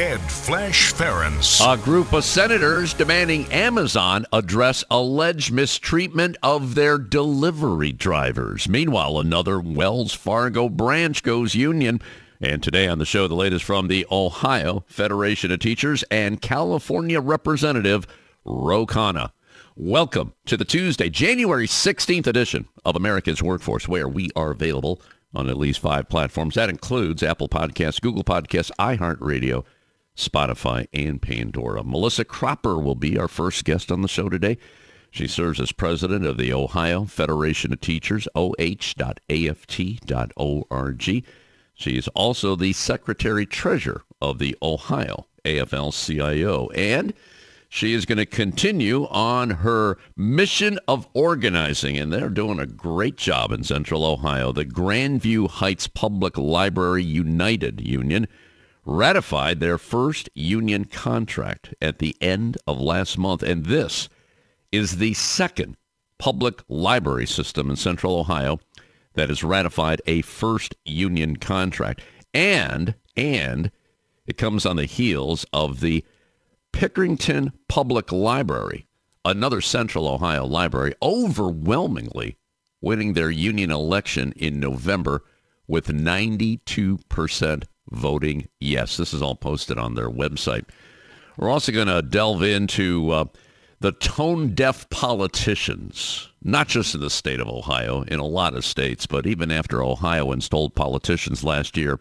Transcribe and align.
Ed 0.00 0.22
Flash 0.30 0.94
Ferenc. 0.94 1.60
A 1.60 1.76
group 1.76 2.14
of 2.14 2.24
senators 2.24 2.94
demanding 2.94 3.44
Amazon 3.52 4.24
address 4.32 4.82
alleged 4.90 5.52
mistreatment 5.52 6.38
of 6.42 6.74
their 6.74 6.96
delivery 6.96 7.92
drivers. 7.92 8.66
Meanwhile, 8.66 9.18
another 9.18 9.60
Wells 9.60 10.14
Fargo 10.14 10.70
branch 10.70 11.22
goes 11.22 11.54
union. 11.54 12.00
And 12.40 12.62
today 12.62 12.88
on 12.88 12.96
the 12.96 13.04
show, 13.04 13.28
the 13.28 13.34
latest 13.34 13.62
from 13.62 13.88
the 13.88 14.06
Ohio 14.10 14.86
Federation 14.86 15.52
of 15.52 15.58
Teachers 15.58 16.02
and 16.04 16.40
California 16.40 17.20
Representative 17.20 18.06
Ro 18.46 18.86
Khanna. 18.86 19.32
Welcome 19.76 20.32
to 20.46 20.56
the 20.56 20.64
Tuesday, 20.64 21.10
January 21.10 21.66
16th 21.66 22.26
edition 22.26 22.66
of 22.86 22.96
America's 22.96 23.42
Workforce, 23.42 23.86
where 23.86 24.08
we 24.08 24.30
are 24.34 24.50
available 24.50 25.02
on 25.34 25.50
at 25.50 25.58
least 25.58 25.80
five 25.80 26.08
platforms. 26.08 26.54
That 26.54 26.70
includes 26.70 27.22
Apple 27.22 27.50
Podcasts, 27.50 28.00
Google 28.00 28.24
Podcasts, 28.24 28.70
iHeartRadio, 28.78 29.66
Spotify, 30.20 30.86
and 30.92 31.20
Pandora. 31.20 31.82
Melissa 31.82 32.24
Cropper 32.24 32.78
will 32.78 32.94
be 32.94 33.18
our 33.18 33.28
first 33.28 33.64
guest 33.64 33.90
on 33.90 34.02
the 34.02 34.08
show 34.08 34.28
today. 34.28 34.58
She 35.10 35.26
serves 35.26 35.58
as 35.58 35.72
president 35.72 36.24
of 36.24 36.36
the 36.36 36.52
Ohio 36.52 37.04
Federation 37.04 37.72
of 37.72 37.80
Teachers, 37.80 38.28
oh.aft.org. 38.34 38.62
She 41.74 41.96
is 41.96 42.08
also 42.08 42.54
the 42.56 42.72
secretary 42.72 43.46
treasurer 43.46 44.02
of 44.20 44.38
the 44.38 44.56
Ohio 44.62 45.26
AFL-CIO, 45.44 46.68
and 46.68 47.14
she 47.68 47.94
is 47.94 48.04
going 48.04 48.18
to 48.18 48.26
continue 48.26 49.06
on 49.06 49.50
her 49.50 49.96
mission 50.16 50.78
of 50.86 51.08
organizing, 51.14 51.96
and 51.96 52.12
they're 52.12 52.28
doing 52.28 52.58
a 52.58 52.66
great 52.66 53.16
job 53.16 53.52
in 53.52 53.64
Central 53.64 54.04
Ohio. 54.04 54.52
The 54.52 54.64
Grandview 54.64 55.48
Heights 55.48 55.86
Public 55.86 56.36
Library 56.36 57.04
United 57.04 57.80
Union 57.80 58.28
ratified 58.84 59.60
their 59.60 59.78
first 59.78 60.28
union 60.34 60.84
contract 60.84 61.74
at 61.80 61.98
the 61.98 62.16
end 62.20 62.56
of 62.66 62.80
last 62.80 63.18
month. 63.18 63.42
And 63.42 63.66
this 63.66 64.08
is 64.72 64.96
the 64.96 65.14
second 65.14 65.76
public 66.18 66.62
library 66.68 67.26
system 67.26 67.70
in 67.70 67.76
Central 67.76 68.18
Ohio 68.18 68.60
that 69.14 69.28
has 69.28 69.42
ratified 69.42 70.00
a 70.06 70.22
first 70.22 70.74
union 70.84 71.36
contract. 71.36 72.00
And, 72.32 72.94
and 73.16 73.70
it 74.26 74.38
comes 74.38 74.64
on 74.64 74.76
the 74.76 74.84
heels 74.84 75.44
of 75.52 75.80
the 75.80 76.04
Pickerington 76.72 77.52
Public 77.68 78.12
Library, 78.12 78.86
another 79.24 79.60
Central 79.60 80.06
Ohio 80.06 80.46
library, 80.46 80.94
overwhelmingly 81.02 82.36
winning 82.80 83.12
their 83.12 83.30
union 83.30 83.70
election 83.70 84.32
in 84.36 84.60
November 84.60 85.24
with 85.66 85.88
92% 85.88 87.64
voting 87.90 88.48
yes. 88.60 88.96
This 88.96 89.12
is 89.12 89.22
all 89.22 89.36
posted 89.36 89.78
on 89.78 89.94
their 89.94 90.10
website. 90.10 90.64
We're 91.36 91.50
also 91.50 91.72
going 91.72 91.86
to 91.86 92.02
delve 92.02 92.42
into 92.42 93.10
uh, 93.10 93.24
the 93.80 93.92
tone 93.92 94.54
deaf 94.54 94.88
politicians, 94.90 96.28
not 96.42 96.68
just 96.68 96.94
in 96.94 97.00
the 97.00 97.10
state 97.10 97.40
of 97.40 97.48
Ohio, 97.48 98.02
in 98.02 98.20
a 98.20 98.26
lot 98.26 98.54
of 98.54 98.64
states, 98.64 99.06
but 99.06 99.26
even 99.26 99.50
after 99.50 99.82
Ohioans 99.82 100.48
told 100.48 100.74
politicians 100.74 101.42
last 101.42 101.76
year 101.76 101.98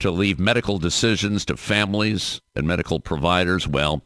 to 0.00 0.10
leave 0.10 0.40
medical 0.40 0.78
decisions 0.78 1.44
to 1.44 1.56
families 1.56 2.40
and 2.56 2.66
medical 2.66 2.98
providers. 2.98 3.68
Well, 3.68 4.02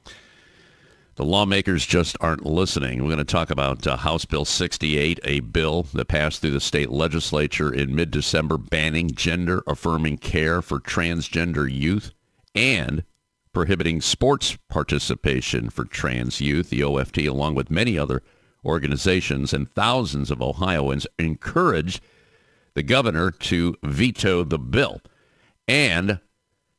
the 1.17 1.25
lawmakers 1.25 1.85
just 1.85 2.17
aren't 2.21 2.45
listening. 2.45 3.03
We're 3.03 3.09
going 3.09 3.19
to 3.19 3.25
talk 3.25 3.51
about 3.51 3.87
uh, 3.87 3.97
House 3.97 4.27
Bill 4.27 4.45
68, 4.45 5.19
a 5.25 5.41
bill 5.41 5.85
that 5.95 6.09
passed 6.09 6.41
through 6.41 6.51
the 6.51 6.61
state 6.61 6.91
legislature 6.91 7.73
in 7.73 7.95
mid-December 7.95 8.59
banning 8.59 9.11
gender-affirming 9.11 10.19
care 10.19 10.61
for 10.61 10.79
transgender 10.79 11.71
youth 11.73 12.13
and 12.55 13.03
prohibiting 13.55 14.03
sports 14.03 14.59
participation 14.69 15.71
for 15.71 15.87
trans 15.87 16.43
youth. 16.43 16.69
The 16.69 16.83
OFT, 16.83 17.27
along 17.27 17.55
with 17.55 17.71
many 17.71 17.99
other 17.99 18.23
organizations 18.63 19.55
and 19.55 19.71
thousands 19.71 20.31
of 20.31 20.43
Ohioans, 20.43 21.07
encouraged 21.19 22.03
the 22.75 22.83
governor 22.83 23.31
to 23.31 23.75
veto 23.83 24.45
the 24.45 24.59
bill. 24.59 25.01
And 25.67 26.21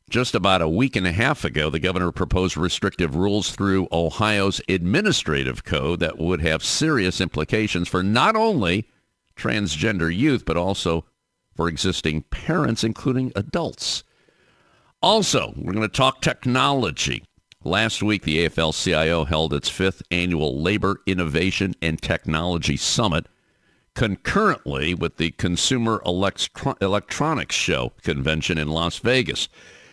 just 0.09 0.35
about 0.35 0.61
a 0.61 0.69
week 0.69 0.95
and 0.95 1.05
a 1.05 1.11
half 1.11 1.43
ago, 1.43 1.69
the 1.69 1.79
governor 1.79 2.11
proposed 2.11 2.55
restrictive 2.55 3.15
rules 3.15 3.51
through 3.51 3.87
Ohio's 3.91 4.61
administrative 4.69 5.63
code 5.63 5.99
that 5.99 6.17
would 6.17 6.41
have 6.41 6.63
serious 6.63 7.19
implications 7.19 7.87
for 7.87 8.03
not 8.03 8.35
only 8.35 8.87
transgender 9.35 10.13
youth, 10.15 10.45
but 10.45 10.57
also 10.57 11.05
for 11.55 11.67
existing 11.67 12.21
parents, 12.23 12.83
including 12.83 13.31
adults. 13.35 14.03
Also, 15.01 15.53
we're 15.57 15.73
going 15.73 15.87
to 15.87 15.89
talk 15.89 16.21
technology. 16.21 17.23
Last 17.63 18.01
week, 18.01 18.23
the 18.23 18.47
AFL-CIO 18.47 19.25
held 19.25 19.53
its 19.53 19.67
fifth 19.67 20.01
annual 20.09 20.61
Labor 20.61 21.01
Innovation 21.05 21.75
and 21.81 22.01
Technology 22.01 22.77
Summit 22.77 23.27
concurrently 23.93 24.93
with 24.93 25.17
the 25.17 25.31
Consumer 25.31 26.01
Electro- 26.05 26.77
Electronics 26.79 27.55
Show 27.55 27.93
convention 28.03 28.57
in 28.57 28.69
Las 28.69 28.99
Vegas. 28.99 29.49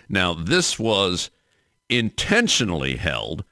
Now, 0.08 0.34
this 0.34 0.78
was 0.78 1.30
intentionally 1.88 2.96
held 2.96 3.44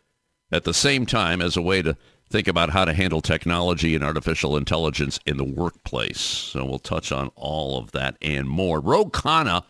at 0.50 0.64
the 0.64 0.74
same 0.74 1.06
time 1.06 1.40
as 1.40 1.56
a 1.56 1.62
way 1.62 1.82
to 1.82 1.96
think 2.28 2.48
about 2.48 2.70
how 2.70 2.84
to 2.84 2.94
handle 2.94 3.20
technology 3.20 3.94
and 3.94 4.02
artificial 4.02 4.56
intelligence 4.56 5.20
in 5.26 5.36
the 5.36 5.44
workplace. 5.44 6.20
So 6.20 6.64
we'll 6.64 6.78
touch 6.78 7.12
on 7.12 7.30
all 7.36 7.78
of 7.78 7.92
that 7.92 8.16
and 8.22 8.48
more. 8.48 8.80
Ro 8.80 9.06
Khanna, 9.06 9.64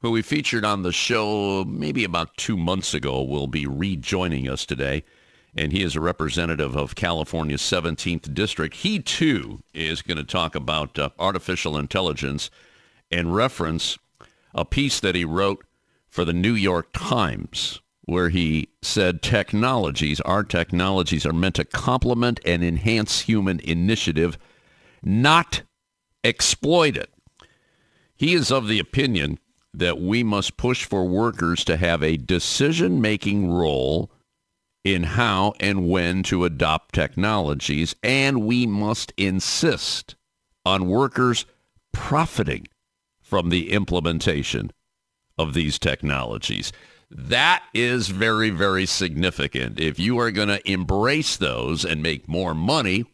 who 0.00 0.10
we 0.10 0.22
featured 0.22 0.64
on 0.64 0.82
the 0.82 0.92
show 0.92 1.64
maybe 1.64 2.04
about 2.04 2.36
two 2.36 2.56
months 2.56 2.94
ago, 2.94 3.22
will 3.22 3.46
be 3.46 3.66
rejoining 3.66 4.48
us 4.48 4.64
today 4.64 5.04
and 5.54 5.72
he 5.72 5.82
is 5.82 5.94
a 5.94 6.00
representative 6.00 6.76
of 6.76 6.94
California's 6.94 7.60
17th 7.60 8.32
district. 8.32 8.76
He 8.76 9.00
too 9.00 9.62
is 9.74 10.02
going 10.02 10.16
to 10.16 10.24
talk 10.24 10.54
about 10.54 10.98
uh, 10.98 11.10
artificial 11.18 11.76
intelligence 11.76 12.50
and 13.10 13.34
reference 13.34 13.98
a 14.54 14.64
piece 14.64 15.00
that 15.00 15.14
he 15.14 15.24
wrote 15.24 15.64
for 16.12 16.26
the 16.26 16.32
New 16.34 16.52
York 16.52 16.90
Times 16.92 17.80
where 18.04 18.28
he 18.28 18.68
said 18.82 19.22
technologies, 19.22 20.20
our 20.20 20.44
technologies 20.44 21.24
are 21.24 21.32
meant 21.32 21.54
to 21.54 21.64
complement 21.64 22.38
and 22.44 22.62
enhance 22.62 23.20
human 23.20 23.60
initiative, 23.60 24.36
not 25.02 25.62
exploit 26.22 26.96
it. 26.96 27.10
He 28.14 28.34
is 28.34 28.52
of 28.52 28.68
the 28.68 28.78
opinion 28.78 29.38
that 29.72 29.98
we 29.98 30.22
must 30.22 30.58
push 30.58 30.84
for 30.84 31.06
workers 31.06 31.64
to 31.64 31.78
have 31.78 32.02
a 32.02 32.18
decision-making 32.18 33.50
role 33.50 34.10
in 34.84 35.04
how 35.04 35.54
and 35.60 35.88
when 35.88 36.22
to 36.24 36.44
adopt 36.44 36.94
technologies, 36.94 37.94
and 38.02 38.44
we 38.44 38.66
must 38.66 39.14
insist 39.16 40.14
on 40.66 40.88
workers 40.88 41.46
profiting 41.92 42.66
from 43.22 43.48
the 43.48 43.72
implementation 43.72 44.72
of 45.38 45.54
these 45.54 45.78
technologies. 45.78 46.72
That 47.10 47.62
is 47.74 48.08
very, 48.08 48.50
very 48.50 48.86
significant. 48.86 49.78
If 49.78 49.98
you 49.98 50.18
are 50.18 50.30
going 50.30 50.48
to 50.48 50.70
embrace 50.70 51.36
those 51.36 51.84
and 51.84 52.02
make 52.02 52.28
more 52.28 52.54
money, 52.54 53.04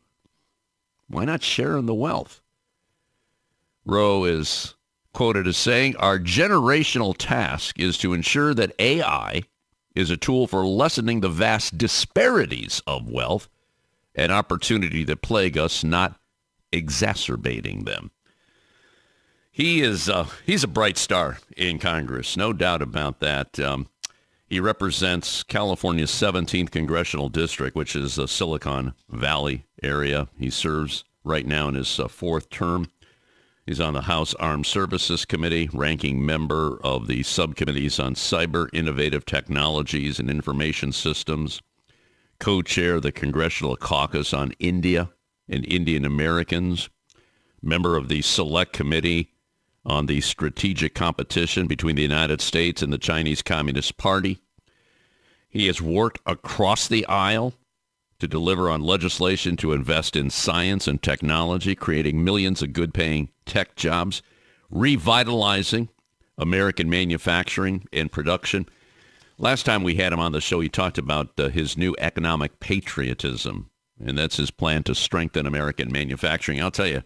why 1.08 1.24
not 1.24 1.42
share 1.42 1.76
in 1.76 1.86
the 1.86 1.94
wealth? 1.94 2.40
Ro 3.84 4.24
is 4.24 4.74
quoted 5.12 5.48
as 5.48 5.56
saying, 5.56 5.96
our 5.96 6.18
generational 6.18 7.14
task 7.16 7.80
is 7.80 7.98
to 7.98 8.12
ensure 8.12 8.54
that 8.54 8.74
AI 8.78 9.42
is 9.96 10.10
a 10.10 10.16
tool 10.16 10.46
for 10.46 10.64
lessening 10.64 11.20
the 11.20 11.28
vast 11.28 11.76
disparities 11.76 12.80
of 12.86 13.10
wealth 13.10 13.48
and 14.14 14.30
opportunity 14.30 15.02
that 15.04 15.22
plague 15.22 15.58
us, 15.58 15.82
not 15.82 16.20
exacerbating 16.70 17.84
them. 17.84 18.12
He 19.58 19.80
is 19.80 20.08
uh, 20.08 20.28
he's 20.46 20.62
a 20.62 20.68
bright 20.68 20.96
star 20.96 21.38
in 21.56 21.80
Congress, 21.80 22.36
no 22.36 22.52
doubt 22.52 22.80
about 22.80 23.18
that. 23.18 23.58
Um, 23.58 23.88
he 24.46 24.60
represents 24.60 25.42
California's 25.42 26.12
17th 26.12 26.70
congressional 26.70 27.28
district, 27.28 27.74
which 27.74 27.96
is 27.96 28.14
the 28.14 28.28
Silicon 28.28 28.94
Valley 29.10 29.66
area. 29.82 30.28
He 30.38 30.48
serves 30.48 31.02
right 31.24 31.44
now 31.44 31.66
in 31.66 31.74
his 31.74 31.98
uh, 31.98 32.06
fourth 32.06 32.50
term. 32.50 32.88
He's 33.66 33.80
on 33.80 33.94
the 33.94 34.02
House 34.02 34.32
Armed 34.34 34.64
Services 34.64 35.24
Committee, 35.24 35.68
ranking 35.72 36.24
member 36.24 36.78
of 36.84 37.08
the 37.08 37.24
subcommittees 37.24 37.98
on 37.98 38.14
cyber 38.14 38.68
innovative 38.72 39.26
technologies 39.26 40.20
and 40.20 40.30
information 40.30 40.92
systems, 40.92 41.60
co-chair 42.38 42.94
of 42.94 43.02
the 43.02 43.10
Congressional 43.10 43.74
Caucus 43.74 44.32
on 44.32 44.52
India 44.60 45.10
and 45.48 45.66
Indian 45.66 46.04
Americans, 46.04 46.88
member 47.60 47.96
of 47.96 48.06
the 48.06 48.22
Select 48.22 48.72
Committee 48.72 49.32
on 49.84 50.06
the 50.06 50.20
Strategic 50.20 50.94
Competition 50.94 51.66
between 51.66 51.96
the 51.96 52.02
United 52.02 52.40
States 52.40 52.82
and 52.82 52.92
the 52.92 52.98
Chinese 52.98 53.42
Communist 53.42 53.96
Party. 53.96 54.38
He 55.48 55.66
has 55.66 55.80
worked 55.80 56.20
across 56.26 56.86
the 56.86 57.06
aisle 57.06 57.54
to 58.18 58.26
deliver 58.26 58.68
on 58.68 58.82
legislation 58.82 59.56
to 59.56 59.72
invest 59.72 60.16
in 60.16 60.28
science 60.28 60.86
and 60.86 61.02
technology, 61.02 61.74
creating 61.74 62.24
millions 62.24 62.62
of 62.62 62.72
good-paying 62.72 63.30
tech 63.46 63.76
jobs, 63.76 64.22
revitalizing 64.70 65.88
American 66.36 66.90
manufacturing 66.90 67.86
and 67.92 68.12
production. 68.12 68.66
Last 69.38 69.64
time 69.64 69.84
we 69.84 69.94
had 69.94 70.12
him 70.12 70.18
on 70.18 70.32
the 70.32 70.40
show, 70.40 70.60
he 70.60 70.68
talked 70.68 70.98
about 70.98 71.38
uh, 71.38 71.48
his 71.48 71.76
new 71.76 71.94
economic 71.98 72.58
patriotism, 72.58 73.70
and 74.04 74.18
that's 74.18 74.36
his 74.36 74.50
plan 74.50 74.82
to 74.82 74.94
strengthen 74.94 75.46
American 75.46 75.92
manufacturing. 75.92 76.60
I'll 76.60 76.72
tell 76.72 76.88
you, 76.88 77.04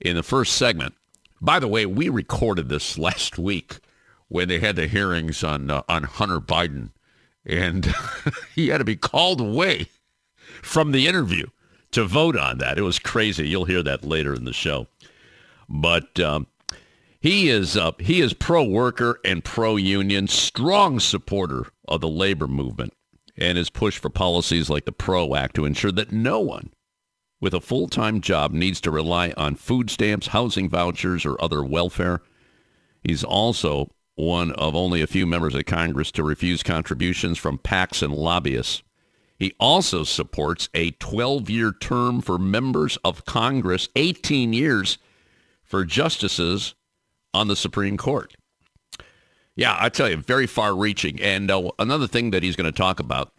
in 0.00 0.14
the 0.14 0.22
first 0.22 0.54
segment, 0.54 0.94
by 1.44 1.58
the 1.58 1.68
way, 1.68 1.84
we 1.86 2.08
recorded 2.08 2.68
this 2.68 2.98
last 2.98 3.38
week 3.38 3.78
when 4.28 4.48
they 4.48 4.58
had 4.58 4.76
the 4.76 4.86
hearings 4.86 5.44
on 5.44 5.70
uh, 5.70 5.82
on 5.88 6.04
Hunter 6.04 6.40
Biden, 6.40 6.90
and 7.44 7.94
he 8.54 8.68
had 8.68 8.78
to 8.78 8.84
be 8.84 8.96
called 8.96 9.40
away 9.40 9.88
from 10.62 10.92
the 10.92 11.06
interview 11.06 11.46
to 11.92 12.04
vote 12.04 12.36
on 12.36 12.58
that. 12.58 12.78
It 12.78 12.82
was 12.82 12.98
crazy. 12.98 13.48
You'll 13.48 13.66
hear 13.66 13.82
that 13.82 14.04
later 14.04 14.34
in 14.34 14.44
the 14.44 14.52
show. 14.52 14.88
But 15.68 16.18
um, 16.18 16.46
he 17.20 17.48
is 17.48 17.76
uh, 17.76 17.92
he 17.98 18.20
is 18.20 18.32
pro-worker 18.34 19.20
and 19.24 19.44
pro-union, 19.44 20.28
strong 20.28 20.98
supporter 21.00 21.66
of 21.86 22.00
the 22.00 22.08
labor 22.08 22.48
movement, 22.48 22.94
and 23.36 23.56
his 23.56 23.70
push 23.70 23.98
for 23.98 24.10
policies 24.10 24.68
like 24.68 24.84
the 24.84 24.92
PRO 24.92 25.34
Act 25.34 25.56
to 25.56 25.64
ensure 25.64 25.92
that 25.92 26.12
no 26.12 26.40
one 26.40 26.73
with 27.40 27.54
a 27.54 27.60
full-time 27.60 28.20
job 28.20 28.52
needs 28.52 28.80
to 28.82 28.90
rely 28.90 29.32
on 29.36 29.54
food 29.54 29.90
stamps, 29.90 30.28
housing 30.28 30.68
vouchers, 30.68 31.26
or 31.26 31.40
other 31.42 31.62
welfare. 31.62 32.22
He's 33.02 33.24
also 33.24 33.90
one 34.14 34.52
of 34.52 34.74
only 34.74 35.02
a 35.02 35.06
few 35.06 35.26
members 35.26 35.54
of 35.54 35.66
Congress 35.66 36.10
to 36.12 36.22
refuse 36.22 36.62
contributions 36.62 37.38
from 37.38 37.58
PACs 37.58 38.02
and 38.02 38.14
lobbyists. 38.14 38.82
He 39.38 39.54
also 39.58 40.04
supports 40.04 40.68
a 40.74 40.92
12-year 40.92 41.72
term 41.72 42.20
for 42.20 42.38
members 42.38 42.96
of 43.04 43.24
Congress, 43.24 43.88
18 43.96 44.52
years 44.52 44.98
for 45.62 45.84
justices 45.84 46.74
on 47.32 47.48
the 47.48 47.56
Supreme 47.56 47.96
Court. 47.96 48.34
Yeah, 49.56 49.76
I 49.78 49.88
tell 49.88 50.08
you, 50.08 50.16
very 50.16 50.46
far-reaching. 50.46 51.20
And 51.20 51.50
uh, 51.50 51.70
another 51.78 52.06
thing 52.06 52.30
that 52.30 52.42
he's 52.42 52.56
going 52.56 52.72
to 52.72 52.76
talk 52.76 53.00
about 53.00 53.32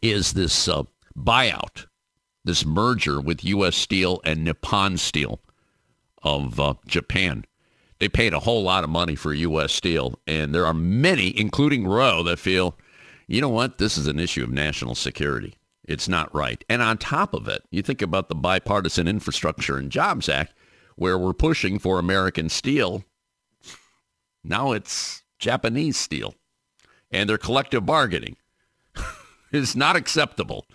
is 0.00 0.32
this 0.32 0.68
uh, 0.68 0.84
buyout, 1.16 1.86
this 2.44 2.64
merger 2.64 3.20
with 3.20 3.44
U.S. 3.44 3.76
Steel 3.76 4.20
and 4.24 4.44
Nippon 4.44 4.96
Steel 4.96 5.40
of 6.22 6.58
uh, 6.60 6.74
Japan. 6.86 7.44
They 7.98 8.08
paid 8.08 8.32
a 8.32 8.40
whole 8.40 8.62
lot 8.62 8.84
of 8.84 8.90
money 8.90 9.14
for 9.14 9.32
U.S. 9.34 9.72
Steel, 9.72 10.18
and 10.26 10.54
there 10.54 10.66
are 10.66 10.74
many, 10.74 11.38
including 11.38 11.86
Ro, 11.86 12.22
that 12.22 12.38
feel– 12.38 12.76
you 13.30 13.40
know 13.40 13.48
what? 13.48 13.78
This 13.78 13.96
is 13.96 14.08
an 14.08 14.18
issue 14.18 14.42
of 14.42 14.50
national 14.50 14.96
security. 14.96 15.54
It's 15.84 16.08
not 16.08 16.34
right. 16.34 16.64
And 16.68 16.82
on 16.82 16.98
top 16.98 17.32
of 17.32 17.46
it, 17.46 17.62
you 17.70 17.80
think 17.80 18.02
about 18.02 18.28
the 18.28 18.34
Bipartisan 18.34 19.06
Infrastructure 19.06 19.76
and 19.76 19.88
Jobs 19.88 20.28
Act, 20.28 20.52
where 20.96 21.16
we're 21.16 21.32
pushing 21.32 21.78
for 21.78 22.00
American 22.00 22.48
steel. 22.48 23.04
Now 24.42 24.72
it's 24.72 25.22
Japanese 25.38 25.96
steel. 25.96 26.34
And 27.12 27.30
their 27.30 27.38
collective 27.38 27.86
bargaining 27.86 28.36
is 29.52 29.76
not 29.76 29.94
acceptable 29.94 30.66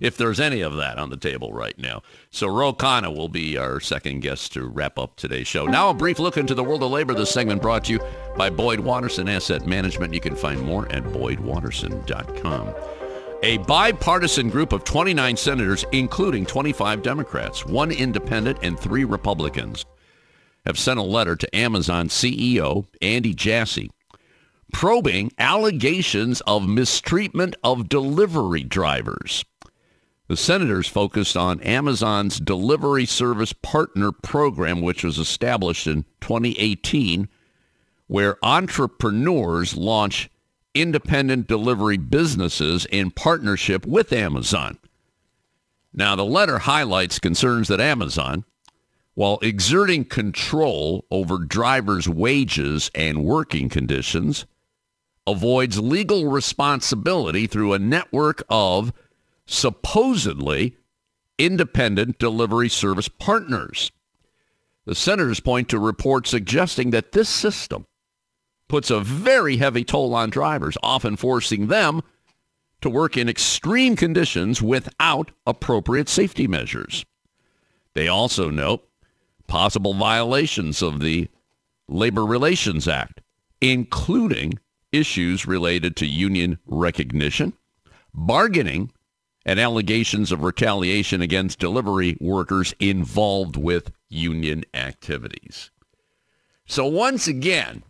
if 0.00 0.16
there's 0.16 0.40
any 0.40 0.60
of 0.60 0.76
that 0.76 0.98
on 0.98 1.10
the 1.10 1.16
table 1.16 1.52
right 1.52 1.78
now. 1.78 2.02
So 2.30 2.48
Ro 2.48 2.72
Khanna 2.72 3.14
will 3.14 3.28
be 3.28 3.56
our 3.56 3.80
second 3.80 4.20
guest 4.20 4.52
to 4.54 4.66
wrap 4.66 4.98
up 4.98 5.16
today's 5.16 5.46
show. 5.46 5.66
Now 5.66 5.90
a 5.90 5.94
brief 5.94 6.18
look 6.18 6.36
into 6.36 6.54
the 6.54 6.64
world 6.64 6.82
of 6.82 6.90
labor. 6.90 7.14
This 7.14 7.30
segment 7.30 7.62
brought 7.62 7.84
to 7.84 7.92
you 7.92 8.00
by 8.36 8.50
Boyd 8.50 8.80
Watterson 8.80 9.28
Asset 9.28 9.66
Management. 9.66 10.14
You 10.14 10.20
can 10.20 10.36
find 10.36 10.60
more 10.60 10.90
at 10.92 11.04
boydwatterson.com. 11.04 12.74
A 13.44 13.58
bipartisan 13.58 14.50
group 14.50 14.72
of 14.72 14.82
29 14.82 15.36
senators, 15.36 15.84
including 15.92 16.44
25 16.44 17.02
Democrats, 17.02 17.64
one 17.64 17.92
independent, 17.92 18.58
and 18.62 18.78
three 18.78 19.04
Republicans, 19.04 19.84
have 20.66 20.78
sent 20.78 20.98
a 20.98 21.04
letter 21.04 21.36
to 21.36 21.56
Amazon 21.56 22.08
CEO 22.08 22.86
Andy 23.00 23.32
Jassy 23.32 23.90
probing 24.72 25.32
allegations 25.38 26.40
of 26.42 26.68
mistreatment 26.68 27.56
of 27.64 27.88
delivery 27.88 28.62
drivers. 28.62 29.44
The 30.28 30.36
senators 30.36 30.86
focused 30.86 31.38
on 31.38 31.60
Amazon's 31.62 32.38
delivery 32.38 33.06
service 33.06 33.54
partner 33.54 34.12
program, 34.12 34.82
which 34.82 35.02
was 35.02 35.18
established 35.18 35.86
in 35.86 36.04
2018, 36.20 37.28
where 38.08 38.36
entrepreneurs 38.42 39.74
launch 39.74 40.28
independent 40.74 41.46
delivery 41.46 41.96
businesses 41.96 42.84
in 42.86 43.10
partnership 43.10 43.86
with 43.86 44.12
Amazon. 44.12 44.78
Now, 45.94 46.14
the 46.14 46.26
letter 46.26 46.58
highlights 46.58 47.18
concerns 47.18 47.68
that 47.68 47.80
Amazon, 47.80 48.44
while 49.14 49.38
exerting 49.40 50.04
control 50.04 51.06
over 51.10 51.38
drivers' 51.38 52.08
wages 52.08 52.90
and 52.94 53.24
working 53.24 53.70
conditions, 53.70 54.44
avoids 55.26 55.80
legal 55.80 56.30
responsibility 56.30 57.46
through 57.46 57.72
a 57.72 57.78
network 57.78 58.42
of 58.50 58.92
supposedly 59.48 60.76
independent 61.38 62.18
delivery 62.18 62.68
service 62.68 63.08
partners. 63.08 63.90
The 64.84 64.94
senators 64.94 65.40
point 65.40 65.68
to 65.70 65.78
reports 65.78 66.30
suggesting 66.30 66.90
that 66.90 67.12
this 67.12 67.28
system 67.28 67.86
puts 68.68 68.90
a 68.90 69.00
very 69.00 69.56
heavy 69.56 69.84
toll 69.84 70.14
on 70.14 70.30
drivers, 70.30 70.76
often 70.82 71.16
forcing 71.16 71.68
them 71.68 72.02
to 72.82 72.90
work 72.90 73.16
in 73.16 73.28
extreme 73.28 73.96
conditions 73.96 74.60
without 74.62 75.30
appropriate 75.46 76.08
safety 76.08 76.46
measures. 76.46 77.04
They 77.94 78.06
also 78.06 78.50
note 78.50 78.86
possible 79.46 79.94
violations 79.94 80.82
of 80.82 81.00
the 81.00 81.28
Labor 81.88 82.26
Relations 82.26 82.86
Act, 82.86 83.22
including 83.62 84.58
issues 84.92 85.46
related 85.46 85.96
to 85.96 86.06
union 86.06 86.58
recognition, 86.66 87.54
bargaining 88.12 88.92
and 89.48 89.58
allegations 89.58 90.30
of 90.30 90.42
retaliation 90.42 91.22
against 91.22 91.58
delivery 91.58 92.18
workers 92.20 92.74
involved 92.80 93.56
with 93.56 93.90
union 94.10 94.62
activities. 94.74 95.70
So 96.66 96.84
once 96.84 97.26
again, 97.26 97.82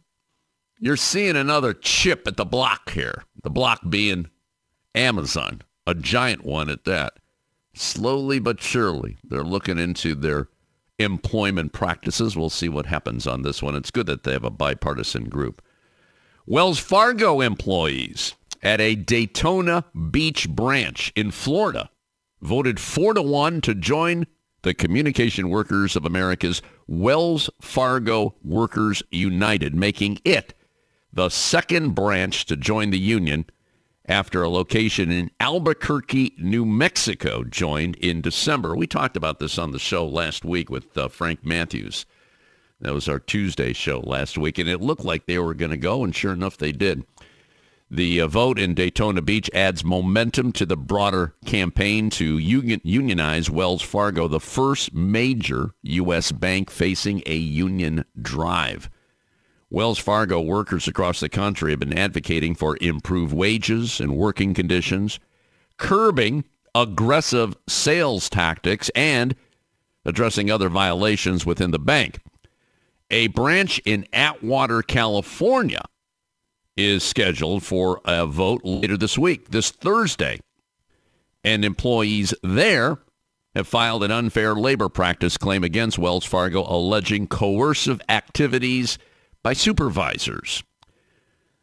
you're 0.79 0.97
seeing 0.97 1.35
another 1.35 1.75
chip 1.75 2.29
at 2.29 2.37
the 2.37 2.45
block 2.45 2.91
here, 2.91 3.25
the 3.43 3.51
block 3.51 3.81
being 3.91 4.31
Amazon, 4.95 5.63
a 5.85 5.97
giant 5.97 6.45
one 6.45 6.69
at 6.69 6.85
that. 6.85 7.15
Slowly 7.75 8.39
but 8.39 8.63
surely, 8.63 9.17
they're 9.25 9.43
looking 9.43 9.79
into 9.79 10.15
their 10.15 10.47
employment 11.01 11.73
practices. 11.73 12.37
We'll 12.37 12.51
see 12.51 12.69
what 12.69 12.87
happens 12.87 13.27
on 13.27 13.43
this 13.43 13.61
one. 13.61 13.75
It's 13.75 13.91
good 13.91 14.07
that 14.07 14.23
they 14.23 14.33
have 14.33 14.45
a 14.45 14.51
bipartisan 14.51 15.29
group. 15.29 15.61
Wells 16.47 16.79
Fargo 16.79 17.41
employees 17.41 18.37
at 18.63 18.81
a 18.81 18.95
Daytona 18.95 19.85
Beach 20.11 20.49
branch 20.49 21.13
in 21.15 21.31
Florida 21.31 21.91
voted 22.41 22.79
4 22.79 23.15
to 23.15 23.23
1 23.23 23.61
to 23.63 23.75
join 23.75 24.27
the 24.63 24.75
Communication 24.75 25.49
Workers 25.49 25.97
of 25.97 26.05
America's 26.05 26.63
Wells 26.87 27.49
Fargo 27.61 28.35
Workers 28.43 29.03
United, 29.11 29.75
making 29.75 30.21
it 30.25 30.55
the 31.13 31.29
second 31.29 31.95
branch 31.95 32.45
to 32.47 32.57
join 32.57 32.91
the 32.91 32.99
union 32.99 33.47
after 34.07 34.43
a 34.43 34.49
location 34.49 35.11
in 35.11 35.31
Albuquerque, 35.39 36.35
New 36.39 36.65
Mexico 36.65 37.45
joined 37.45 37.97
in 37.97 38.23
December. 38.23 38.75
We 38.75 38.87
talked 38.87 39.17
about 39.17 39.39
this 39.39 39.59
on 39.59 39.73
the 39.73 39.79
show 39.79 40.07
last 40.07 40.45
week 40.45 40.71
with 40.71 40.97
uh, 40.97 41.09
Frank 41.09 41.45
Matthews. 41.45 42.07
That 42.81 42.95
was 42.95 43.09
our 43.09 43.19
Tuesday 43.19 43.73
show 43.73 44.01
last 44.01 44.39
week, 44.39 44.59
and 44.59 44.69
it 44.69 44.81
looked 44.81 45.05
like 45.05 45.27
they 45.27 45.39
were 45.39 45.55
going 45.55 45.73
to 45.73 45.77
go, 45.77 46.05
and 46.05 46.15
sure 46.15 46.33
enough, 46.33 46.57
they 46.57 46.73
did. 46.73 47.05
The 47.91 48.21
uh, 48.21 48.27
vote 48.27 48.59
in 48.59 48.75
Daytona 48.75 49.23
Beach 49.23 49.49
adds 49.55 49.83
momentum 49.83 50.53
to 50.53 50.67
the 50.67 50.77
broader 50.77 51.35
campaign 51.47 52.11
to 52.11 52.37
union, 52.37 52.83
unionize 52.85 53.49
Wells 53.49 53.81
Fargo, 53.81 54.29
the 54.29 54.41
first 54.41 54.93
major 54.93 55.71
U.S. 55.83 56.31
bank 56.31 56.71
facing 56.71 57.23
a 57.25 57.37
union 57.37 58.05
drive. 58.21 58.91
Wells 59.71 59.99
Fargo 59.99 60.39
workers 60.39 60.87
across 60.87 61.21
the 61.21 61.31
country 61.31 61.71
have 61.71 61.81
been 61.81 61.97
advocating 61.97 62.55
for 62.55 62.77
improved 62.83 63.33
wages 63.33 64.01
and 64.01 64.17
working 64.17 64.53
conditions, 64.53 65.19
curbing 65.79 66.45
aggressive 66.75 67.57
sales 67.67 68.29
tactics, 68.29 68.91
and 68.95 69.35
addressing 70.05 70.51
other 70.51 70.69
violations 70.69 71.47
within 71.47 71.71
the 71.71 71.79
bank. 71.79 72.19
A 73.11 73.29
branch 73.29 73.81
in 73.87 74.07
Atwater, 74.13 74.83
California, 74.83 75.83
is 76.79 77.03
scheduled 77.03 77.65
for 77.65 78.01
a 78.05 78.25
vote 78.25 78.61
later 78.63 78.97
this 78.97 79.19
week, 79.19 79.51
this 79.51 79.71
Thursday. 79.71 80.39
And 81.43 81.65
employees 81.65 82.33
there 82.43 82.99
have 83.55 83.67
filed 83.67 84.05
an 84.05 84.13
unfair 84.13 84.55
labor 84.55 84.89
practice 84.89 85.37
claim 85.37 85.65
against 85.65 85.99
Wells 85.99 86.25
Fargo 86.25 86.63
alleging 86.63 87.27
coercive 87.27 88.01
activities 88.09 88.97
by 89.43 89.55
supervisors. 89.55 90.63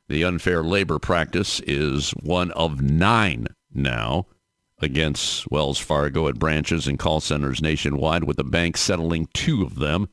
The 0.10 0.26
unfair 0.26 0.64
labor 0.64 1.00
practice 1.00 1.62
is 1.62 2.12
one 2.12 2.52
of 2.52 2.82
nine 2.82 3.48
now 3.74 4.28
against 4.80 5.50
Wells 5.50 5.80
Fargo 5.80 6.28
at 6.28 6.38
branches 6.38 6.88
and 6.88 7.00
call 7.00 7.22
centers 7.22 7.62
nationwide, 7.62 8.26
with 8.26 8.36
the 8.38 8.44
bank 8.44 8.76
settling 8.76 9.28
two 9.34 9.64
of 9.64 9.76
them. 9.76 10.10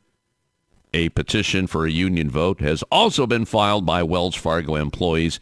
A 0.94 1.08
petition 1.10 1.66
for 1.66 1.86
a 1.86 1.90
union 1.90 2.30
vote 2.30 2.60
has 2.60 2.82
also 2.84 3.26
been 3.26 3.44
filed 3.44 3.86
by 3.86 4.02
Wells 4.02 4.34
Fargo 4.34 4.76
employees 4.76 5.40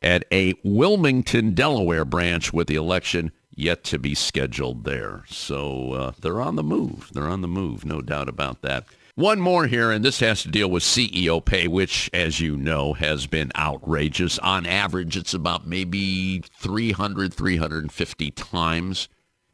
at 0.00 0.24
a 0.30 0.54
Wilmington, 0.62 1.54
Delaware 1.54 2.04
branch 2.04 2.52
with 2.52 2.68
the 2.68 2.76
election 2.76 3.32
yet 3.50 3.82
to 3.84 3.98
be 3.98 4.14
scheduled 4.14 4.84
there. 4.84 5.24
So 5.28 5.92
uh, 5.92 6.12
they're 6.20 6.40
on 6.40 6.56
the 6.56 6.62
move. 6.62 7.10
They're 7.12 7.28
on 7.28 7.40
the 7.40 7.48
move, 7.48 7.84
no 7.84 8.00
doubt 8.00 8.28
about 8.28 8.62
that. 8.62 8.84
One 9.16 9.40
more 9.40 9.66
here, 9.66 9.90
and 9.90 10.04
this 10.04 10.20
has 10.20 10.42
to 10.42 10.48
deal 10.48 10.70
with 10.70 10.82
CEO 10.82 11.42
pay, 11.42 11.66
which, 11.66 12.10
as 12.12 12.38
you 12.38 12.54
know, 12.54 12.92
has 12.92 13.26
been 13.26 13.50
outrageous. 13.56 14.38
On 14.40 14.66
average, 14.66 15.16
it's 15.16 15.32
about 15.32 15.66
maybe 15.66 16.42
300, 16.60 17.32
350 17.32 18.30
times 18.32 19.08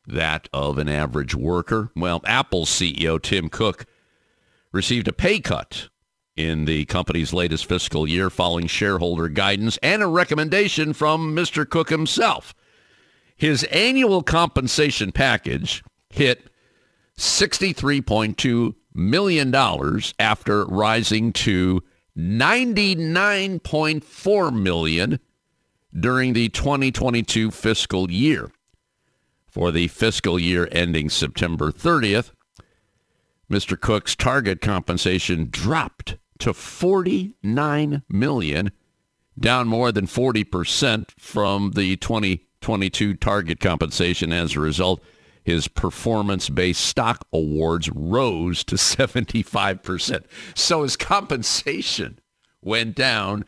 that 0.04 0.48
of 0.52 0.78
an 0.78 0.88
average 0.88 1.36
worker. 1.36 1.92
Well, 1.94 2.20
Apple's 2.24 2.70
CEO, 2.70 3.22
Tim 3.22 3.48
Cook, 3.48 3.86
received 4.72 5.08
a 5.08 5.12
pay 5.12 5.40
cut 5.40 5.88
in 6.36 6.64
the 6.64 6.84
company's 6.86 7.32
latest 7.32 7.66
fiscal 7.66 8.08
year 8.08 8.30
following 8.30 8.66
shareholder 8.66 9.28
guidance 9.28 9.78
and 9.82 10.02
a 10.02 10.06
recommendation 10.06 10.92
from 10.92 11.36
Mr. 11.36 11.68
Cook 11.68 11.90
himself. 11.90 12.54
His 13.36 13.64
annual 13.64 14.22
compensation 14.22 15.12
package 15.12 15.84
hit 16.10 16.48
63.2 17.18 18.74
million 18.94 19.50
dollars 19.50 20.14
after 20.18 20.64
rising 20.66 21.32
to 21.32 21.82
99.4 22.16 24.54
million 24.54 25.18
during 25.98 26.32
the 26.32 26.48
2022 26.48 27.50
fiscal 27.50 28.10
year. 28.10 28.50
For 29.48 29.70
the 29.70 29.88
fiscal 29.88 30.38
year 30.38 30.66
ending 30.72 31.10
September 31.10 31.70
30th, 31.70 32.30
Mr. 33.52 33.78
Cook's 33.78 34.16
target 34.16 34.62
compensation 34.62 35.48
dropped 35.50 36.16
to 36.38 36.54
49 36.54 38.02
million, 38.08 38.72
down 39.38 39.68
more 39.68 39.92
than 39.92 40.06
40% 40.06 41.10
from 41.18 41.72
the 41.72 41.96
2022 41.96 43.14
target 43.14 43.60
compensation 43.60 44.32
as 44.32 44.56
a 44.56 44.60
result 44.60 45.02
his 45.44 45.68
performance-based 45.68 46.80
stock 46.80 47.26
awards 47.32 47.90
rose 47.90 48.64
to 48.64 48.76
75%. 48.76 50.24
So 50.54 50.82
his 50.82 50.96
compensation 50.96 52.20
went 52.62 52.94
down, 52.94 53.44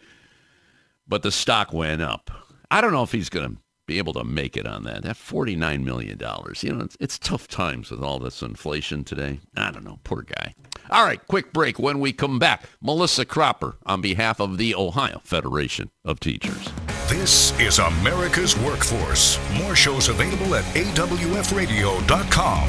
but 1.07 1.23
the 1.23 1.31
stock 1.31 1.73
went 1.73 2.03
up. 2.03 2.31
I 2.71 2.81
don't 2.81 2.93
know 2.93 3.05
if 3.05 3.13
he's 3.13 3.29
going 3.29 3.49
to 3.49 3.57
be 3.87 3.99
able 3.99 4.13
to 4.15 4.25
make 4.25 4.57
it 4.57 4.67
on 4.67 4.85
that. 4.85 5.03
That 5.03 5.17
$49 5.17 5.85
million. 5.85 6.19
You 6.19 6.73
know, 6.73 6.85
it's, 6.85 6.97
it's 7.01 7.19
tough 7.19 7.49
times 7.49 7.91
with 7.91 8.03
all 8.03 8.19
this 8.19 8.43
inflation 8.43 9.05
today. 9.05 9.41
I 9.57 9.71
don't 9.71 9.85
know. 9.85 9.99
Poor 10.05 10.23
guy. 10.23 10.55
All 10.91 11.05
right, 11.05 11.25
quick 11.27 11.53
break. 11.53 11.79
When 11.79 12.01
we 12.01 12.13
come 12.13 12.39
back, 12.39 12.65
Melissa 12.81 13.25
Cropper 13.25 13.77
on 13.87 14.01
behalf 14.01 14.41
of 14.41 14.59
the 14.59 14.75
Ohio 14.75 15.21
Federation 15.25 15.91
of 16.05 16.21
Teachers. 16.21 16.69
This 17.09 17.59
is 17.59 17.79
America's 17.79 18.57
Workforce. 18.59 19.39
More 19.59 19.75
shows 19.75 20.09
available 20.09 20.55
at 20.55 20.65
awfradio.com. 20.65 22.69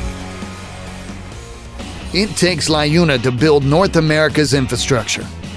It 2.13 2.29
takes 2.37 2.69
LiUNA 2.69 3.21
to 3.23 3.31
build 3.31 3.65
North 3.65 3.97
America's 3.97 4.53
infrastructure. 4.53 5.25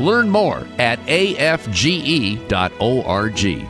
Learn 0.00 0.30
more 0.30 0.66
at 0.78 0.98
afge.org. 1.00 1.72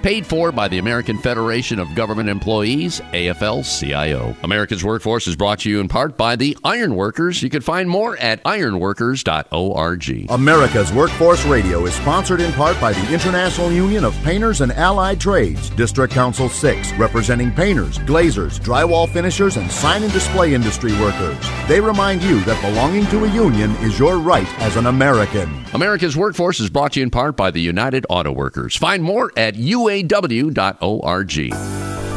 Paid 0.03 0.27
for 0.27 0.53
by 0.53 0.69
the 0.69 0.79
American 0.79 1.19
Federation 1.19 1.81
of 1.81 1.93
Government 1.97 2.29
Employees, 2.29 3.01
AFL-CIO. 3.13 4.37
America's 4.45 4.85
Workforce 4.85 5.27
is 5.27 5.35
brought 5.35 5.59
to 5.61 5.69
you 5.69 5.81
in 5.81 5.89
part 5.89 6.17
by 6.17 6.37
the 6.37 6.57
Ironworkers. 6.63 7.43
You 7.43 7.51
can 7.51 7.63
find 7.63 7.91
more 7.91 8.17
at 8.19 8.41
ironworkers.org. 8.45 10.31
America's 10.31 10.93
Workforce 10.93 11.45
Radio 11.47 11.85
is 11.85 11.95
sponsored 11.95 12.41
in 12.41 12.53
part 12.53 12.81
by 12.81 12.93
the 12.93 13.13
International 13.13 13.73
Union 13.73 14.05
of 14.05 14.15
Painters 14.23 14.61
and 14.61 14.71
Allied 14.73 15.21
Trades, 15.21 15.71
District 15.71 16.15
Council 16.15 16.49
6, 16.49 16.93
representing 16.93 17.51
painters, 17.51 17.99
glazers, 17.99 18.61
drywall 18.61 19.09
finishers, 19.09 19.57
and 19.57 19.69
sign 19.69 20.05
and 20.05 20.13
display 20.13 20.55
industry 20.55 20.93
workers. 21.01 21.45
They 21.67 21.81
remind 21.81 22.23
you 22.23 22.39
that 22.45 22.63
belonging 22.63 23.07
to 23.07 23.25
a 23.25 23.33
union 23.33 23.73
is 23.77 23.99
your 23.99 24.19
right 24.19 24.47
as 24.61 24.77
an 24.77 24.87
American. 24.87 25.65
America's 25.75 26.17
Workforce 26.21 26.61
is 26.61 26.69
brought 26.69 26.93
to 26.93 27.01
you 27.01 27.05
in 27.05 27.11
part 27.11 27.35
by 27.35 27.51
the 27.51 27.63
United 27.63 28.05
Auto 28.11 28.31
Workers. 28.31 28.77
Find 28.77 29.03
more 29.03 29.33
at 29.39 29.55
uaw.org. 29.55 31.31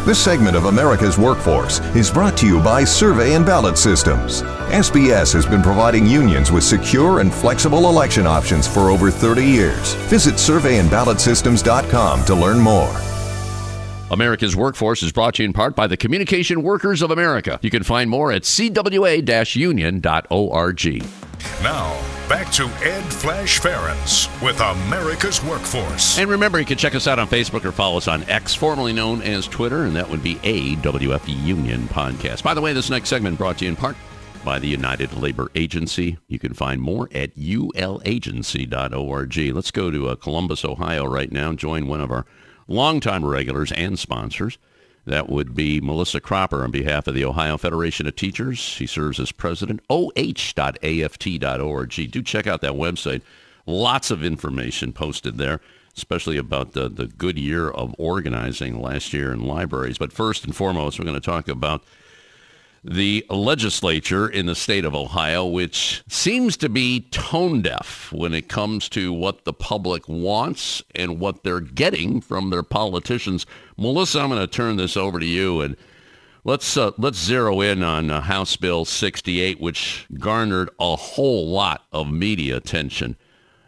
This 0.05 0.19
segment 0.19 0.57
of 0.57 0.65
America's 0.65 1.17
Workforce 1.17 1.79
is 1.95 2.11
brought 2.11 2.35
to 2.39 2.45
you 2.45 2.61
by 2.61 2.83
Survey 2.83 3.33
and 3.35 3.45
Ballot 3.45 3.77
Systems. 3.77 4.41
SBS 4.73 5.31
has 5.31 5.45
been 5.45 5.61
providing 5.61 6.05
unions 6.05 6.51
with 6.51 6.65
secure 6.65 7.21
and 7.21 7.33
flexible 7.33 7.87
election 7.87 8.27
options 8.27 8.67
for 8.67 8.89
over 8.89 9.09
30 9.09 9.45
years. 9.45 9.93
Visit 10.09 10.33
surveyandballotsystems.com 10.33 12.25
to 12.25 12.35
learn 12.35 12.59
more. 12.59 12.93
America's 14.11 14.53
Workforce 14.53 15.01
is 15.01 15.13
brought 15.13 15.35
to 15.35 15.43
you 15.43 15.47
in 15.47 15.53
part 15.53 15.77
by 15.77 15.87
the 15.87 15.95
Communication 15.95 16.61
Workers 16.61 17.01
of 17.01 17.09
America. 17.09 17.57
You 17.61 17.69
can 17.69 17.83
find 17.83 18.09
more 18.09 18.33
at 18.33 18.41
cwa-union.org. 18.41 19.23
Now, 21.61 21.93
back 22.27 22.51
to 22.53 22.63
Ed 22.83 23.03
Flash 23.03 23.59
Ferenc 23.59 24.41
with 24.41 24.59
America's 24.59 25.43
Workforce. 25.43 26.17
And 26.17 26.29
remember, 26.29 26.59
you 26.59 26.65
can 26.65 26.77
check 26.77 26.95
us 26.95 27.07
out 27.07 27.19
on 27.19 27.27
Facebook 27.27 27.65
or 27.65 27.71
follow 27.71 27.97
us 27.97 28.07
on 28.07 28.23
X, 28.23 28.55
formerly 28.55 28.93
known 28.93 29.21
as 29.21 29.47
Twitter, 29.47 29.85
and 29.85 29.95
that 29.95 30.09
would 30.09 30.23
be 30.23 30.35
AWF 30.35 31.45
Union 31.45 31.87
Podcast. 31.87 32.43
By 32.43 32.53
the 32.53 32.61
way, 32.61 32.73
this 32.73 32.89
next 32.89 33.09
segment 33.09 33.37
brought 33.37 33.59
to 33.59 33.65
you 33.65 33.69
in 33.69 33.75
part 33.75 33.95
by 34.43 34.59
the 34.59 34.67
United 34.67 35.13
Labor 35.13 35.49
Agency. 35.55 36.17
You 36.27 36.39
can 36.39 36.53
find 36.53 36.81
more 36.81 37.07
at 37.13 37.35
ulagency.org. 37.37 39.37
Let's 39.55 39.71
go 39.71 39.91
to 39.91 40.09
uh, 40.09 40.15
Columbus, 40.15 40.65
Ohio 40.65 41.05
right 41.05 41.31
now, 41.31 41.53
join 41.53 41.87
one 41.87 42.01
of 42.01 42.11
our 42.11 42.25
longtime 42.67 43.25
regulars 43.25 43.71
and 43.71 43.97
sponsors. 43.97 44.57
That 45.05 45.29
would 45.29 45.53
be 45.53 45.81
Melissa 45.81 46.21
Cropper 46.21 46.63
on 46.63 46.71
behalf 46.71 47.07
of 47.07 47.15
the 47.15 47.25
Ohio 47.25 47.57
Federation 47.57 48.07
of 48.07 48.15
Teachers. 48.15 48.57
She 48.57 48.87
serves 48.87 49.19
as 49.19 49.33
president, 49.33 49.81
oh.aft.org. 49.89 51.89
Do 51.89 52.21
check 52.21 52.47
out 52.47 52.61
that 52.61 52.71
website. 52.71 53.21
Lots 53.65 54.11
of 54.11 54.23
information 54.23 54.93
posted 54.93 55.37
there, 55.37 55.59
especially 55.97 56.37
about 56.37 56.71
the, 56.71 56.87
the 56.87 57.07
good 57.07 57.37
year 57.37 57.69
of 57.69 57.93
organizing 57.97 58.81
last 58.81 59.13
year 59.13 59.33
in 59.33 59.41
libraries. 59.41 59.97
But 59.97 60.13
first 60.13 60.45
and 60.45 60.55
foremost, 60.55 60.99
we're 60.99 61.05
going 61.05 61.19
to 61.19 61.21
talk 61.21 61.49
about 61.49 61.83
the 62.83 63.25
legislature 63.29 64.27
in 64.27 64.45
the 64.45 64.55
state 64.55 64.85
of 64.85 64.93
Ohio, 64.93 65.45
which 65.45 66.03
seems 66.07 66.57
to 66.57 66.69
be 66.69 67.01
tone 67.11 67.61
deaf 67.61 68.11
when 68.11 68.33
it 68.33 68.49
comes 68.49 68.89
to 68.89 69.13
what 69.13 69.45
the 69.45 69.53
public 69.53 70.07
wants 70.07 70.81
and 70.93 71.19
what 71.19 71.43
they're 71.43 71.59
getting 71.59 72.19
from 72.19 72.49
their 72.49 72.63
politicians. 72.63 73.45
Melissa, 73.77 74.19
I'm 74.19 74.29
going 74.29 74.41
to 74.41 74.47
turn 74.47 74.75
this 74.75 74.97
over 74.97 75.19
to 75.19 75.25
you 75.25 75.61
and 75.61 75.77
let's 76.43 76.75
uh, 76.75 76.91
let's 76.97 77.17
zero 77.17 77.61
in 77.61 77.83
on 77.83 78.09
uh, 78.09 78.21
House 78.21 78.57
Bill 78.57 78.83
68, 78.85 79.61
which 79.61 80.05
garnered 80.19 80.69
a 80.79 80.95
whole 80.95 81.47
lot 81.47 81.85
of 81.91 82.11
media 82.11 82.57
attention 82.57 83.15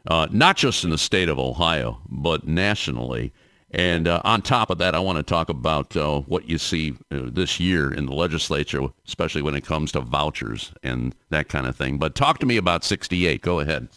uh, 0.08 0.28
not 0.32 0.58
just 0.58 0.84
in 0.84 0.90
the 0.90 0.98
state 0.98 1.30
of 1.30 1.40
Ohio, 1.40 2.00
but 2.10 2.48
nationally. 2.48 3.34
And 3.76 4.08
uh, 4.08 4.22
on 4.24 4.42
top 4.42 4.70
of 4.70 4.78
that, 4.78 4.96
I 4.96 5.00
want 5.00 5.18
to 5.18 5.24
talk 5.24 5.50
about 5.50 5.98
uh, 5.98 6.22
what 6.22 6.48
you 6.48 6.58
see 6.58 6.94
uh, 7.12 7.24
this 7.26 7.60
year 7.60 7.94
in 7.94 8.06
the 8.06 8.14
legislature, 8.14 8.88
especially 9.06 9.42
when 9.42 9.54
it 9.54 9.66
comes 9.66 9.92
to 9.92 10.00
vouchers 10.00 10.72
and 10.82 11.14
that 11.30 11.50
kind 11.50 11.68
of 11.68 11.76
thing. 11.76 11.98
But 11.98 12.16
talk 12.16 12.40
to 12.40 12.46
me 12.46 12.56
about 12.56 12.86
68. 12.86 13.42
Go 13.42 13.60
ahead. 13.60 13.90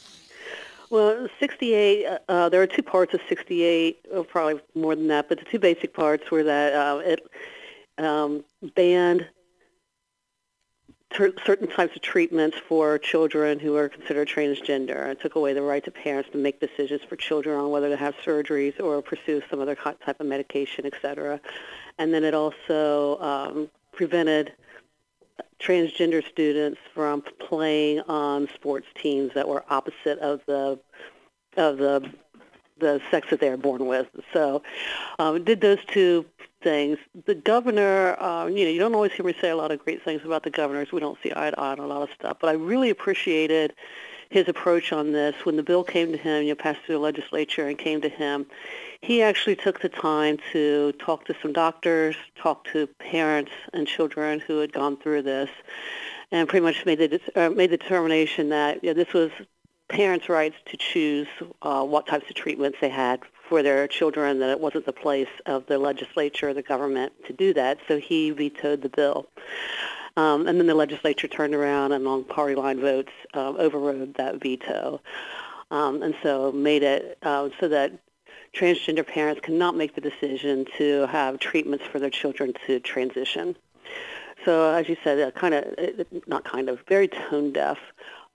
Well, 0.91 1.29
68, 1.39 2.07
uh, 2.07 2.19
uh, 2.29 2.49
there 2.49 2.61
are 2.61 2.67
two 2.67 2.83
parts 2.83 3.15
of 3.15 3.21
68, 3.29 4.07
oh, 4.13 4.25
probably 4.25 4.61
more 4.75 4.97
than 4.97 5.07
that, 5.09 5.29
but 5.29 5.39
the 5.39 5.45
two 5.45 5.61
basic 5.61 5.95
parts 5.95 6.29
were 6.29 6.43
that 6.43 6.73
uh, 6.73 6.99
it 6.99 7.31
um, 7.99 8.43
banned 8.75 9.29
ter- 11.11 11.33
certain 11.45 11.69
types 11.69 11.95
of 11.97 12.03
treatments 12.03 12.57
for 12.69 12.99
children 12.99 13.59
who 13.59 13.77
are 13.77 13.89
considered 13.89 14.29
transgender. 14.29 15.09
It 15.09 15.21
took 15.21 15.35
away 15.35 15.53
the 15.55 15.63
right 15.63 15.85
to 15.85 15.91
parents 15.91 16.31
to 16.33 16.39
make 16.39 16.61
decisions 16.61 17.03
for 17.09 17.17
children 17.17 17.59
on 17.59 17.71
whether 17.71 17.89
to 17.89 17.97
have 17.97 18.15
surgeries 18.25 18.79
or 18.81 19.03
pursue 19.03 19.43
some 19.51 19.61
other 19.61 19.75
type 19.75 20.21
of 20.21 20.27
medication, 20.27 20.87
et 20.87 20.95
cetera. 21.01 21.41
And 21.99 22.13
then 22.13 22.25
it 22.25 22.35
also 22.35 23.19
um, 23.21 23.71
prevented 23.93 24.53
transgender 25.61 26.27
students 26.27 26.79
from 26.95 27.23
playing 27.41 28.01
on 28.03 28.49
sports 28.55 28.87
teams 28.95 29.33
that 29.35 29.49
were 29.49 29.65
opposite 29.69 30.19
of 30.21 30.41
the 30.47 30.79
of 31.57 31.79
the 31.79 32.09
the 32.79 33.01
sex 33.11 33.27
that 33.31 33.41
they 33.41 33.49
are 33.49 33.57
born 33.57 33.87
with. 33.87 34.07
So 34.33 34.63
um, 35.19 35.43
did 35.43 35.61
those 35.61 35.85
two 35.87 36.25
things. 36.63 36.99
The 37.27 37.35
governor, 37.35 38.21
uh, 38.21 38.47
you 38.47 38.65
know, 38.65 38.71
you 38.71 38.79
don't 38.79 38.95
always 38.95 39.13
hear 39.13 39.25
me 39.25 39.35
say 39.41 39.51
a 39.51 39.57
lot 39.57 39.71
of 39.71 39.79
great 39.85 40.03
things 40.03 40.23
about 40.25 40.43
the 40.43 40.51
governors. 40.51 40.93
We 40.93 41.01
don't 41.01 41.19
see 41.23 41.33
eye 41.35 41.51
to 41.51 41.61
eye 41.61 41.73
on 41.73 41.79
a 41.79 41.87
lot 41.87 42.03
of 42.03 42.11
stuff. 42.11 42.39
But 42.41 42.49
I 42.49 42.53
really 42.53 42.91
appreciated 42.91 43.75
his 44.31 44.49
approach 44.49 44.93
on 44.93 45.13
this. 45.13 45.35
When 45.45 45.57
the 45.57 45.63
bill 45.63 45.85
came 45.85 46.13
to 46.13 46.19
him, 46.19 46.43
you 46.43 46.51
know, 46.51 46.55
passed 46.55 46.81
through 46.85 46.97
the 46.97 47.01
legislature 47.01 47.67
and 47.67 47.79
came 47.79 48.01
to 48.03 48.09
him, 48.09 48.47
he 49.01 49.23
actually 49.23 49.57
took 49.57 49.81
the 49.81 49.89
time 49.89 50.39
to 50.53 50.93
talk 50.93 51.25
to 51.27 51.37
some 51.41 51.53
doctors, 51.53 52.17
talk 52.37 52.65
to 52.73 52.87
parents 52.99 53.53
and 53.73 53.87
children 53.87 54.41
who 54.41 54.59
had 54.59 54.73
gone 54.73 54.97
through 54.97 55.23
this, 55.23 55.51
and 56.31 56.49
pretty 56.49 56.65
much 56.65 56.85
made 56.85 56.99
the, 56.99 57.21
uh, 57.37 57.51
made 57.51 57.71
the 57.71 57.79
determination 57.79 58.51
that 58.51 58.83
you 58.83 58.91
know, 58.91 58.95
this 58.95 59.13
was 59.15 59.31
parents' 59.89 60.29
rights 60.29 60.57
to 60.67 60.77
choose 60.77 61.29
uh, 61.63 61.83
what 61.83 62.07
types 62.07 62.29
of 62.29 62.37
treatments 62.37 62.79
they 62.81 62.91
had 62.91 63.21
for 63.49 63.63
their 63.63 63.87
children, 63.89 64.39
that 64.41 64.51
it 64.51 64.61
wasn't 64.61 64.87
the 64.87 64.93
place 64.93 65.29
of 65.47 65.67
the 65.67 65.79
legislature 65.79 66.51
or 66.51 66.55
the 66.55 66.63
government 66.63 67.13
to 67.27 67.33
do 67.33 67.55
that. 67.55 67.79
So 67.89 67.99
he 67.99 68.31
vetoed 68.31 68.83
the 68.83 68.89
bill. 68.89 69.27
Um, 70.17 70.47
and 70.49 70.59
then 70.59 70.67
the 70.67 70.75
legislature 70.75 71.29
turned 71.29 71.55
around 71.55 71.93
and 71.93 72.07
on 72.07 72.25
party 72.25 72.55
line 72.55 72.81
votes 72.81 73.13
uh, 73.35 73.51
overrode 73.51 74.15
that 74.15 74.41
veto. 74.41 75.01
Um, 75.71 76.03
and 76.03 76.15
so 76.23 76.51
made 76.51 76.83
it 76.83 77.19
uh, 77.23 77.51
so 77.61 77.69
that 77.69 77.93
transgender 78.55 79.07
parents 79.07 79.41
cannot 79.43 79.77
make 79.77 79.95
the 79.95 80.01
decision 80.01 80.67
to 80.79 81.07
have 81.07 81.39
treatments 81.39 81.85
for 81.85 81.99
their 81.99 82.11
children 82.11 82.53
to 82.67 82.81
transition. 82.81 83.57
So 84.45 84.73
as 84.73 84.89
you 84.89 84.97
said, 85.05 85.21
uh, 85.21 85.31
kind 85.33 85.55
of, 85.55 86.07
not 86.27 86.45
kind 86.45 86.69
of, 86.69 86.81
very 86.89 87.09
tone 87.09 87.53
deaf. 87.53 87.79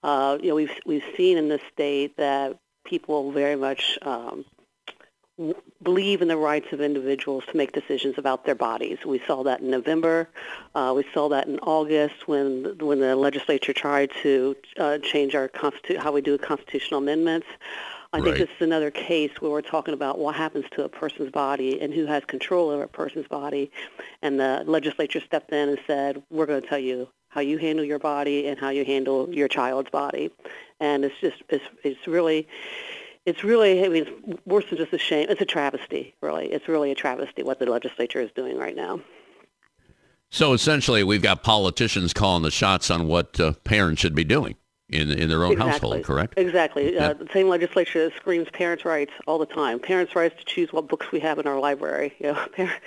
Uh, 0.03 0.37
you 0.41 0.49
know, 0.49 0.55
we've 0.55 0.79
we've 0.85 1.03
seen 1.15 1.37
in 1.37 1.47
the 1.47 1.59
state 1.71 2.17
that 2.17 2.57
people 2.85 3.31
very 3.31 3.55
much 3.55 3.97
um, 4.01 4.45
believe 5.81 6.21
in 6.21 6.27
the 6.27 6.37
rights 6.37 6.67
of 6.71 6.79
individuals 6.79 7.43
to 7.49 7.57
make 7.57 7.71
decisions 7.71 8.17
about 8.17 8.45
their 8.45 8.55
bodies. 8.55 8.99
We 9.05 9.19
saw 9.25 9.43
that 9.43 9.61
in 9.61 9.71
November. 9.71 10.29
Uh, 10.75 10.93
we 10.95 11.05
saw 11.13 11.27
that 11.29 11.47
in 11.47 11.59
August 11.59 12.27
when 12.27 12.77
when 12.77 12.99
the 12.99 13.15
legislature 13.15 13.73
tried 13.73 14.11
to 14.21 14.55
uh, 14.77 14.99
change 14.99 15.33
our 15.33 15.49
constitu- 15.49 15.97
how 15.97 16.11
we 16.11 16.21
do 16.21 16.37
constitutional 16.37 16.99
amendments. 16.99 17.47
I 18.13 18.17
right. 18.17 18.25
think 18.25 18.37
this 18.37 18.55
is 18.55 18.61
another 18.61 18.91
case 18.91 19.31
where 19.39 19.49
we're 19.49 19.61
talking 19.63 19.95
about 19.95 20.19
what 20.19 20.35
happens 20.35 20.65
to 20.73 20.83
a 20.83 20.89
person's 20.89 21.31
body 21.31 21.81
and 21.81 21.91
who 21.91 22.05
has 22.05 22.23
control 22.25 22.69
over 22.69 22.83
a 22.83 22.87
person's 22.87 23.27
body. 23.27 23.71
And 24.21 24.39
the 24.39 24.63
legislature 24.67 25.19
stepped 25.19 25.51
in 25.51 25.69
and 25.69 25.79
said, 25.87 26.21
we're 26.29 26.45
going 26.45 26.61
to 26.61 26.67
tell 26.67 26.77
you 26.77 27.07
how 27.29 27.41
you 27.41 27.57
handle 27.57 27.83
your 27.83 27.97
body 27.97 28.47
and 28.47 28.59
how 28.59 28.69
you 28.69 28.85
handle 28.85 29.33
your 29.33 29.47
child's 29.47 29.89
body. 29.89 30.29
And 30.79 31.03
it's 31.03 31.19
just, 31.19 31.41
it's, 31.49 31.65
it's 31.83 32.05
really, 32.05 32.47
it's 33.25 33.43
really, 33.43 33.85
I 33.85 33.89
mean, 33.89 34.05
it's 34.05 34.45
worse 34.45 34.65
than 34.69 34.77
just 34.77 34.93
a 34.93 34.97
shame. 34.97 35.27
It's 35.29 35.41
a 35.41 35.45
travesty, 35.45 36.13
really. 36.21 36.51
It's 36.51 36.67
really 36.67 36.91
a 36.91 36.95
travesty 36.95 37.43
what 37.43 37.59
the 37.59 37.65
legislature 37.65 38.19
is 38.19 38.31
doing 38.31 38.57
right 38.57 38.75
now. 38.75 38.99
So 40.29 40.53
essentially, 40.53 41.03
we've 41.03 41.21
got 41.21 41.43
politicians 41.43 42.11
calling 42.11 42.43
the 42.43 42.51
shots 42.51 42.89
on 42.89 43.07
what 43.07 43.39
uh, 43.39 43.53
parents 43.63 44.01
should 44.01 44.15
be 44.15 44.23
doing 44.23 44.55
in 44.89 45.11
in 45.11 45.29
their 45.29 45.43
own 45.43 45.53
exactly. 45.53 45.71
household, 45.71 46.03
correct? 46.03 46.33
Exactly. 46.37 46.95
Yeah. 46.95 47.09
Uh, 47.09 47.13
the 47.13 47.29
same 47.31 47.49
legislature 47.49 48.11
screams 48.17 48.49
parents' 48.51 48.83
rights 48.83 49.11
all 49.27 49.37
the 49.37 49.45
time. 49.45 49.79
Parents' 49.79 50.15
rights 50.15 50.35
to 50.39 50.45
choose 50.45 50.73
what 50.73 50.87
books 50.87 51.11
we 51.11 51.19
have 51.19 51.39
in 51.39 51.47
our 51.47 51.59
library. 51.59 52.13
You 52.23 52.33
know, 52.33 52.47
par- 52.55 52.81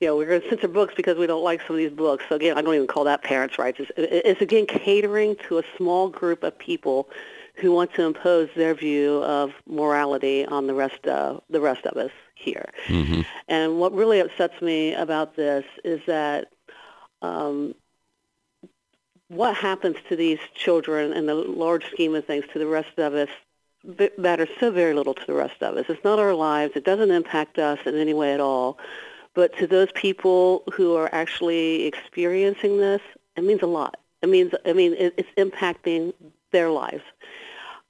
you 0.00 0.08
know 0.08 0.16
we're 0.16 0.26
going 0.26 0.42
to 0.42 0.48
censor 0.48 0.68
books 0.68 0.94
because 0.96 1.16
we 1.16 1.26
don't 1.26 1.44
like 1.44 1.60
some 1.66 1.76
of 1.76 1.78
these 1.78 1.92
books. 1.92 2.24
So 2.28 2.34
again, 2.34 2.58
I 2.58 2.62
don't 2.62 2.74
even 2.74 2.88
call 2.88 3.04
that 3.04 3.22
parents' 3.22 3.58
rights. 3.58 3.78
It's, 3.80 3.90
it's 3.96 4.40
again 4.40 4.66
catering 4.66 5.36
to 5.48 5.58
a 5.58 5.62
small 5.76 6.08
group 6.08 6.42
of 6.42 6.58
people 6.58 7.08
who 7.54 7.72
want 7.72 7.92
to 7.94 8.02
impose 8.02 8.48
their 8.56 8.74
view 8.74 9.22
of 9.24 9.52
morality 9.66 10.44
on 10.46 10.66
the 10.66 10.74
rest 10.74 11.06
of 11.06 11.42
the 11.50 11.60
rest 11.60 11.86
of 11.86 11.96
us 11.96 12.10
here. 12.34 12.70
Mm-hmm. 12.86 13.20
And 13.48 13.78
what 13.78 13.92
really 13.92 14.20
upsets 14.20 14.60
me 14.62 14.94
about 14.94 15.36
this 15.36 15.64
is 15.84 16.00
that 16.06 16.48
um, 17.20 17.74
what 19.28 19.56
happens 19.56 19.96
to 20.08 20.16
these 20.16 20.38
children 20.54 21.12
in 21.12 21.26
the 21.26 21.34
large 21.34 21.88
scheme 21.90 22.14
of 22.14 22.26
things 22.26 22.44
to 22.52 22.58
the 22.58 22.66
rest 22.66 22.98
of 22.98 23.14
us 23.14 23.28
matters 24.16 24.48
so 24.60 24.70
very 24.70 24.94
little 24.94 25.14
to 25.14 25.26
the 25.26 25.34
rest 25.34 25.62
of 25.62 25.76
us. 25.76 25.86
It's 25.88 26.04
not 26.04 26.18
our 26.18 26.34
lives. 26.34 26.72
It 26.76 26.84
doesn't 26.84 27.10
impact 27.10 27.58
us 27.58 27.78
in 27.84 27.96
any 27.96 28.14
way 28.14 28.32
at 28.32 28.40
all. 28.40 28.78
But 29.34 29.56
to 29.58 29.66
those 29.66 29.90
people 29.92 30.62
who 30.74 30.94
are 30.94 31.08
actually 31.12 31.84
experiencing 31.84 32.78
this, 32.78 33.00
it 33.36 33.44
means 33.44 33.62
a 33.62 33.66
lot. 33.66 33.96
It 34.20 34.28
means, 34.28 34.52
I 34.66 34.72
mean, 34.72 34.94
it's 34.98 35.28
impacting 35.36 36.12
their 36.52 36.70
lives. 36.70 37.02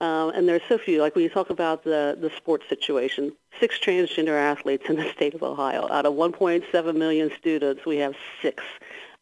Um, 0.02 0.30
and 0.30 0.48
there's 0.48 0.62
so 0.68 0.78
few. 0.78 1.00
Like 1.00 1.14
when 1.14 1.22
you 1.22 1.30
talk 1.30 1.48
about 1.48 1.84
the, 1.84 2.18
the 2.20 2.30
sports 2.36 2.68
situation, 2.68 3.32
six 3.60 3.78
transgender 3.78 4.36
athletes 4.36 4.86
in 4.88 4.96
the 4.96 5.08
state 5.12 5.32
of 5.32 5.44
Ohio. 5.44 5.88
Out 5.88 6.06
of 6.06 6.14
1.7 6.14 6.96
million 6.96 7.30
students, 7.38 7.86
we 7.86 7.98
have 7.98 8.14
six. 8.42 8.64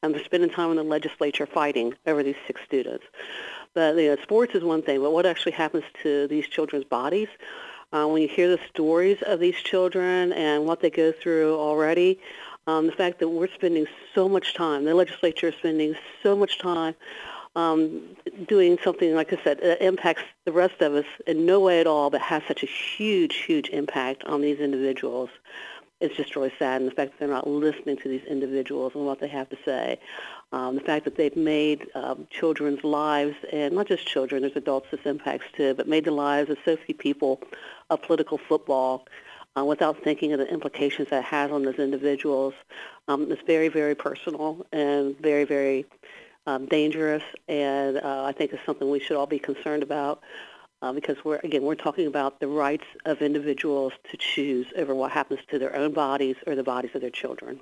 And 0.03 0.15
they're 0.15 0.25
spending 0.25 0.49
time 0.49 0.71
in 0.71 0.77
the 0.77 0.83
legislature 0.83 1.45
fighting 1.45 1.93
over 2.07 2.23
these 2.23 2.41
six 2.47 2.63
students. 2.65 3.05
But 3.75 3.97
you 3.97 4.17
know, 4.17 4.23
sports 4.23 4.55
is 4.55 4.65
one 4.65 4.81
thing, 4.81 5.03
but 5.03 5.13
what 5.13 5.27
actually 5.27 5.53
happens 5.53 5.85
to 6.03 6.27
these 6.29 6.49
children's 6.49 6.87
bodies? 6.87 7.29
Uh, 7.93 8.07
when 8.07 8.23
you 8.23 8.29
hear 8.29 8.49
the 8.49 8.61
stories 8.71 9.19
of 9.27 9.39
these 9.39 9.57
children 9.57 10.33
and 10.33 10.65
what 10.65 10.81
they 10.81 10.89
go 10.89 11.13
through 11.13 11.59
already, 11.59 12.19
um, 12.67 12.87
the 12.87 12.93
fact 12.93 13.19
that 13.19 13.29
we're 13.29 13.49
spending 13.49 13.87
so 14.15 14.31
much 14.31 14.55
time, 14.55 14.87
the 14.87 14.95
legislature 14.95 15.49
is 15.49 15.55
spending 15.57 15.95
so 16.23 16.35
much 16.35 16.59
time 16.59 16.95
um, 17.57 18.17
doing 18.47 18.79
something, 18.83 19.15
like 19.15 19.33
I 19.33 19.43
said, 19.43 19.61
that 19.61 19.85
impacts 19.85 20.23
the 20.45 20.53
rest 20.53 20.81
of 20.81 20.95
us 20.95 21.07
in 21.27 21.47
no 21.47 21.61
way 21.61 21.81
at 21.81 21.87
all, 21.87 22.11
but 22.11 22.21
has 22.21 22.43
such 22.47 22.63
a 22.63 22.67
huge, 22.67 23.37
huge 23.37 23.69
impact 23.71 24.25
on 24.25 24.41
these 24.41 24.59
individuals. 24.61 25.31
It's 26.01 26.17
just 26.17 26.35
really 26.35 26.53
sad, 26.59 26.81
and 26.81 26.91
the 26.91 26.95
fact 26.95 27.13
that 27.13 27.19
they're 27.19 27.29
not 27.29 27.47
listening 27.47 27.99
to 27.99 28.09
these 28.09 28.25
individuals 28.25 28.93
and 28.95 29.05
what 29.05 29.21
they 29.21 29.29
have 29.29 29.51
to 29.51 29.59
say. 29.67 29.99
Um, 30.53 30.77
the 30.77 30.81
fact 30.81 31.05
that 31.05 31.17
they've 31.17 31.37
made 31.37 31.89
um, 31.95 32.27
children's 32.31 32.83
lives, 32.83 33.37
and 33.53 33.75
not 33.75 33.87
just 33.87 34.07
children, 34.07 34.41
there's 34.41 34.57
adults 34.57 34.87
this 34.91 35.01
impacts 35.05 35.45
too, 35.55 35.75
but 35.75 35.87
made 35.87 36.07
the 36.07 36.11
lives 36.11 36.49
of 36.49 36.57
so 36.65 36.77
few 36.77 36.95
people 36.95 37.43
a 37.91 37.99
political 37.99 38.39
football 38.39 39.07
uh, 39.59 39.65
without 39.65 40.03
thinking 40.03 40.33
of 40.33 40.39
the 40.39 40.49
implications 40.49 41.09
that 41.11 41.25
has 41.25 41.51
on 41.51 41.65
those 41.65 41.79
individuals. 41.79 42.55
Um, 43.09 43.31
it's 43.31 43.43
very, 43.47 43.69
very 43.69 43.95
personal 43.95 44.65
and 44.73 45.19
very, 45.19 45.45
very 45.45 45.85
um, 46.51 46.67
dangerous, 46.67 47.23
and 47.49 47.99
uh, 47.99 48.25
I 48.25 48.33
think 48.33 48.53
it's 48.53 48.65
something 48.67 48.91
we 48.91 49.01
should 49.01 49.17
all 49.17 49.27
be 49.27 49.39
concerned 49.39 49.83
about 49.83 50.23
uh, 50.83 50.93
because 50.93 51.17
we're 51.25 51.41
again 51.45 51.63
we're 51.63 51.75
talking 51.75 52.07
about 52.07 52.41
the 52.41 52.49
rights 52.49 52.85
of 53.05 53.23
individuals 53.23 53.93
to 54.11 54.17
choose 54.17 54.67
over 54.77 54.95
what 54.95 55.13
happens 55.13 55.41
to 55.51 55.59
their 55.59 55.75
own 55.77 55.93
bodies 55.93 56.37
or 56.47 56.55
the 56.55 56.65
bodies 56.65 56.91
of 56.95 57.01
their 57.01 57.11
children. 57.11 57.61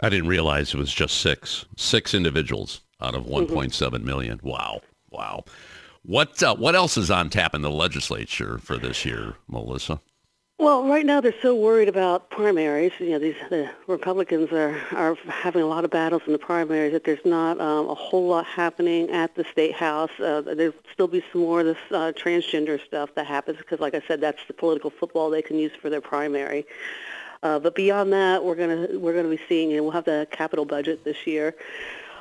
I 0.00 0.08
didn't 0.08 0.28
realize 0.28 0.74
it 0.74 0.78
was 0.78 0.92
just 0.92 1.20
six 1.20 1.64
six 1.76 2.14
individuals 2.14 2.82
out 3.00 3.14
of 3.14 3.26
one 3.26 3.46
point 3.46 3.72
mm-hmm. 3.72 3.84
seven 3.84 4.04
million. 4.04 4.40
Wow, 4.42 4.82
wow. 5.10 5.44
What 6.02 6.42
uh, 6.42 6.56
what 6.56 6.74
else 6.74 6.96
is 6.96 7.10
on 7.10 7.30
tap 7.30 7.54
in 7.54 7.62
the 7.62 7.70
legislature 7.70 8.58
for 8.58 8.76
this 8.76 9.04
year, 9.04 9.36
Melissa? 9.48 10.00
Well, 10.56 10.86
right 10.86 11.04
now 11.04 11.20
they're 11.20 11.34
so 11.42 11.52
worried 11.56 11.88
about 11.88 12.30
primaries. 12.30 12.92
You 13.00 13.10
know, 13.10 13.18
these 13.18 13.34
the 13.50 13.68
Republicans 13.88 14.52
are 14.52 14.80
are 14.92 15.16
having 15.26 15.62
a 15.62 15.66
lot 15.66 15.84
of 15.84 15.90
battles 15.90 16.22
in 16.26 16.32
the 16.32 16.38
primaries 16.38 16.92
that 16.92 17.02
there's 17.02 17.24
not 17.24 17.60
um, 17.60 17.88
a 17.90 17.94
whole 17.94 18.28
lot 18.28 18.46
happening 18.46 19.10
at 19.10 19.34
the 19.34 19.44
state 19.50 19.74
house. 19.74 20.12
Uh, 20.20 20.42
there'll 20.42 20.72
still 20.92 21.08
be 21.08 21.24
some 21.32 21.40
more 21.40 21.60
of 21.60 21.66
this 21.66 21.78
uh, 21.90 22.12
transgender 22.14 22.80
stuff 22.86 23.10
that 23.16 23.26
happens 23.26 23.58
because, 23.58 23.80
like 23.80 23.94
I 23.96 24.02
said, 24.06 24.20
that's 24.20 24.46
the 24.46 24.54
political 24.54 24.90
football 24.90 25.28
they 25.28 25.42
can 25.42 25.58
use 25.58 25.72
for 25.82 25.90
their 25.90 26.00
primary. 26.00 26.64
Uh, 27.42 27.58
but 27.58 27.74
beyond 27.74 28.12
that, 28.12 28.44
we're 28.44 28.54
gonna 28.54 28.86
we're 28.92 29.14
gonna 29.14 29.28
be 29.28 29.40
seeing. 29.48 29.72
You 29.72 29.78
know, 29.78 29.82
we'll 29.82 29.92
have 29.92 30.04
the 30.04 30.28
capital 30.30 30.64
budget 30.64 31.02
this 31.02 31.26
year. 31.26 31.56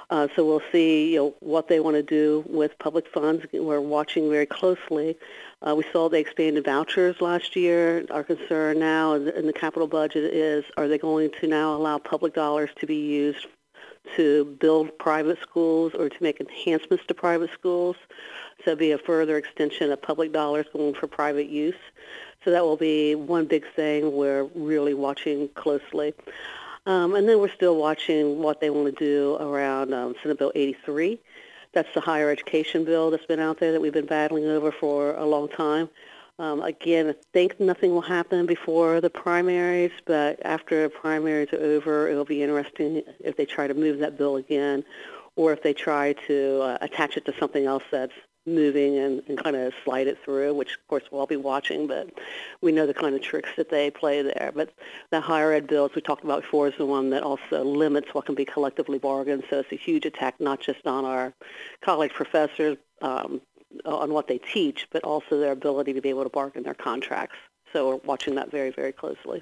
Uh, 0.09 0.27
so 0.35 0.45
we'll 0.45 0.61
see 0.71 1.13
you 1.13 1.17
know, 1.17 1.35
what 1.39 1.67
they 1.67 1.79
want 1.79 1.95
to 1.95 2.03
do 2.03 2.43
with 2.47 2.77
public 2.79 3.07
funds. 3.07 3.45
We're 3.51 3.79
watching 3.79 4.29
very 4.29 4.45
closely 4.45 5.17
Uh, 5.65 5.75
we 5.75 5.85
saw 5.93 6.09
they 6.09 6.19
expanded 6.19 6.65
vouchers 6.65 7.21
last 7.21 7.55
year. 7.55 8.05
Our 8.11 8.23
concern 8.23 8.79
now 8.79 9.13
in 9.13 9.47
the 9.47 9.53
capital 9.53 9.87
budget 9.87 10.33
is, 10.33 10.65
are 10.75 10.87
they 10.87 10.97
going 10.97 11.31
to 11.39 11.47
now 11.47 11.75
allow 11.75 11.97
public 11.99 12.33
dollars 12.33 12.69
to 12.79 12.85
be 12.85 12.97
used 12.97 13.47
to 14.17 14.43
build 14.59 14.97
private 14.97 15.39
schools 15.41 15.93
or 15.93 16.09
to 16.09 16.23
make 16.23 16.41
enhancements 16.41 17.05
to 17.07 17.13
private 17.13 17.49
schools? 17.53 17.95
So 18.65 18.75
be 18.75 18.91
a 18.91 18.97
further 18.97 19.37
extension 19.37 19.91
of 19.91 20.01
public 20.01 20.33
dollars 20.33 20.65
going 20.73 20.95
for 20.95 21.07
private 21.07 21.47
use. 21.47 21.79
So 22.43 22.51
that 22.51 22.63
will 22.63 22.77
be 22.77 23.15
one 23.15 23.45
big 23.45 23.63
thing 23.73 24.11
we're 24.11 24.43
really 24.55 24.93
watching 24.93 25.47
closely. 25.55 26.13
Um, 26.85 27.15
and 27.15 27.29
then 27.29 27.39
we're 27.39 27.49
still 27.49 27.77
watching 27.77 28.39
what 28.39 28.59
they 28.59 28.69
want 28.69 28.97
to 28.97 29.05
do 29.05 29.37
around 29.39 29.93
um, 29.93 30.15
Senate 30.21 30.37
Bill 30.37 30.51
83. 30.53 31.17
That's 31.73 31.93
the 31.93 32.01
higher 32.01 32.29
education 32.29 32.85
bill 32.85 33.11
that's 33.11 33.25
been 33.25 33.39
out 33.39 33.59
there 33.59 33.71
that 33.71 33.81
we've 33.81 33.93
been 33.93 34.05
battling 34.05 34.45
over 34.45 34.71
for 34.71 35.15
a 35.15 35.25
long 35.25 35.49
time. 35.49 35.89
Um, 36.39 36.61
again, 36.61 37.09
I 37.09 37.15
think 37.31 37.59
nothing 37.59 37.91
will 37.91 38.01
happen 38.01 38.45
before 38.45 39.01
the 39.01 39.09
primaries, 39.09 39.91
but 40.05 40.39
after 40.43 40.83
the 40.83 40.89
primaries 40.89 41.53
are 41.53 41.61
over, 41.61 42.07
it'll 42.07 42.25
be 42.25 42.41
interesting 42.41 43.03
if 43.19 43.37
they 43.37 43.45
try 43.45 43.67
to 43.67 43.73
move 43.73 43.99
that 43.99 44.17
bill 44.17 44.37
again 44.37 44.83
or 45.35 45.51
if 45.53 45.61
they 45.61 45.73
try 45.73 46.13
to 46.27 46.61
uh, 46.61 46.77
attach 46.81 47.17
it 47.17 47.25
to 47.25 47.33
something 47.39 47.65
else 47.65 47.83
that's 47.91 48.13
moving 48.45 48.97
and, 48.97 49.21
and 49.27 49.41
kind 49.41 49.55
of 49.55 49.73
slide 49.83 50.07
it 50.07 50.17
through, 50.23 50.53
which 50.53 50.73
of 50.75 50.87
course 50.87 51.03
we'll 51.11 51.21
all 51.21 51.27
be 51.27 51.35
watching, 51.35 51.87
but 51.87 52.09
we 52.61 52.71
know 52.71 52.85
the 52.85 52.93
kind 52.93 53.15
of 53.15 53.21
tricks 53.21 53.49
that 53.57 53.69
they 53.69 53.89
play 53.89 54.21
there. 54.21 54.51
But 54.53 54.73
the 55.11 55.21
higher 55.21 55.53
ed 55.53 55.67
bill, 55.67 55.85
as 55.85 55.95
we 55.95 56.01
talked 56.01 56.23
about 56.23 56.41
before, 56.41 56.67
is 56.67 56.73
the 56.77 56.85
one 56.85 57.09
that 57.11 57.23
also 57.23 57.63
limits 57.63 58.13
what 58.13 58.25
can 58.25 58.35
be 58.35 58.45
collectively 58.45 58.99
bargained. 58.99 59.43
So 59.49 59.59
it's 59.59 59.71
a 59.71 59.75
huge 59.75 60.05
attack 60.05 60.39
not 60.39 60.59
just 60.59 60.85
on 60.85 61.05
our 61.05 61.33
college 61.81 62.13
professors, 62.13 62.77
um, 63.01 63.41
on 63.85 64.13
what 64.13 64.27
they 64.27 64.37
teach, 64.37 64.87
but 64.91 65.03
also 65.03 65.39
their 65.39 65.51
ability 65.51 65.93
to 65.93 66.01
be 66.01 66.09
able 66.09 66.23
to 66.23 66.29
bargain 66.29 66.63
their 66.63 66.73
contracts. 66.73 67.37
So 67.71 67.89
we're 67.89 67.95
watching 68.05 68.35
that 68.35 68.51
very, 68.51 68.69
very 68.69 68.91
closely. 68.91 69.41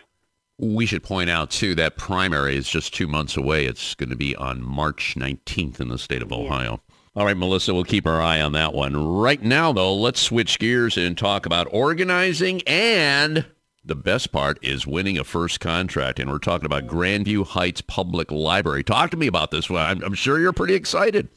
We 0.57 0.85
should 0.85 1.03
point 1.03 1.29
out, 1.29 1.49
too, 1.49 1.73
that 1.75 1.97
primary 1.97 2.55
is 2.55 2.69
just 2.69 2.93
two 2.93 3.07
months 3.07 3.35
away. 3.35 3.65
It's 3.65 3.95
going 3.95 4.09
to 4.09 4.15
be 4.15 4.35
on 4.35 4.63
March 4.63 5.15
19th 5.17 5.79
in 5.79 5.89
the 5.89 5.97
state 5.97 6.21
of 6.21 6.31
Ohio. 6.31 6.81
Yeah. 6.87 6.90
All 7.13 7.25
right, 7.25 7.35
Melissa, 7.35 7.73
we'll 7.73 7.83
keep 7.83 8.07
our 8.07 8.21
eye 8.21 8.39
on 8.39 8.53
that 8.53 8.73
one. 8.73 8.95
Right 8.95 9.43
now, 9.43 9.73
though, 9.73 9.93
let's 9.93 10.21
switch 10.21 10.59
gears 10.59 10.95
and 10.95 11.17
talk 11.17 11.45
about 11.45 11.67
organizing 11.69 12.61
and 12.65 13.45
the 13.83 13.95
best 13.95 14.31
part 14.31 14.57
is 14.61 14.87
winning 14.87 15.17
a 15.17 15.25
first 15.25 15.59
contract. 15.59 16.19
And 16.19 16.31
we're 16.31 16.37
talking 16.37 16.65
about 16.65 16.87
Grandview 16.87 17.45
Heights 17.47 17.81
Public 17.81 18.31
Library. 18.31 18.85
Talk 18.85 19.11
to 19.11 19.17
me 19.17 19.27
about 19.27 19.51
this 19.51 19.69
one. 19.69 19.81
I'm, 19.81 20.01
I'm 20.03 20.13
sure 20.13 20.39
you're 20.39 20.53
pretty 20.53 20.75
excited. 20.75 21.27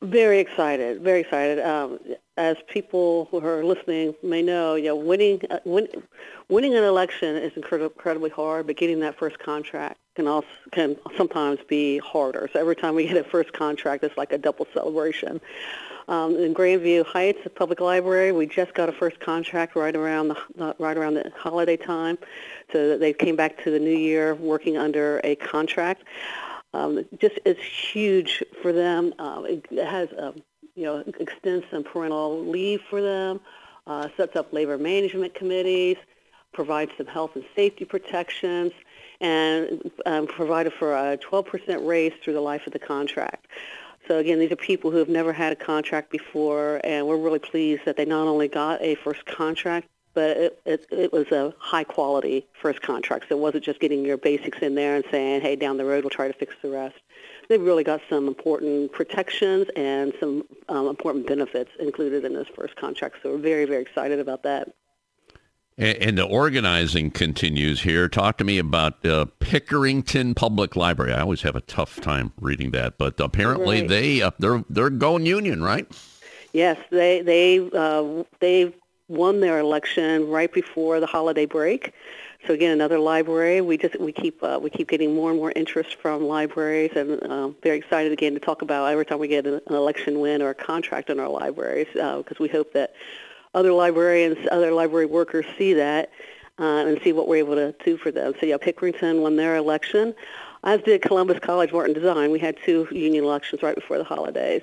Very 0.00 0.38
excited, 0.38 1.02
very 1.02 1.20
excited. 1.22 1.58
Um, 1.58 1.98
as 2.36 2.56
people 2.68 3.26
who 3.32 3.44
are 3.44 3.64
listening 3.64 4.14
may 4.22 4.42
know, 4.42 4.76
you 4.76 4.84
know, 4.84 4.94
winning 4.94 5.40
uh, 5.50 5.58
win, 5.64 5.88
winning 6.48 6.76
an 6.76 6.84
election 6.84 7.34
is 7.34 7.52
incredibly 7.56 8.30
hard, 8.30 8.68
but 8.68 8.76
getting 8.76 9.00
that 9.00 9.18
first 9.18 9.40
contract 9.40 9.98
can 10.14 10.28
also 10.28 10.46
can 10.70 10.96
sometimes 11.16 11.58
be 11.68 11.98
harder. 11.98 12.48
So 12.52 12.60
every 12.60 12.76
time 12.76 12.94
we 12.94 13.08
get 13.08 13.16
a 13.16 13.24
first 13.24 13.52
contract, 13.52 14.04
it's 14.04 14.16
like 14.16 14.32
a 14.32 14.38
double 14.38 14.68
celebration. 14.72 15.40
Um, 16.06 16.36
in 16.36 16.54
Grandview 16.54 17.04
Heights, 17.04 17.40
the 17.42 17.50
public 17.50 17.80
library, 17.80 18.30
we 18.30 18.46
just 18.46 18.74
got 18.74 18.88
a 18.88 18.92
first 18.92 19.18
contract 19.18 19.74
right 19.74 19.96
around 19.96 20.28
the 20.28 20.76
right 20.78 20.96
around 20.96 21.14
the 21.14 21.32
holiday 21.36 21.76
time, 21.76 22.18
so 22.72 22.96
they 22.96 23.12
came 23.12 23.34
back 23.34 23.62
to 23.64 23.70
the 23.72 23.80
new 23.80 23.90
year 23.96 24.36
working 24.36 24.76
under 24.76 25.20
a 25.24 25.34
contract 25.34 26.04
um, 26.74 27.04
just 27.20 27.38
is 27.44 27.58
huge 27.58 28.42
for 28.62 28.72
them. 28.72 29.14
Uh, 29.18 29.42
it, 29.46 29.66
has, 29.72 30.08
um, 30.18 30.42
you 30.74 30.84
know, 30.84 31.04
extends 31.18 31.64
some 31.70 31.84
parental 31.84 32.44
leave 32.44 32.80
for 32.88 33.00
them, 33.00 33.40
uh, 33.86 34.08
sets 34.16 34.36
up 34.36 34.52
labor 34.52 34.78
management 34.78 35.34
committees, 35.34 35.96
provides 36.52 36.90
some 36.96 37.06
health 37.06 37.32
and 37.34 37.44
safety 37.56 37.84
protections, 37.84 38.72
and 39.20 39.90
um, 40.06 40.26
provided 40.26 40.72
for 40.72 40.94
a 40.94 41.18
12% 41.18 41.86
raise 41.86 42.12
through 42.22 42.34
the 42.34 42.40
life 42.40 42.66
of 42.66 42.72
the 42.72 42.78
contract. 42.78 43.46
So 44.06 44.18
again, 44.18 44.38
these 44.38 44.52
are 44.52 44.56
people 44.56 44.90
who 44.90 44.98
have 44.98 45.08
never 45.08 45.32
had 45.32 45.52
a 45.52 45.56
contract 45.56 46.10
before, 46.10 46.80
and 46.84 47.06
we're 47.06 47.18
really 47.18 47.38
pleased 47.38 47.82
that 47.84 47.96
they 47.96 48.04
not 48.04 48.26
only 48.26 48.48
got 48.48 48.80
a 48.80 48.94
first 48.96 49.26
contract, 49.26 49.88
but 50.18 50.36
it, 50.36 50.60
it, 50.64 50.86
it 50.90 51.12
was 51.12 51.30
a 51.30 51.54
high 51.60 51.84
quality 51.84 52.44
first 52.60 52.82
contract. 52.82 53.26
So 53.28 53.36
it 53.36 53.40
wasn't 53.40 53.62
just 53.62 53.78
getting 53.78 54.04
your 54.04 54.16
basics 54.16 54.58
in 54.58 54.74
there 54.74 54.96
and 54.96 55.04
saying, 55.12 55.42
hey, 55.42 55.54
down 55.54 55.76
the 55.76 55.84
road 55.84 56.02
we'll 56.02 56.10
try 56.10 56.26
to 56.26 56.34
fix 56.34 56.56
the 56.60 56.70
rest. 56.70 56.96
They've 57.48 57.62
really 57.62 57.84
got 57.84 58.00
some 58.10 58.26
important 58.26 58.90
protections 58.90 59.68
and 59.76 60.12
some 60.18 60.42
um, 60.68 60.88
important 60.88 61.28
benefits 61.28 61.70
included 61.78 62.24
in 62.24 62.34
this 62.34 62.48
first 62.48 62.74
contract. 62.74 63.18
So 63.22 63.30
we're 63.30 63.38
very, 63.38 63.64
very 63.64 63.80
excited 63.80 64.18
about 64.18 64.42
that. 64.42 64.74
And, 65.76 66.18
the 66.18 66.26
organizing 66.26 67.12
continues 67.12 67.82
here. 67.82 68.08
Talk 68.08 68.38
to 68.38 68.44
me 68.44 68.58
about 68.58 69.06
uh, 69.06 69.26
Pickerington 69.38 70.34
Public 70.34 70.74
Library. 70.74 71.12
I 71.12 71.20
always 71.20 71.42
have 71.42 71.54
a 71.54 71.60
tough 71.60 72.00
time 72.00 72.32
reading 72.40 72.72
that, 72.72 72.98
but 72.98 73.20
apparently 73.20 73.82
right. 73.82 73.88
they 73.88 74.22
uh, 74.22 74.32
they're 74.40 74.64
they're 74.68 74.90
going 74.90 75.24
union, 75.24 75.62
right? 75.62 75.86
Yes, 76.52 76.78
they 76.90 77.22
they 77.22 77.70
uh, 77.72 78.24
they 78.40 78.74
won 79.08 79.40
their 79.40 79.58
election 79.58 80.28
right 80.28 80.52
before 80.52 81.00
the 81.00 81.06
holiday 81.06 81.46
break. 81.46 81.92
So 82.46 82.54
again, 82.54 82.70
another 82.70 82.98
library. 82.98 83.60
We 83.60 83.76
just 83.76 83.98
we 83.98 84.12
keep 84.12 84.42
uh, 84.42 84.60
we 84.62 84.70
keep 84.70 84.88
getting 84.88 85.14
more 85.14 85.30
and 85.30 85.38
more 85.38 85.52
interest 85.56 85.96
from 85.96 86.24
libraries, 86.24 86.92
and 86.94 87.20
uh, 87.22 87.48
very 87.62 87.78
excited 87.78 88.12
again 88.12 88.34
to 88.34 88.40
talk 88.40 88.62
about 88.62 88.86
every 88.86 89.04
time 89.04 89.18
we 89.18 89.28
get 89.28 89.46
an, 89.46 89.60
election 89.70 90.20
win 90.20 90.40
or 90.40 90.50
a 90.50 90.54
contract 90.54 91.10
in 91.10 91.18
our 91.18 91.28
libraries, 91.28 91.88
because 91.92 92.24
uh, 92.32 92.40
we 92.40 92.48
hope 92.48 92.72
that 92.74 92.94
other 93.54 93.72
librarians, 93.72 94.38
other 94.52 94.70
library 94.70 95.06
workers 95.06 95.46
see 95.56 95.72
that 95.74 96.10
uh, 96.60 96.86
and 96.86 97.00
see 97.02 97.12
what 97.12 97.26
we're 97.26 97.36
able 97.36 97.54
to 97.54 97.74
do 97.84 97.96
for 97.96 98.12
them. 98.12 98.34
So 98.38 98.46
yeah, 98.46 98.56
Pickerington 98.56 99.20
won 99.20 99.36
their 99.36 99.56
election. 99.56 100.14
As 100.64 100.80
did 100.82 101.02
Columbus 101.02 101.38
College 101.38 101.72
Art 101.72 101.86
and 101.86 101.94
Design. 101.94 102.30
We 102.30 102.40
had 102.40 102.56
two 102.64 102.88
union 102.90 103.24
elections 103.24 103.62
right 103.62 103.76
before 103.76 103.96
the 103.98 104.04
holidays. 104.04 104.62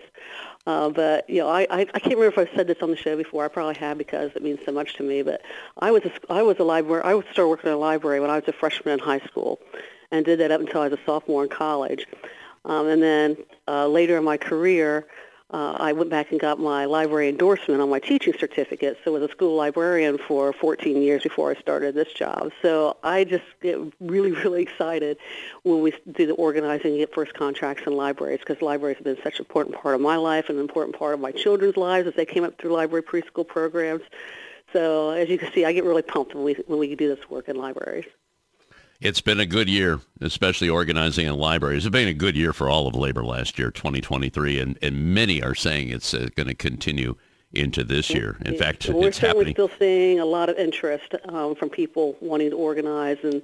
Uh, 0.66 0.90
but 0.90 1.30
you 1.30 1.40
know, 1.42 1.48
I, 1.48 1.62
I 1.70 1.80
I 1.82 2.00
can't 2.00 2.16
remember 2.16 2.28
if 2.28 2.38
I've 2.38 2.56
said 2.56 2.68
this 2.68 2.78
on 2.82 2.90
the 2.90 2.98
show 2.98 3.16
before. 3.16 3.46
I 3.46 3.48
probably 3.48 3.76
have 3.76 3.98
because 3.98 4.32
it 4.36 4.42
means 4.42 4.60
so 4.66 4.72
much 4.72 4.96
to 4.96 5.04
me. 5.04 5.22
But 5.22 5.42
I 5.80 5.92
was 5.92 6.04
a, 6.06 6.12
I 6.32 6.42
was 6.42 6.58
a 6.60 6.64
library. 6.64 7.04
I 7.04 7.20
started 7.32 7.50
working 7.50 7.68
in 7.70 7.76
a 7.76 7.78
library 7.78 8.20
when 8.20 8.30
I 8.32 8.36
was 8.36 8.48
a 8.48 8.54
freshman 8.54 8.96
in 8.96 9.00
high 9.00 9.20
school, 9.20 9.60
and 10.12 10.26
did 10.26 10.40
that 10.40 10.52
up 10.52 10.62
until 10.62 10.82
I 10.82 10.88
was 10.88 11.00
a 11.00 11.04
sophomore 11.06 11.44
in 11.44 11.50
college. 11.50 12.08
Um, 12.66 12.88
and 12.88 13.02
then 13.02 13.38
uh, 13.68 13.88
later 13.88 14.18
in 14.18 14.24
my 14.24 14.38
career, 14.38 15.06
uh, 15.52 15.78
I 15.80 15.94
went 15.94 16.10
back 16.10 16.32
and 16.32 16.40
got 16.40 16.60
my 16.60 16.86
library 16.86 17.30
endorsement 17.30 17.80
on 17.80 17.90
my 17.90 18.00
teaching 18.00 18.34
certificate. 18.40 18.98
So 19.04 19.12
I 19.12 19.20
was 19.20 19.30
a 19.30 19.32
school 19.32 19.56
librarian 19.56 20.18
for 20.18 20.52
14 20.54 21.02
years 21.02 21.22
before 21.22 21.52
I 21.52 21.60
started 21.60 21.94
this 21.94 22.12
job. 22.14 22.52
So 22.64 22.98
I 23.04 23.26
just 23.26 23.44
get 23.62 23.80
really, 24.00 24.32
really 24.44 24.64
excited 24.64 25.18
when 25.62 25.82
we 25.82 25.94
do 26.12 26.26
the 26.26 26.34
organizing 26.34 26.92
and 26.92 27.00
get 27.00 27.14
first 27.14 27.36
contracts 27.36 27.84
in 27.86 27.94
libraries 27.94 28.40
because 28.40 28.62
libraries 28.62 28.98
have 28.98 29.04
been 29.04 29.22
such 29.24 29.40
an 29.40 29.46
important 29.46 29.76
part 29.76 29.94
of 29.94 30.02
my 30.02 30.16
life 30.16 30.50
and 30.50 30.58
an 30.58 30.64
important 30.64 30.98
part 30.98 31.14
of 31.14 31.20
my 31.20 31.32
children's 31.32 31.78
lives 31.78 32.08
as 32.08 32.16
they 32.16 32.26
came 32.26 32.44
up 32.44 32.60
through 32.60 32.72
library 32.72 33.04
preschool 33.04 33.48
programs. 33.48 34.02
So 34.74 35.12
as 35.12 35.30
you 35.30 35.38
can 35.38 35.54
see, 35.54 35.64
I 35.64 35.74
get 35.74 35.84
really 35.84 36.02
pumped 36.02 36.34
when 36.34 36.44
we, 36.44 36.54
when 36.66 36.80
we 36.80 36.96
do 36.96 37.16
this 37.16 37.30
work 37.30 37.50
in 37.50 37.56
libraries. 37.56 38.06
It's 39.02 39.22
been 39.22 39.40
a 39.40 39.46
good 39.46 39.70
year, 39.70 40.00
especially 40.22 40.70
organizing 40.70 41.28
in 41.28 41.36
libraries. 41.36 41.86
It's 41.86 41.92
been 41.92 42.08
a 42.08 42.14
good 42.14 42.38
year 42.38 42.54
for 42.54 42.70
all 42.70 42.88
of 42.88 42.96
labor 42.96 43.26
last 43.26 43.60
year, 43.60 43.70
2023, 43.70 44.60
and, 44.60 44.80
and 44.82 45.14
many 45.14 45.42
are 45.44 45.56
saying 45.56 45.90
it's 45.90 46.14
uh, 46.14 46.30
going 46.36 46.48
to 46.48 46.56
continue 46.56 47.16
into 47.54 47.84
this 47.84 48.10
year. 48.10 48.38
In 48.46 48.58
fact, 48.58 48.88
we're 48.88 49.08
it's 49.08 49.18
happening. 49.18 49.54
still 49.54 49.72
seeing 49.80 50.20
a 50.20 50.26
lot 50.26 50.50
of 50.50 50.58
interest 50.58 51.14
um, 51.28 51.56
from 51.56 51.70
people 51.70 52.16
wanting 52.22 52.52
to 52.52 52.56
organize, 52.56 53.18
and 53.24 53.42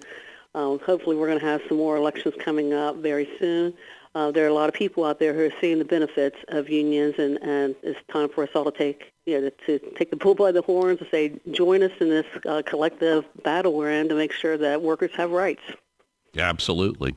um, 0.56 0.80
hopefully 0.80 1.16
we're 1.16 1.28
going 1.28 1.40
to 1.40 1.46
have 1.46 1.62
some 1.68 1.78
more 1.78 1.98
elections 1.98 2.36
coming 2.40 2.74
up 2.74 2.98
very 2.98 3.30
soon. 3.38 3.74
Uh, 4.14 4.30
there 4.30 4.44
are 4.46 4.50
a 4.50 4.54
lot 4.54 4.68
of 4.68 4.76
people 4.76 5.06
out 5.06 5.20
there 5.20 5.34
who 5.34 5.46
are 5.46 5.60
seeing 5.62 5.80
the 5.80 5.86
benefits 5.86 6.36
of 6.50 6.70
unions, 6.70 7.16
and, 7.18 7.38
and 7.42 7.76
it's 7.82 8.00
time 8.12 8.28
for 8.28 8.44
us 8.44 8.50
all 8.54 8.66
to 8.66 8.72
take 8.72 9.14
you 9.26 9.40
know, 9.40 9.50
to, 9.66 9.80
take 9.96 10.10
the 10.10 10.18
bull 10.18 10.36
by 10.36 10.52
the 10.52 10.62
horns 10.62 11.00
and 11.00 11.08
say, 11.10 11.40
join 11.52 11.84
us 11.84 11.92
in 12.00 12.10
this 12.10 12.26
uh, 12.46 12.62
collective 12.66 13.26
battle 13.44 13.74
we're 13.74 13.92
in 13.92 14.10
to 14.10 14.16
make 14.16 14.32
sure 14.32 14.58
that 14.58 14.82
workers 14.82 15.12
have 15.16 15.32
rights. 15.32 15.62
Absolutely. 16.38 17.16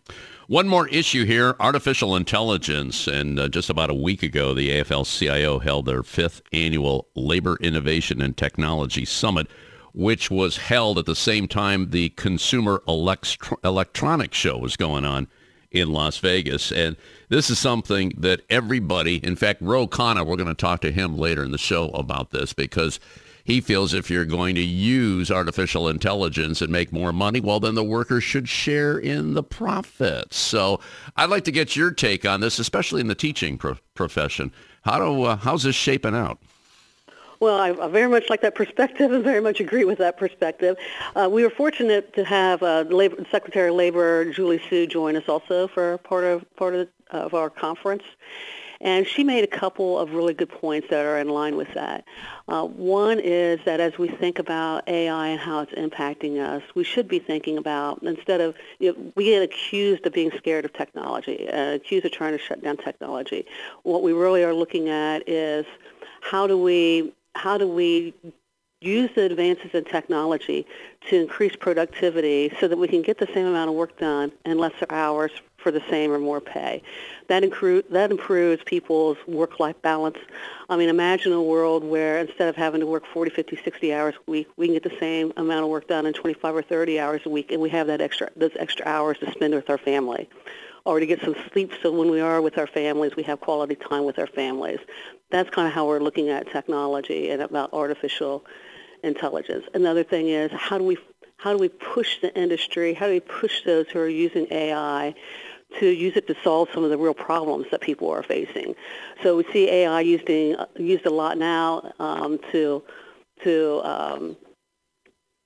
One 0.48 0.68
more 0.68 0.88
issue 0.88 1.24
here, 1.24 1.54
artificial 1.60 2.16
intelligence. 2.16 3.06
And 3.06 3.38
uh, 3.38 3.48
just 3.48 3.70
about 3.70 3.90
a 3.90 3.94
week 3.94 4.22
ago, 4.22 4.54
the 4.54 4.70
AFL-CIO 4.70 5.60
held 5.60 5.86
their 5.86 6.02
fifth 6.02 6.42
annual 6.52 7.08
Labor 7.14 7.56
Innovation 7.60 8.20
and 8.20 8.36
Technology 8.36 9.04
Summit, 9.04 9.48
which 9.92 10.30
was 10.30 10.56
held 10.56 10.98
at 10.98 11.06
the 11.06 11.14
same 11.14 11.46
time 11.48 11.90
the 11.90 12.10
Consumer 12.10 12.82
Electro- 12.88 13.58
Electronics 13.62 14.36
Show 14.36 14.58
was 14.58 14.76
going 14.76 15.04
on 15.04 15.28
in 15.74 15.92
Las 15.92 16.18
Vegas. 16.18 16.72
And 16.72 16.96
this 17.28 17.50
is 17.50 17.58
something 17.58 18.12
that 18.16 18.42
everybody, 18.48 19.16
in 19.16 19.36
fact, 19.36 19.60
Ro 19.60 19.86
Khanna, 19.86 20.24
we're 20.24 20.36
going 20.36 20.48
to 20.48 20.54
talk 20.54 20.80
to 20.82 20.92
him 20.92 21.18
later 21.18 21.42
in 21.44 21.50
the 21.50 21.58
show 21.58 21.88
about 21.88 22.30
this 22.30 22.52
because 22.52 23.00
he 23.44 23.60
feels 23.60 23.92
if 23.92 24.10
you're 24.10 24.24
going 24.24 24.54
to 24.54 24.62
use 24.62 25.30
artificial 25.30 25.88
intelligence 25.88 26.62
and 26.62 26.72
make 26.72 26.92
more 26.92 27.12
money, 27.12 27.40
well, 27.40 27.60
then 27.60 27.74
the 27.74 27.84
workers 27.84 28.24
should 28.24 28.48
share 28.48 28.96
in 28.96 29.34
the 29.34 29.42
profits. 29.42 30.38
So 30.38 30.80
I'd 31.16 31.28
like 31.28 31.44
to 31.44 31.52
get 31.52 31.76
your 31.76 31.90
take 31.90 32.24
on 32.24 32.40
this, 32.40 32.58
especially 32.58 33.02
in 33.02 33.08
the 33.08 33.14
teaching 33.14 33.58
pro- 33.58 33.76
profession. 33.94 34.50
How 34.82 34.98
do, 34.98 35.24
uh, 35.24 35.36
how's 35.36 35.64
this 35.64 35.74
shaping 35.74 36.14
out? 36.14 36.38
Well, 37.44 37.60
I, 37.60 37.72
I, 37.72 37.88
very 37.88 38.08
much 38.08 38.30
like 38.30 38.40
that 38.40 38.54
perspective 38.62 39.12
and 39.12 39.22
very 39.22 39.42
much 39.42 39.60
agree 39.60 39.84
with 39.84 39.98
that 39.98 40.16
perspective. 40.16 40.78
Uh, 41.14 41.28
we 41.30 41.42
were 41.42 41.50
fortunate 41.50 42.14
to 42.14 42.24
have 42.24 42.62
uh, 42.62 42.86
Labor, 42.88 43.22
Secretary 43.30 43.68
of 43.68 43.74
Labor 43.74 44.32
Julie 44.32 44.62
Su 44.70 44.86
join 44.86 45.14
us 45.14 45.28
also 45.28 45.68
for 45.68 45.98
part 45.98 46.24
of 46.24 46.42
part 46.56 46.74
of, 46.74 46.88
of 47.10 47.34
our 47.34 47.50
conference. 47.50 48.02
And 48.80 49.06
she 49.06 49.24
made 49.24 49.44
a 49.44 49.46
couple 49.46 49.98
of 49.98 50.14
really 50.14 50.32
good 50.32 50.48
points 50.48 50.88
that 50.88 51.04
are 51.04 51.18
in 51.18 51.28
line 51.28 51.56
with 51.56 51.72
that. 51.74 52.06
Uh, 52.48 52.64
one 52.64 53.20
is 53.20 53.60
that 53.66 53.78
as 53.78 53.98
we 53.98 54.08
think 54.08 54.38
about 54.38 54.88
AI 54.88 55.28
and 55.28 55.38
how 55.38 55.60
it's 55.60 55.72
impacting 55.72 56.38
us, 56.38 56.62
we 56.74 56.82
should 56.82 57.08
be 57.08 57.18
thinking 57.18 57.58
about, 57.58 58.02
instead 58.02 58.40
of, 58.40 58.56
you 58.78 58.92
know, 58.92 59.12
we 59.16 59.24
get 59.26 59.42
accused 59.42 60.06
of 60.06 60.14
being 60.14 60.30
scared 60.38 60.64
of 60.64 60.72
technology, 60.72 61.46
uh, 61.48 61.74
accused 61.74 62.06
of 62.06 62.12
trying 62.12 62.32
to 62.32 62.38
shut 62.38 62.62
down 62.62 62.78
technology. 62.78 63.44
What 63.82 64.02
we 64.02 64.14
really 64.14 64.42
are 64.44 64.54
looking 64.54 64.88
at 64.88 65.28
is 65.28 65.66
how 66.22 66.46
do 66.46 66.58
we 66.58 67.12
how 67.34 67.58
do 67.58 67.68
we 67.68 68.14
use 68.84 69.10
the 69.14 69.22
advances 69.22 69.70
in 69.72 69.84
technology 69.84 70.66
to 71.08 71.20
increase 71.20 71.56
productivity 71.56 72.52
so 72.60 72.68
that 72.68 72.76
we 72.76 72.86
can 72.86 73.02
get 73.02 73.18
the 73.18 73.28
same 73.32 73.46
amount 73.46 73.70
of 73.70 73.74
work 73.74 73.98
done 73.98 74.30
in 74.44 74.58
lesser 74.58 74.86
hours 74.90 75.30
for 75.56 75.70
the 75.70 75.82
same 75.88 76.12
or 76.12 76.18
more 76.18 76.40
pay. 76.40 76.82
That, 77.28 77.42
incru- 77.42 77.88
that 77.88 78.10
improves 78.10 78.62
people's 78.64 79.16
work-life 79.26 79.80
balance. 79.80 80.18
I 80.68 80.76
mean, 80.76 80.90
imagine 80.90 81.32
a 81.32 81.42
world 81.42 81.82
where 81.82 82.18
instead 82.18 82.48
of 82.48 82.56
having 82.56 82.80
to 82.80 82.86
work 82.86 83.06
40, 83.06 83.30
50, 83.30 83.58
60 83.64 83.94
hours 83.94 84.14
a 84.16 84.30
week, 84.30 84.48
we 84.56 84.66
can 84.66 84.74
get 84.74 84.82
the 84.82 84.98
same 85.00 85.32
amount 85.38 85.64
of 85.64 85.70
work 85.70 85.88
done 85.88 86.04
in 86.04 86.12
25 86.12 86.54
or 86.54 86.62
30 86.62 87.00
hours 87.00 87.22
a 87.24 87.30
week, 87.30 87.50
and 87.50 87.62
we 87.62 87.70
have 87.70 87.86
that 87.86 88.02
extra, 88.02 88.28
those 88.36 88.52
extra 88.56 88.86
hours 88.86 89.18
to 89.20 89.30
spend 89.30 89.54
with 89.54 89.70
our 89.70 89.78
family 89.78 90.28
or 90.84 91.00
to 91.00 91.06
get 91.06 91.20
some 91.22 91.34
sleep 91.50 91.72
so 91.82 91.90
when 91.90 92.10
we 92.10 92.20
are 92.20 92.42
with 92.42 92.58
our 92.58 92.66
families, 92.66 93.16
we 93.16 93.22
have 93.22 93.40
quality 93.40 93.74
time 93.74 94.04
with 94.04 94.18
our 94.18 94.26
families. 94.26 94.78
That's 95.34 95.50
kind 95.50 95.66
of 95.66 95.74
how 95.74 95.84
we're 95.88 95.98
looking 95.98 96.28
at 96.28 96.48
technology 96.52 97.30
and 97.30 97.42
about 97.42 97.72
artificial 97.72 98.44
intelligence. 99.02 99.64
Another 99.74 100.04
thing 100.04 100.28
is 100.28 100.52
how 100.52 100.78
do 100.78 100.84
we 100.84 100.96
how 101.38 101.50
do 101.50 101.58
we 101.58 101.68
push 101.68 102.20
the 102.20 102.32
industry? 102.40 102.94
How 102.94 103.06
do 103.06 103.14
we 103.14 103.18
push 103.18 103.64
those 103.64 103.88
who 103.88 103.98
are 103.98 104.08
using 104.08 104.46
AI 104.52 105.12
to 105.80 105.88
use 105.88 106.16
it 106.16 106.28
to 106.28 106.36
solve 106.44 106.68
some 106.72 106.84
of 106.84 106.90
the 106.90 106.96
real 106.96 107.14
problems 107.14 107.66
that 107.72 107.80
people 107.80 108.10
are 108.10 108.22
facing? 108.22 108.76
So 109.24 109.36
we 109.36 109.44
see 109.52 109.68
AI 109.68 110.02
used 110.02 110.30
in, 110.30 110.56
used 110.76 111.04
a 111.04 111.10
lot 111.10 111.36
now 111.36 111.92
um, 111.98 112.38
to 112.52 112.84
to 113.42 113.80
um, 113.82 114.36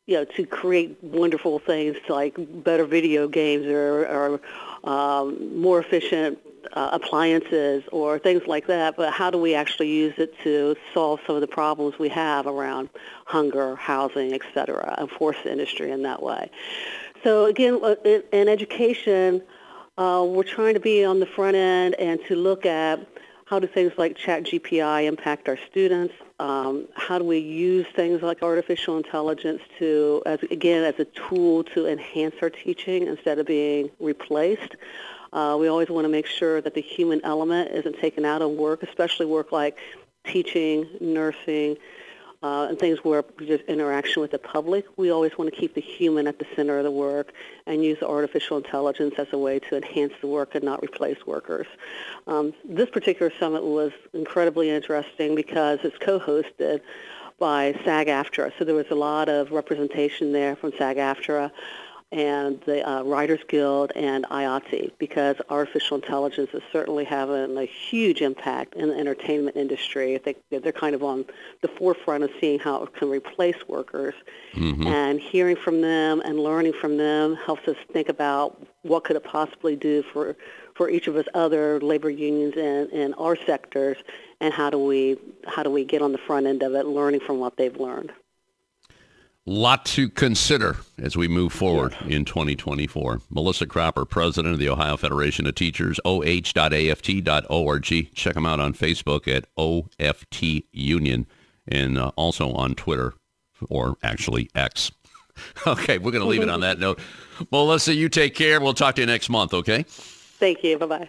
you 0.07 0.17
know 0.17 0.27
to 0.37 0.45
create 0.45 1.03
wonderful 1.03 1.61
things 1.61 1.97
like 2.11 2.37
better 2.63 2.85
video 2.85 3.27
games 3.27 3.65
or, 3.65 4.07
or 4.07 4.41
um, 4.85 5.59
more 5.59 5.81
efficient 5.81 6.39
uh, 6.73 6.91
appliances 6.93 7.85
or 7.93 8.19
things 8.19 8.47
like 8.47 8.67
that, 8.67 8.97
but 8.97 9.13
how 9.13 9.31
do 9.31 9.39
we 9.39 9.55
actually 9.55 9.89
use 9.89 10.15
it 10.19 10.35
to 10.43 10.77
solve 10.95 11.21
some 11.27 11.37
of 11.37 11.41
the 11.41 11.47
problems 11.47 11.99
we 11.99 12.09
have 12.09 12.47
around 12.47 12.89
hunger, 13.25 13.77
housing, 13.77 14.33
et 14.33 14.43
cetera, 14.55 14.95
and 14.99 15.11
force 15.11 15.37
industry 15.45 15.91
in 15.91 16.03
that 16.03 16.23
way? 16.23 16.51
So 17.25 17.47
again, 17.47 17.81
uh, 17.83 17.97
in 18.33 18.49
education, 18.49 19.43
uh, 19.97 20.25
we're 20.27 20.45
trying 20.45 20.75
to 20.75 20.81
be 20.81 21.05
on 21.05 21.21
the 21.21 21.27
front 21.27 21.57
end 21.57 21.95
and 21.95 22.21
to 22.27 22.37
look 22.37 22.65
at 22.65 23.07
how 23.49 23.59
do 23.59 23.67
things 23.67 23.93
like 23.97 24.17
ChatGPT 24.17 25.07
impact 25.07 25.49
our 25.49 25.57
students? 25.71 26.13
Um, 26.39 26.87
how 26.95 27.19
do 27.19 27.25
we 27.25 27.39
use 27.39 27.87
things 27.97 28.21
like 28.21 28.43
artificial 28.43 28.99
intelligence 28.99 29.63
to, 29.79 30.23
as, 30.27 30.43
again, 30.51 30.85
as 30.85 31.01
a 31.01 31.07
tool 31.07 31.65
to 31.65 31.87
enhance 31.87 32.35
our 32.43 32.51
teaching 32.51 33.07
instead 33.07 33.39
of 33.39 33.47
being 33.47 33.91
replaced? 34.01 34.77
Uh, 35.33 35.57
we 35.59 35.69
always 35.69 35.89
want 35.89 36.05
to 36.05 36.09
make 36.09 36.27
sure 36.27 36.61
that 36.61 36.75
the 36.75 36.81
human 36.81 37.21
element 37.25 37.71
isn't 37.73 37.99
taken 37.99 38.25
out 38.25 38.43
of 38.43 38.51
work, 38.51 38.83
especially 38.83 39.27
work 39.27 39.53
like 39.53 39.79
teaching, 40.25 40.89
nursing, 41.01 41.77
uh, 42.43 42.67
and 42.69 42.79
things 42.79 42.99
where 43.03 43.25
just 43.39 43.65
interaction 43.65 44.23
with 44.23 44.31
the 44.31 44.39
public. 44.39 44.87
We 44.97 45.11
always 45.11 45.37
want 45.37 45.53
to 45.53 45.61
keep 45.61 45.75
the 45.75 45.81
human 45.81 46.27
at 46.27 46.39
the 46.39 46.47
center 46.55 46.79
of 46.79 46.85
the 46.85 46.91
work 46.91 47.33
and 47.67 47.85
use 47.85 48.01
artificial 48.03 48.57
intelligence 48.57 49.15
as 49.19 49.27
a 49.33 49.39
way 49.39 49.59
to 49.59 49.77
enhance 49.77 50.13
the 50.21 50.29
work 50.29 50.55
and 50.55 50.65
not 50.65 50.83
replace 50.83 51.27
workers. 51.27 51.67
Um, 52.27 52.55
this 52.65 52.91
particular 52.91 53.33
summit 53.41 53.65
was 53.65 53.93
incredibly 54.13 54.71
interesting 54.71 55.35
because 55.35 55.81
it's 55.83 55.99
co-hosted 55.99 56.81
by 57.39 57.73
SAG-AFTRA, 57.85 58.53
so 58.59 58.65
there 58.65 58.75
was 58.75 58.91
a 58.91 58.97
lot 58.97 59.29
of 59.29 59.53
representation 59.53 60.33
there 60.33 60.57
from 60.57 60.73
SAG-AFTRA 60.77 61.51
and 62.11 62.61
the 62.63 62.89
uh, 62.89 63.03
Writers 63.03 63.41
Guild 63.49 63.93
and 63.95 64.25
IATSE 64.31 64.93
because 64.99 65.37
artificial 65.51 65.97
intelligence 65.97 66.51
is 66.55 66.63
certainly 66.73 67.05
having 67.05 67.57
a 67.59 67.65
huge 67.65 68.23
impact 68.23 68.75
in 68.75 68.89
the 68.89 68.97
entertainment 68.97 69.57
industry. 69.57 70.15
I 70.15 70.19
think 70.19 70.39
they're 70.51 70.73
kind 70.73 70.95
of 70.95 71.03
on 71.03 71.27
the 71.61 71.69
forefront 71.69 72.25
of 72.25 72.31
seeing 72.41 72.59
how 72.59 72.83
it 72.83 72.95
can 72.95 73.11
replace 73.11 73.57
workers. 73.69 74.15
Mm-hmm. 74.55 74.87
And 74.87 75.21
hearing 75.21 75.57
from 75.57 75.83
them 75.83 76.23
and 76.25 76.41
learning 76.41 76.73
from 76.81 76.97
them 76.97 77.37
helps 77.37 77.69
us 77.69 77.77
think 77.93 78.09
about 78.09 78.67
what 78.83 79.05
could 79.05 79.17
it 79.17 79.25
possibly 79.25 79.77
do 79.77 80.03
for, 80.03 80.35
for 80.77 80.89
each 80.89 81.09
of 81.09 81.17
us 81.17 81.27
other 81.35 81.79
labor 81.81 82.09
unions 82.09 82.57
in, 82.57 82.89
in 82.91 83.13
our 83.15 83.37
sectors 83.37 83.99
and 84.41 84.55
how 84.55 84.71
do 84.71 84.79
we 84.79 85.17
how 85.47 85.63
do 85.63 85.71
we 85.71 85.85
get 85.85 86.01
on 86.01 86.13
the 86.13 86.19
front 86.19 86.47
end 86.47 86.63
of 86.63 86.75
it 86.75 86.87
learning 86.87 87.21
from 87.21 87.39
what 87.39 87.57
they've 87.57 87.77
learned 87.77 88.13
lot 89.49 89.85
to 89.87 90.09
consider 90.09 90.77
as 90.99 91.17
we 91.17 91.27
move 91.27 91.53
forward 91.53 91.97
in 92.07 92.25
2024. 92.25 93.23
Melissa 93.31 93.67
Cropper, 93.67 94.05
president 94.05 94.53
of 94.53 94.61
the 94.61 94.69
Ohio 94.69 94.97
Federation 94.97 95.47
of 95.47 95.55
Teachers, 95.55 95.99
oh.aft.org. 96.05 97.85
Check 98.15 98.35
them 98.35 98.47
out 98.47 98.61
on 98.61 98.75
Facebook 98.75 99.27
at 99.27 99.47
OFT 99.57 100.65
Union 100.73 101.27
and 101.67 101.99
uh, 101.99 102.13
also 102.17 102.53
on 102.53 102.75
Twitter 102.75 103.15
or 103.69 103.97
actually 104.03 104.51
X. 104.55 104.93
okay, 105.67 105.99
we're 105.99 106.13
going 106.13 106.23
to 106.23 106.29
leave 106.29 106.43
it 106.43 106.51
on 106.51 106.61
that 106.61 106.79
note. 106.79 107.01
Melissa, 107.51 107.95
you 107.95 108.09
take 108.09 108.35
care. 108.35 108.61
We'll 108.61 108.75
talk 108.75 108.97
to 108.97 109.03
you 109.03 109.07
next 109.07 109.29
month, 109.29 109.55
okay? 109.55 109.85
Thank 109.87 110.63
you. 110.63 110.79
Bye-bye. 110.79 111.09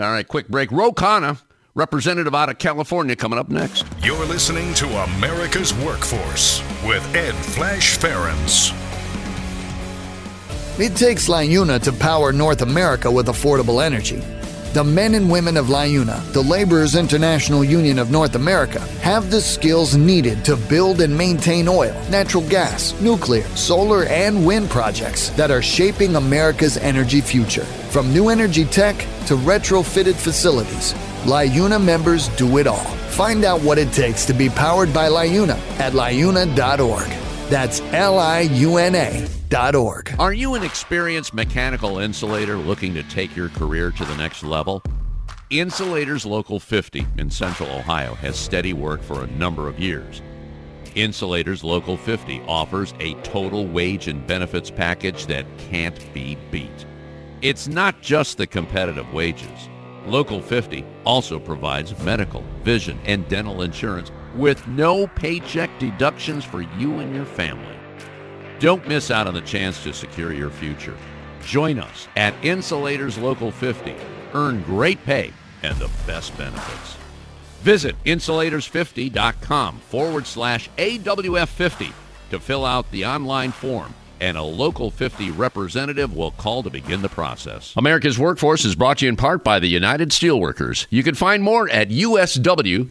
All 0.00 0.10
right, 0.10 0.26
quick 0.26 0.48
break. 0.48 0.70
Ro 0.72 0.92
Khanna 0.92 1.40
representative 1.74 2.34
out 2.34 2.50
of 2.50 2.58
California, 2.58 3.16
coming 3.16 3.38
up 3.38 3.48
next. 3.48 3.84
You're 4.02 4.26
listening 4.26 4.74
to 4.74 4.86
America's 5.04 5.72
Workforce 5.74 6.60
with 6.86 7.02
Ed 7.14 7.34
Flash 7.34 7.98
Ferenc. 7.98 8.78
It 10.78 10.96
takes 10.96 11.28
LIUNA 11.28 11.80
to 11.80 11.92
power 11.92 12.32
North 12.32 12.62
America 12.62 13.10
with 13.10 13.26
affordable 13.26 13.82
energy. 13.82 14.22
The 14.72 14.82
men 14.82 15.14
and 15.14 15.30
women 15.30 15.58
of 15.58 15.66
LIUNA, 15.66 16.32
the 16.32 16.42
Laborers 16.42 16.94
International 16.94 17.62
Union 17.62 17.98
of 17.98 18.10
North 18.10 18.36
America, 18.36 18.80
have 19.02 19.30
the 19.30 19.40
skills 19.40 19.94
needed 19.94 20.46
to 20.46 20.56
build 20.56 21.02
and 21.02 21.14
maintain 21.16 21.68
oil, 21.68 21.94
natural 22.08 22.42
gas, 22.48 22.98
nuclear, 23.02 23.44
solar, 23.48 24.04
and 24.04 24.46
wind 24.46 24.70
projects 24.70 25.28
that 25.30 25.50
are 25.50 25.60
shaping 25.60 26.16
America's 26.16 26.78
energy 26.78 27.20
future. 27.20 27.64
From 27.90 28.14
new 28.14 28.30
energy 28.30 28.64
tech 28.64 28.96
to 29.26 29.36
retrofitted 29.36 30.14
facilities, 30.14 30.94
LIUNA 31.24 31.80
members 31.80 32.28
do 32.30 32.58
it 32.58 32.66
all. 32.66 32.90
Find 33.10 33.44
out 33.44 33.60
what 33.60 33.78
it 33.78 33.92
takes 33.92 34.24
to 34.24 34.32
be 34.32 34.48
powered 34.48 34.92
by 34.92 35.08
LIUNA 35.08 35.56
at 35.78 35.92
liuna.org. 35.92 37.08
That's 37.48 37.80
L 37.92 38.18
I 38.18 38.40
U 38.40 38.78
N 38.78 38.94
A. 38.94 39.28
Org. 39.76 40.14
Are 40.18 40.32
you 40.32 40.54
an 40.54 40.62
experienced 40.62 41.34
mechanical 41.34 41.98
insulator 41.98 42.56
looking 42.56 42.94
to 42.94 43.02
take 43.02 43.36
your 43.36 43.50
career 43.50 43.90
to 43.90 44.04
the 44.04 44.16
next 44.16 44.42
level? 44.42 44.82
Insulators 45.50 46.24
Local 46.24 46.58
50 46.58 47.06
in 47.18 47.30
Central 47.30 47.70
Ohio 47.70 48.14
has 48.14 48.38
steady 48.38 48.72
work 48.72 49.02
for 49.02 49.22
a 49.22 49.26
number 49.26 49.68
of 49.68 49.78
years. 49.78 50.22
Insulators 50.94 51.62
Local 51.62 51.98
50 51.98 52.40
offers 52.48 52.94
a 52.98 53.12
total 53.22 53.66
wage 53.66 54.08
and 54.08 54.26
benefits 54.26 54.70
package 54.70 55.26
that 55.26 55.44
can't 55.58 56.12
be 56.14 56.36
beat. 56.50 56.86
It's 57.42 57.68
not 57.68 58.00
just 58.00 58.38
the 58.38 58.46
competitive 58.46 59.12
wages. 59.12 59.68
Local 60.06 60.40
50 60.40 60.84
also 61.04 61.38
provides 61.38 61.98
medical, 62.00 62.42
vision, 62.62 62.98
and 63.04 63.26
dental 63.28 63.62
insurance 63.62 64.10
with 64.34 64.66
no 64.66 65.06
paycheck 65.06 65.70
deductions 65.78 66.44
for 66.44 66.62
you 66.62 66.98
and 66.98 67.14
your 67.14 67.24
family. 67.24 67.76
Don't 68.58 68.86
miss 68.88 69.10
out 69.10 69.26
on 69.26 69.34
the 69.34 69.40
chance 69.40 69.82
to 69.82 69.92
secure 69.92 70.32
your 70.32 70.50
future. 70.50 70.96
Join 71.44 71.78
us 71.78 72.08
at 72.16 72.34
Insulators 72.44 73.18
Local 73.18 73.50
50. 73.50 73.94
Earn 74.34 74.62
great 74.62 75.04
pay 75.04 75.32
and 75.62 75.76
the 75.78 75.90
best 76.06 76.36
benefits. 76.36 76.96
Visit 77.60 77.94
insulators50.com 78.04 79.78
forward 79.78 80.26
slash 80.26 80.68
AWF50 80.78 81.92
to 82.30 82.40
fill 82.40 82.64
out 82.64 82.90
the 82.90 83.04
online 83.04 83.52
form 83.52 83.94
and 84.22 84.38
a 84.38 84.42
local 84.42 84.90
50 84.90 85.32
representative 85.32 86.14
will 86.16 86.30
call 86.30 86.62
to 86.62 86.70
begin 86.70 87.02
the 87.02 87.08
process. 87.08 87.74
America's 87.76 88.18
Workforce 88.18 88.64
is 88.64 88.76
brought 88.76 88.98
to 88.98 89.04
you 89.04 89.08
in 89.08 89.16
part 89.16 89.42
by 89.42 89.58
the 89.58 89.66
United 89.66 90.10
Steelworkers. 90.10 90.86
You 90.90 91.02
can 91.02 91.16
find 91.16 91.42
more 91.42 91.68
at 91.68 91.88
usw.org. 91.88 92.86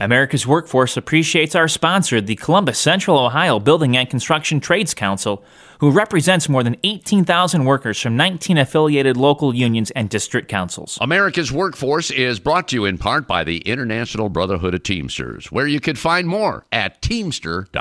America's 0.00 0.46
Workforce 0.46 0.96
appreciates 0.96 1.54
our 1.54 1.68
sponsor, 1.68 2.20
the 2.22 2.36
Columbus 2.36 2.78
Central 2.78 3.18
Ohio 3.18 3.60
Building 3.60 3.96
and 3.96 4.08
Construction 4.08 4.60
Trades 4.60 4.94
Council 4.94 5.44
who 5.80 5.90
represents 5.90 6.48
more 6.48 6.62
than 6.62 6.76
18,000 6.82 7.64
workers 7.64 8.00
from 8.00 8.16
19 8.16 8.56
affiliated 8.56 9.18
local 9.18 9.54
unions 9.54 9.90
and 9.90 10.08
district 10.08 10.48
councils. 10.48 10.96
America's 11.00 11.52
Workforce 11.52 12.10
is 12.10 12.40
brought 12.40 12.68
to 12.68 12.76
you 12.76 12.86
in 12.86 12.96
part 12.96 13.26
by 13.26 13.44
the 13.44 13.58
International 13.58 14.30
Brotherhood 14.30 14.74
of 14.74 14.82
Teamsters, 14.82 15.52
where 15.52 15.66
you 15.66 15.80
can 15.80 15.96
find 15.96 16.26
more 16.26 16.64
at 16.72 17.02
teamster.org. 17.02 17.74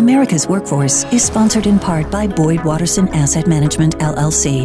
America's 0.00 0.48
Workforce 0.48 1.04
is 1.12 1.22
sponsored 1.22 1.66
in 1.66 1.78
part 1.78 2.10
by 2.10 2.26
Boyd 2.26 2.64
Watterson 2.64 3.06
Asset 3.08 3.46
Management, 3.46 3.98
LLC. 3.98 4.64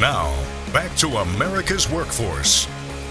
Now, 0.00 0.44
back 0.72 0.96
to 0.96 1.06
America's 1.18 1.88
Workforce. 1.88 2.66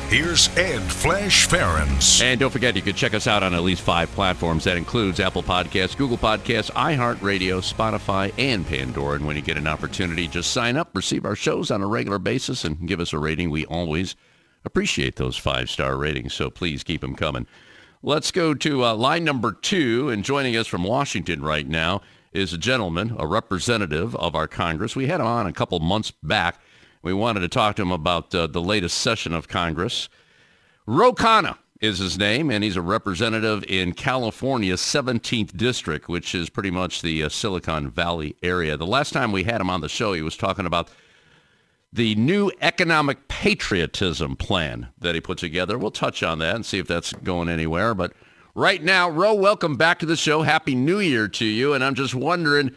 Here's 0.08 0.56
Ed 0.56 0.84
Flash 0.84 1.48
Ferenc. 1.48 2.22
And 2.22 2.40
don't 2.40 2.52
forget, 2.52 2.76
you 2.76 2.84
can 2.84 2.94
check 2.94 3.16
us 3.16 3.26
out 3.26 3.42
on 3.42 3.56
at 3.56 3.64
least 3.64 3.82
five 3.82 4.10
platforms. 4.12 4.64
That 4.66 4.78
includes 4.78 5.20
Apple 5.20 5.42
Podcasts, 5.42 5.98
Google 5.98 6.18
Podcasts, 6.18 6.72
iHeartRadio, 6.74 7.60
Spotify, 7.60 8.32
and 8.38 8.68
Pandora. 8.68 9.16
And 9.16 9.26
when 9.26 9.36
you 9.36 9.42
get 9.42 9.58
an 9.58 9.66
opportunity, 9.66 10.28
just 10.28 10.52
sign 10.52 10.78
up, 10.78 10.92
receive 10.94 11.26
our 11.26 11.36
shows 11.36 11.72
on 11.72 11.82
a 11.82 11.88
regular 11.88 12.20
basis, 12.20 12.64
and 12.64 12.88
give 12.88 13.00
us 13.00 13.14
a 13.14 13.20
rating. 13.20 13.50
We 13.50 13.66
always 13.66 14.16
appreciate 14.64 15.16
those 15.16 15.38
five 15.38 15.72
star 15.72 15.98
ratings, 15.98 16.36
so 16.36 16.52
please 16.52 16.84
keep 16.84 17.02
them 17.02 17.16
coming. 17.16 17.48
Let's 18.04 18.30
go 18.30 18.54
to 18.54 18.86
uh, 18.86 18.94
line 18.94 19.24
number 19.24 19.54
two, 19.54 20.10
and 20.10 20.24
joining 20.24 20.56
us 20.56 20.68
from 20.68 20.84
Washington 20.84 21.42
right 21.42 21.68
now 21.68 22.02
is 22.32 22.54
a 22.54 22.60
gentleman, 22.60 23.16
a 23.18 23.26
representative 23.26 24.16
of 24.18 24.36
our 24.36 24.48
Congress. 24.48 24.96
We 24.96 25.08
had 25.08 25.20
him 25.20 25.26
on 25.26 25.48
a 25.48 25.54
couple 25.54 25.80
months 25.80 26.12
back. 26.12 26.60
We 27.06 27.14
wanted 27.14 27.42
to 27.42 27.48
talk 27.50 27.76
to 27.76 27.84
him 27.84 27.92
about 27.92 28.34
uh, 28.34 28.48
the 28.48 28.60
latest 28.60 28.98
session 28.98 29.32
of 29.36 29.48
Congress. 29.48 30.10
Ro 30.88 31.14
Khanna 31.14 31.60
is 31.80 32.00
his 32.00 32.18
name, 32.18 32.50
and 32.50 32.64
he's 32.64 32.78
a 32.78 32.82
representative 32.82 33.64
in 33.66 33.94
California's 33.94 34.82
17th 34.82 35.56
district, 35.56 36.10
which 36.10 36.34
is 36.34 36.50
pretty 36.50 36.72
much 36.72 37.04
the 37.04 37.22
uh, 37.22 37.30
Silicon 37.30 37.92
Valley 37.92 38.36
area. 38.42 38.76
The 38.76 38.88
last 38.88 39.14
time 39.14 39.32
we 39.32 39.44
had 39.44 39.62
him 39.62 39.70
on 39.70 39.82
the 39.82 39.88
show, 39.88 40.14
he 40.14 40.24
was 40.24 40.36
talking 40.36 40.66
about 40.66 40.90
the 41.94 42.16
new 42.16 42.52
economic 42.60 43.28
patriotism 43.28 44.36
plan 44.36 44.88
that 44.98 45.14
he 45.14 45.22
put 45.22 45.38
together. 45.38 45.78
We'll 45.78 45.92
touch 45.92 46.24
on 46.24 46.40
that 46.40 46.56
and 46.56 46.66
see 46.66 46.80
if 46.80 46.88
that's 46.88 47.14
going 47.14 47.50
anywhere. 47.50 47.94
But 47.94 48.14
right 48.56 48.84
now, 48.84 49.12
Ro, 49.12 49.36
welcome 49.36 49.76
back 49.76 50.00
to 50.00 50.08
the 50.08 50.16
show. 50.16 50.42
Happy 50.42 50.74
New 50.74 51.00
Year 51.00 51.28
to 51.28 51.46
you. 51.46 51.76
And 51.76 51.84
I'm 51.84 51.94
just 51.94 52.16
wondering, 52.16 52.72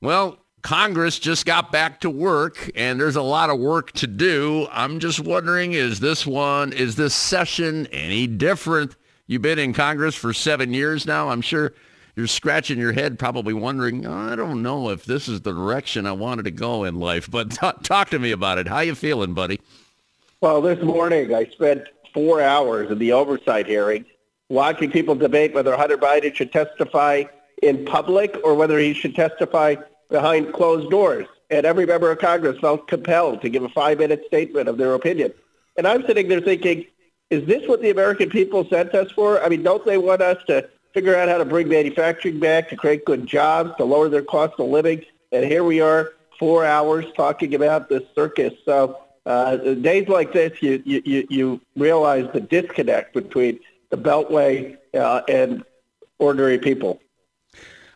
well, 0.00 0.43
Congress 0.64 1.18
just 1.18 1.44
got 1.44 1.70
back 1.70 2.00
to 2.00 2.08
work 2.08 2.70
and 2.74 2.98
there's 2.98 3.16
a 3.16 3.22
lot 3.22 3.50
of 3.50 3.60
work 3.60 3.92
to 3.92 4.06
do. 4.06 4.66
I'm 4.72 4.98
just 4.98 5.20
wondering, 5.20 5.74
is 5.74 6.00
this 6.00 6.26
one, 6.26 6.72
is 6.72 6.96
this 6.96 7.14
session 7.14 7.86
any 7.88 8.26
different? 8.26 8.96
You've 9.26 9.42
been 9.42 9.58
in 9.58 9.74
Congress 9.74 10.14
for 10.14 10.32
seven 10.32 10.72
years 10.72 11.04
now. 11.04 11.28
I'm 11.28 11.42
sure 11.42 11.74
you're 12.16 12.26
scratching 12.26 12.78
your 12.78 12.92
head, 12.92 13.18
probably 13.18 13.52
wondering, 13.52 14.06
I 14.06 14.36
don't 14.36 14.62
know 14.62 14.88
if 14.88 15.04
this 15.04 15.28
is 15.28 15.42
the 15.42 15.52
direction 15.52 16.06
I 16.06 16.12
wanted 16.12 16.44
to 16.44 16.50
go 16.50 16.84
in 16.84 16.98
life. 16.98 17.30
But 17.30 17.50
t- 17.60 17.70
talk 17.82 18.08
to 18.10 18.18
me 18.18 18.30
about 18.30 18.56
it. 18.56 18.66
How 18.66 18.80
you 18.80 18.94
feeling, 18.94 19.34
buddy? 19.34 19.60
Well, 20.40 20.62
this 20.62 20.82
morning 20.82 21.34
I 21.34 21.44
spent 21.44 21.82
four 22.14 22.40
hours 22.40 22.90
in 22.90 22.98
the 22.98 23.12
oversight 23.12 23.66
hearing 23.66 24.06
watching 24.48 24.90
people 24.90 25.14
debate 25.14 25.52
whether 25.52 25.76
Hunter 25.76 25.98
Biden 25.98 26.34
should 26.34 26.52
testify 26.52 27.24
in 27.62 27.84
public 27.84 28.34
or 28.42 28.54
whether 28.54 28.78
he 28.78 28.94
should 28.94 29.14
testify 29.14 29.74
behind 30.10 30.52
closed 30.52 30.90
doors. 30.90 31.26
And 31.50 31.66
every 31.66 31.86
member 31.86 32.10
of 32.10 32.18
Congress 32.18 32.58
felt 32.58 32.88
compelled 32.88 33.42
to 33.42 33.48
give 33.48 33.62
a 33.62 33.68
five-minute 33.68 34.24
statement 34.26 34.68
of 34.68 34.78
their 34.78 34.94
opinion. 34.94 35.32
And 35.76 35.86
I'm 35.86 36.06
sitting 36.06 36.28
there 36.28 36.40
thinking, 36.40 36.86
is 37.30 37.46
this 37.46 37.68
what 37.68 37.80
the 37.80 37.90
American 37.90 38.30
people 38.30 38.66
sent 38.68 38.94
us 38.94 39.10
for? 39.12 39.42
I 39.42 39.48
mean, 39.48 39.62
don't 39.62 39.84
they 39.84 39.98
want 39.98 40.22
us 40.22 40.42
to 40.46 40.68
figure 40.92 41.16
out 41.16 41.28
how 41.28 41.38
to 41.38 41.44
bring 41.44 41.68
manufacturing 41.68 42.38
back, 42.38 42.68
to 42.70 42.76
create 42.76 43.04
good 43.04 43.26
jobs, 43.26 43.72
to 43.76 43.84
lower 43.84 44.08
their 44.08 44.22
cost 44.22 44.54
of 44.58 44.68
living. 44.68 45.04
And 45.32 45.44
here 45.44 45.64
we 45.64 45.80
are, 45.80 46.12
four 46.38 46.64
hours 46.64 47.04
talking 47.16 47.54
about 47.54 47.88
this 47.88 48.02
circus. 48.14 48.52
So 48.64 48.98
uh, 49.26 49.56
days 49.56 50.08
like 50.08 50.32
this, 50.32 50.62
you, 50.62 50.82
you, 50.84 51.26
you 51.28 51.60
realize 51.76 52.28
the 52.32 52.40
disconnect 52.40 53.14
between 53.14 53.58
the 53.90 53.96
Beltway 53.96 54.76
uh, 54.94 55.22
and 55.28 55.64
ordinary 56.18 56.58
people. 56.58 57.00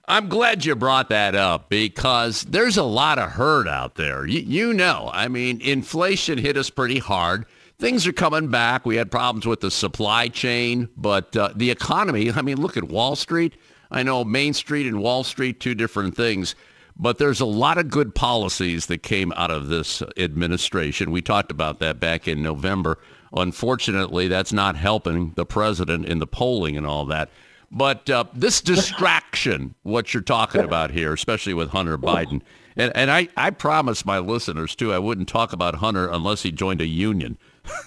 I'm 0.09 0.29
glad 0.29 0.64
you 0.64 0.75
brought 0.75 1.11
that 1.11 1.35
up 1.35 1.68
because 1.68 2.42
there's 2.42 2.79
a 2.79 2.83
lot 2.83 3.18
of 3.18 3.33
hurt 3.33 3.68
out 3.68 3.97
there. 3.97 4.27
You, 4.27 4.40
you 4.40 4.73
know, 4.73 5.11
I 5.12 5.29
mean, 5.29 5.61
inflation 5.61 6.38
hit 6.38 6.57
us 6.57 6.71
pretty 6.71 6.99
hard 6.99 7.47
things 7.79 8.07
are 8.07 8.12
coming 8.12 8.49
back. 8.49 8.85
We 8.85 8.97
had 8.97 9.11
problems 9.11 9.47
with 9.47 9.61
the 9.61 9.71
supply 9.71 10.29
chain, 10.29 10.88
but 10.97 11.37
uh, 11.37 11.53
the 11.55 11.71
economy, 11.71 12.31
I 12.33 12.42
mean, 12.42 12.61
look 12.61 12.77
at 12.77 12.85
Wall 12.85 13.16
Street. 13.16 13.55
I 13.90 14.03
know 14.03 14.25
Main 14.25 14.53
Street 14.53 14.87
and 14.87 15.01
Wall 15.01 15.25
Street, 15.25 15.61
two 15.61 15.75
different 15.75 16.16
things, 16.16 16.55
but 16.97 17.18
there's 17.18 17.40
a 17.40 17.47
lot 17.47 17.79
of 17.79 17.88
good 17.88 18.14
policies 18.14 18.87
that 18.87 19.03
came 19.03 19.33
out 19.37 19.51
of 19.51 19.68
this 19.68 20.03
administration. 20.16 21.11
We 21.11 21.23
talked 21.23 21.51
about 21.51 21.79
that 21.79 22.01
back 22.01 22.27
in 22.27 22.42
November. 22.42 22.99
Unfortunately, 23.33 24.27
that's 24.27 24.53
not 24.53 24.77
helping 24.77 25.33
the 25.35 25.47
president 25.47 26.07
in 26.07 26.18
the 26.18 26.27
polling 26.27 26.77
and 26.77 26.87
all 26.87 27.07
that. 27.07 27.31
But 27.70 28.09
uh, 28.09 28.24
this 28.33 28.61
distraction, 28.61 29.74
what 29.83 30.14
you're 30.14 30.22
talking 30.22 30.62
about 30.62 30.90
here, 30.90 31.12
especially 31.12 31.54
with 31.54 31.70
Hunter 31.70 31.98
Biden, 31.98 32.40
and, 32.76 32.92
and 32.94 33.11
I, 33.11 33.28
I 33.37 33.50
promised 33.50 34.07
my 34.07 34.20
listeners, 34.20 34.74
too, 34.74 34.92
I 34.92 34.98
wouldn't 34.98 35.28
talk 35.28 35.52
about 35.52 35.76
Hunter 35.76 36.09
unless 36.09 36.42
he 36.42 36.52
joined 36.52 36.81
a 36.81 36.87
union. 36.87 37.37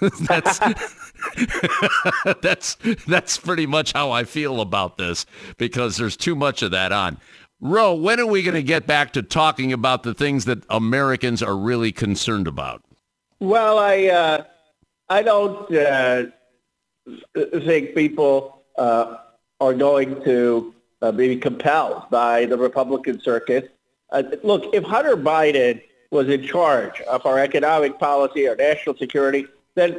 that's 0.20 0.60
that's 2.42 2.76
that's 3.06 3.38
pretty 3.38 3.66
much 3.66 3.92
how 3.92 4.12
I 4.12 4.22
feel 4.24 4.60
about 4.60 4.96
this 4.96 5.26
because 5.56 5.96
there's 5.96 6.16
too 6.16 6.36
much 6.36 6.62
of 6.62 6.70
that 6.70 6.92
on. 6.92 7.18
Ro, 7.60 7.94
when 7.94 8.20
are 8.20 8.26
we 8.26 8.42
going 8.42 8.54
to 8.54 8.62
get 8.62 8.86
back 8.86 9.12
to 9.14 9.22
talking 9.22 9.72
about 9.72 10.02
the 10.02 10.14
things 10.14 10.44
that 10.44 10.64
Americans 10.68 11.42
are 11.42 11.56
really 11.56 11.90
concerned 11.90 12.46
about? 12.46 12.82
Well, 13.40 13.78
I 13.78 14.06
uh, 14.06 14.44
I 15.08 15.22
don't 15.22 15.74
uh, 15.74 16.24
think 17.34 17.94
people 17.94 18.62
uh, 18.76 19.16
are 19.62 19.74
going 19.88 20.10
to 20.24 20.74
uh, 21.02 21.12
be 21.12 21.36
compelled 21.48 22.02
by 22.10 22.46
the 22.46 22.58
Republican 22.68 23.16
circus. 23.20 23.64
Uh, 24.10 24.22
look, 24.50 24.62
if 24.78 24.84
Hunter 24.94 25.16
Biden 25.16 25.74
was 26.10 26.26
in 26.28 26.42
charge 26.54 26.96
of 27.14 27.24
our 27.24 27.38
economic 27.38 27.92
policy, 27.98 28.48
our 28.48 28.56
national 28.56 28.94
security, 29.04 29.42
then 29.74 29.90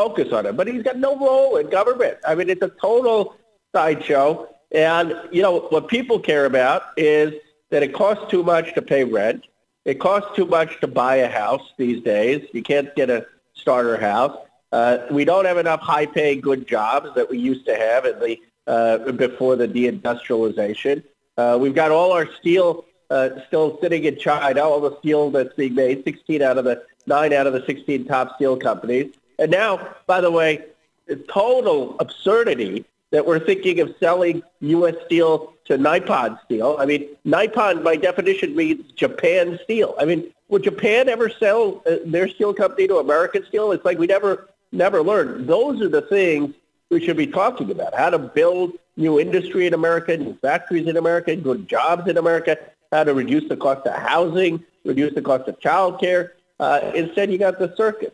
focus 0.00 0.28
on 0.32 0.42
it. 0.46 0.54
But 0.58 0.66
he's 0.68 0.84
got 0.88 0.98
no 0.98 1.12
role 1.28 1.56
in 1.56 1.64
government. 1.70 2.16
I 2.30 2.34
mean, 2.36 2.48
it's 2.54 2.62
a 2.62 2.72
total 2.88 3.36
sideshow. 3.74 4.26
And, 4.70 5.06
you 5.32 5.42
know, 5.42 5.60
what 5.74 5.88
people 5.88 6.18
care 6.30 6.44
about 6.52 6.82
is 6.96 7.32
that 7.70 7.82
it 7.82 7.92
costs 8.02 8.24
too 8.30 8.42
much 8.42 8.74
to 8.74 8.82
pay 8.82 9.04
rent. 9.04 9.40
It 9.84 9.98
costs 10.08 10.30
too 10.36 10.46
much 10.46 10.80
to 10.82 10.88
buy 11.02 11.16
a 11.16 11.30
house 11.42 11.66
these 11.76 12.02
days. 12.02 12.46
You 12.52 12.62
can't 12.62 12.94
get 12.94 13.08
a 13.10 13.26
starter 13.54 13.96
house. 13.96 14.36
Uh, 14.72 14.98
we 15.10 15.24
don't 15.24 15.46
have 15.50 15.58
enough 15.58 15.80
high-paying 15.80 16.40
good 16.40 16.66
jobs 16.66 17.08
that 17.16 17.26
we 17.30 17.38
used 17.38 17.64
to 17.66 17.76
have 17.76 18.04
in 18.04 18.18
the 18.18 18.38
uh, 18.66 19.12
before 19.12 19.56
the 19.56 19.68
deindustrialization. 19.68 21.02
Uh, 21.36 21.58
we've 21.60 21.74
got 21.74 21.90
all 21.90 22.12
our 22.12 22.30
steel 22.34 22.84
uh, 23.10 23.30
still 23.46 23.78
sitting 23.80 24.04
in 24.04 24.18
China, 24.18 24.60
all 24.62 24.80
the 24.80 24.98
steel 24.98 25.30
that's 25.30 25.54
being 25.54 25.74
made, 25.74 26.04
16 26.04 26.42
out 26.42 26.58
of 26.58 26.64
the 26.64 26.82
nine 27.06 27.32
out 27.32 27.46
of 27.46 27.52
the 27.52 27.64
16 27.66 28.06
top 28.06 28.34
steel 28.36 28.56
companies. 28.56 29.14
And 29.38 29.50
now, 29.50 29.94
by 30.06 30.20
the 30.20 30.30
way, 30.30 30.64
it's 31.06 31.22
total 31.30 31.96
absurdity 31.98 32.84
that 33.10 33.26
we're 33.26 33.38
thinking 33.38 33.80
of 33.80 33.94
selling 34.00 34.42
U.S. 34.60 34.94
steel 35.06 35.52
to 35.66 35.78
Nippon 35.78 36.38
Steel. 36.44 36.76
I 36.78 36.86
mean, 36.86 37.08
Nippon, 37.24 37.82
by 37.82 37.96
definition, 37.96 38.56
means 38.56 38.90
Japan 38.92 39.58
Steel. 39.62 39.94
I 39.98 40.04
mean, 40.04 40.32
would 40.48 40.64
Japan 40.64 41.08
ever 41.08 41.28
sell 41.28 41.82
uh, 41.86 41.96
their 42.04 42.28
steel 42.28 42.52
company 42.54 42.88
to 42.88 42.98
American 42.98 43.44
Steel? 43.46 43.72
It's 43.72 43.84
like 43.84 43.98
we 43.98 44.06
never, 44.06 44.48
never 44.72 45.02
learned. 45.02 45.46
Those 45.46 45.80
are 45.80 45.88
the 45.88 46.02
things 46.02 46.54
we 46.94 47.04
should 47.04 47.16
be 47.16 47.26
talking 47.26 47.70
about. 47.72 47.92
How 47.94 48.08
to 48.08 48.18
build 48.18 48.72
new 48.96 49.18
industry 49.18 49.66
in 49.66 49.74
America, 49.74 50.16
new 50.16 50.38
factories 50.40 50.86
in 50.86 50.96
America, 50.96 51.34
good 51.34 51.68
jobs 51.68 52.08
in 52.08 52.16
America, 52.16 52.56
how 52.92 53.02
to 53.02 53.12
reduce 53.12 53.48
the 53.48 53.56
cost 53.56 53.84
of 53.86 54.00
housing, 54.00 54.62
reduce 54.84 55.12
the 55.12 55.20
cost 55.20 55.48
of 55.48 55.58
childcare, 55.58 56.30
uh, 56.60 56.92
instead, 56.94 57.32
you 57.32 57.36
got 57.36 57.58
the 57.58 57.74
circus. 57.76 58.12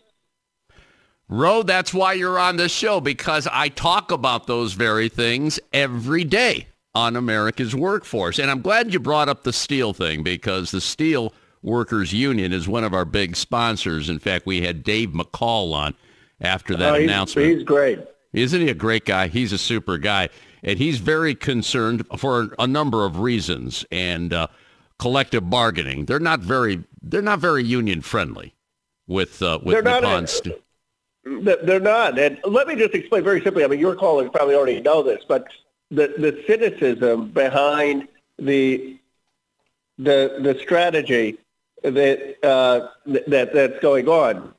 Ro, 1.28 1.62
that's 1.62 1.92
why 1.92 2.14
you're 2.14 2.38
on 2.38 2.56
this 2.56 2.72
show, 2.72 3.00
because 3.00 3.46
I 3.52 3.68
talk 3.68 4.10
about 4.10 4.46
those 4.46 4.72
very 4.72 5.10
things 5.10 5.60
every 5.74 6.24
day 6.24 6.68
on 6.94 7.16
America's 7.16 7.74
workforce. 7.76 8.38
And 8.38 8.50
I'm 8.50 8.62
glad 8.62 8.94
you 8.94 8.98
brought 8.98 9.28
up 9.28 9.44
the 9.44 9.52
steel 9.52 9.92
thing, 9.92 10.22
because 10.22 10.70
the 10.70 10.80
Steel 10.80 11.34
Workers 11.62 12.14
Union 12.14 12.50
is 12.54 12.66
one 12.66 12.82
of 12.82 12.94
our 12.94 13.04
big 13.04 13.36
sponsors. 13.36 14.08
In 14.08 14.18
fact, 14.18 14.46
we 14.46 14.62
had 14.62 14.82
Dave 14.82 15.10
McCall 15.10 15.74
on 15.74 15.94
after 16.40 16.74
that 16.78 16.94
Oh, 16.94 16.94
he's- 16.94 17.04
announcement. 17.10 17.46
He's 17.46 17.62
great. 17.62 17.98
Isn't 18.32 18.60
he 18.60 18.68
a 18.68 18.74
great 18.74 19.04
guy? 19.04 19.28
He's 19.28 19.52
a 19.52 19.58
super 19.58 19.98
guy. 19.98 20.28
And 20.62 20.78
he's 20.78 20.98
very 20.98 21.34
concerned 21.34 22.06
for 22.18 22.54
a 22.58 22.66
number 22.66 23.04
of 23.04 23.20
reasons. 23.20 23.84
And 23.90 24.32
uh, 24.32 24.48
collective 24.98 25.48
bargaining, 25.48 26.04
they're 26.04 26.20
not 26.20 26.40
very, 26.40 26.84
they're 27.02 27.22
not 27.22 27.38
very 27.38 27.64
union 27.64 28.02
friendly 28.02 28.54
with 29.06 29.42
uh, 29.42 29.58
with 29.62 29.74
They're 29.74 29.82
not 29.82 30.02
Nippon 30.02 30.24
a- 30.24 30.26
Steel. 30.26 30.58
They're 31.24 31.80
not. 31.80 32.18
And 32.18 32.38
let 32.44 32.66
me 32.66 32.76
just 32.76 32.94
explain 32.94 33.24
very 33.24 33.42
simply. 33.42 33.62
I 33.64 33.66
mean, 33.66 33.80
your 33.80 33.94
callers 33.94 34.30
probably 34.32 34.54
already 34.54 34.80
know 34.80 35.02
this, 35.02 35.22
but 35.28 35.46
the, 35.90 36.14
the 36.16 36.42
cynicism 36.46 37.28
behind 37.30 38.08
the 38.38 38.98
the 39.98 40.38
the 40.40 40.58
strategy 40.62 41.36
that 41.82 42.36
uh, 42.42 42.88
that 43.06 43.52
that's 43.52 43.78
going 43.80 44.08
on. 44.08 44.54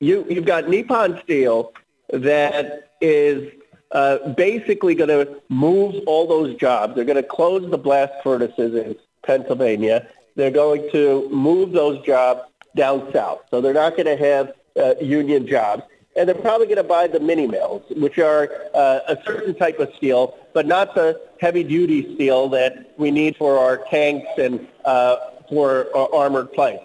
You 0.00 0.26
you've 0.28 0.44
got 0.44 0.68
Nippon 0.68 1.20
Steel 1.24 1.72
that 2.10 2.92
is 3.00 3.52
uh, 3.92 4.28
basically 4.30 4.94
going 4.94 5.08
to 5.08 5.40
move 5.48 6.02
all 6.06 6.26
those 6.26 6.54
jobs. 6.56 6.94
They're 6.94 7.04
going 7.04 7.16
to 7.16 7.22
close 7.22 7.70
the 7.70 7.78
blast 7.78 8.12
furnaces 8.22 8.74
in 8.74 8.96
Pennsylvania. 9.24 10.08
They're 10.34 10.50
going 10.50 10.90
to 10.92 11.28
move 11.30 11.72
those 11.72 12.04
jobs 12.04 12.42
down 12.74 13.10
south. 13.12 13.42
So 13.50 13.60
they're 13.60 13.72
not 13.72 13.96
going 13.96 14.06
to 14.06 14.16
have 14.16 14.52
uh, 14.76 14.94
union 15.00 15.46
jobs. 15.46 15.82
And 16.16 16.26
they're 16.26 16.34
probably 16.34 16.66
going 16.66 16.76
to 16.78 16.82
buy 16.82 17.08
the 17.08 17.20
mini 17.20 17.46
mills, 17.46 17.82
which 17.90 18.18
are 18.18 18.50
uh, 18.74 19.00
a 19.06 19.18
certain 19.26 19.54
type 19.54 19.78
of 19.78 19.92
steel, 19.96 20.34
but 20.54 20.66
not 20.66 20.94
the 20.94 21.20
heavy-duty 21.40 22.14
steel 22.14 22.48
that 22.50 22.94
we 22.98 23.10
need 23.10 23.36
for 23.36 23.58
our 23.58 23.78
tanks 23.90 24.28
and 24.38 24.66
uh, 24.86 25.16
for 25.48 25.88
our 25.94 26.14
armored 26.14 26.52
planes. 26.52 26.80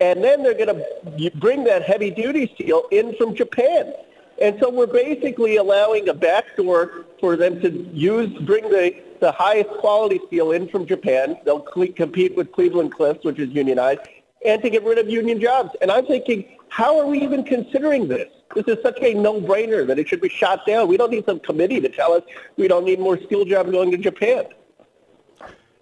And 0.00 0.24
then 0.24 0.42
they're 0.42 0.54
going 0.54 0.74
to 0.74 1.30
bring 1.36 1.64
that 1.64 1.82
heavy-duty 1.82 2.52
steel 2.54 2.84
in 2.90 3.14
from 3.16 3.34
Japan. 3.34 3.92
And 4.40 4.58
so 4.60 4.70
we're 4.70 4.86
basically 4.86 5.56
allowing 5.56 6.08
a 6.08 6.14
backdoor 6.14 7.06
for 7.20 7.36
them 7.36 7.60
to 7.62 7.70
use, 7.92 8.30
bring 8.42 8.64
the, 8.68 8.94
the 9.20 9.32
highest 9.32 9.70
quality 9.80 10.20
steel 10.26 10.52
in 10.52 10.68
from 10.68 10.86
Japan. 10.86 11.38
They'll 11.44 11.60
cle- 11.60 11.92
compete 11.92 12.36
with 12.36 12.52
Cleveland 12.52 12.92
Cliffs, 12.94 13.24
which 13.24 13.38
is 13.38 13.50
unionized, 13.50 14.00
and 14.44 14.60
to 14.62 14.68
get 14.68 14.84
rid 14.84 14.98
of 14.98 15.08
union 15.08 15.40
jobs. 15.40 15.70
And 15.80 15.90
I'm 15.90 16.06
thinking, 16.06 16.56
how 16.68 16.98
are 16.98 17.06
we 17.06 17.20
even 17.22 17.44
considering 17.44 18.08
this? 18.08 18.28
This 18.54 18.66
is 18.68 18.82
such 18.82 18.98
a 19.00 19.14
no-brainer 19.14 19.86
that 19.86 19.98
it 19.98 20.08
should 20.08 20.20
be 20.20 20.28
shot 20.28 20.66
down. 20.66 20.88
We 20.88 20.96
don't 20.96 21.10
need 21.10 21.24
some 21.24 21.40
committee 21.40 21.80
to 21.80 21.88
tell 21.88 22.12
us 22.12 22.22
we 22.56 22.68
don't 22.68 22.84
need 22.84 23.00
more 23.00 23.18
steel 23.18 23.44
jobs 23.44 23.70
going 23.70 23.90
to 23.90 23.96
Japan. 23.96 24.46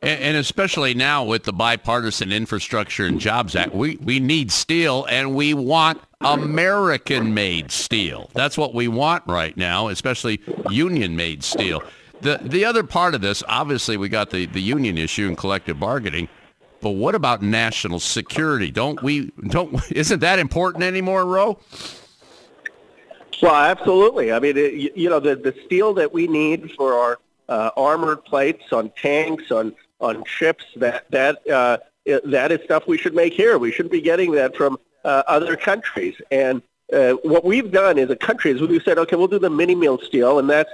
And, 0.04 0.36
especially 0.36 0.92
now 0.92 1.24
with 1.24 1.44
the 1.44 1.52
Bipartisan 1.52 2.30
Infrastructure 2.30 3.06
and 3.06 3.18
Jobs 3.18 3.56
Act, 3.56 3.74
we, 3.74 3.96
we 3.96 4.20
need 4.20 4.52
steel 4.52 5.06
and 5.08 5.34
we 5.34 5.54
want 5.54 6.00
American-made 6.20 7.70
steel. 7.70 8.30
That's 8.34 8.58
what 8.58 8.74
we 8.74 8.86
want 8.86 9.24
right 9.26 9.56
now, 9.56 9.88
especially 9.88 10.40
union-made 10.68 11.42
steel. 11.42 11.82
The 12.20 12.38
the 12.42 12.64
other 12.64 12.82
part 12.84 13.14
of 13.14 13.20
this, 13.20 13.42
obviously, 13.48 13.96
we 13.96 14.08
got 14.08 14.30
the, 14.30 14.46
the 14.46 14.60
union 14.60 14.96
issue 14.98 15.26
and 15.26 15.36
collective 15.36 15.80
bargaining, 15.80 16.28
but 16.80 16.90
what 16.90 17.14
about 17.14 17.42
national 17.42 18.00
security? 18.00 18.70
Don't 18.70 19.02
we 19.02 19.32
don't 19.48 19.74
isn't 19.90 20.20
that 20.20 20.38
important 20.38 20.84
anymore, 20.84 21.24
Ro? 21.24 21.58
Well, 23.42 23.54
absolutely. 23.54 24.32
I 24.32 24.38
mean, 24.38 24.56
it, 24.56 24.96
you 24.96 25.08
know, 25.10 25.20
the, 25.20 25.36
the 25.36 25.54
steel 25.66 25.92
that 25.94 26.12
we 26.12 26.26
need 26.26 26.72
for 26.72 26.94
our 26.94 27.18
uh, 27.48 27.70
armored 27.76 28.24
plates 28.24 28.72
on 28.72 28.90
tanks, 29.00 29.50
on 29.50 29.74
on 30.04 30.24
ships, 30.24 30.64
that 30.76 31.10
that 31.10 31.34
uh, 31.48 31.78
that 32.24 32.52
is 32.52 32.60
stuff 32.64 32.86
we 32.86 32.98
should 32.98 33.14
make 33.14 33.32
here. 33.32 33.58
We 33.58 33.72
shouldn't 33.72 33.92
be 33.92 34.00
getting 34.02 34.32
that 34.32 34.54
from 34.56 34.78
uh, 35.04 35.22
other 35.26 35.56
countries. 35.56 36.14
And 36.30 36.62
uh, 36.92 37.12
what 37.22 37.44
we've 37.44 37.70
done 37.72 37.98
as 37.98 38.10
a 38.10 38.16
country 38.16 38.50
is 38.52 38.60
we've 38.60 38.82
said, 38.82 38.98
okay, 38.98 39.16
we'll 39.16 39.26
do 39.28 39.38
the 39.38 39.50
mini 39.50 39.74
mill 39.74 39.98
steel, 39.98 40.38
and 40.38 40.48
that's 40.48 40.70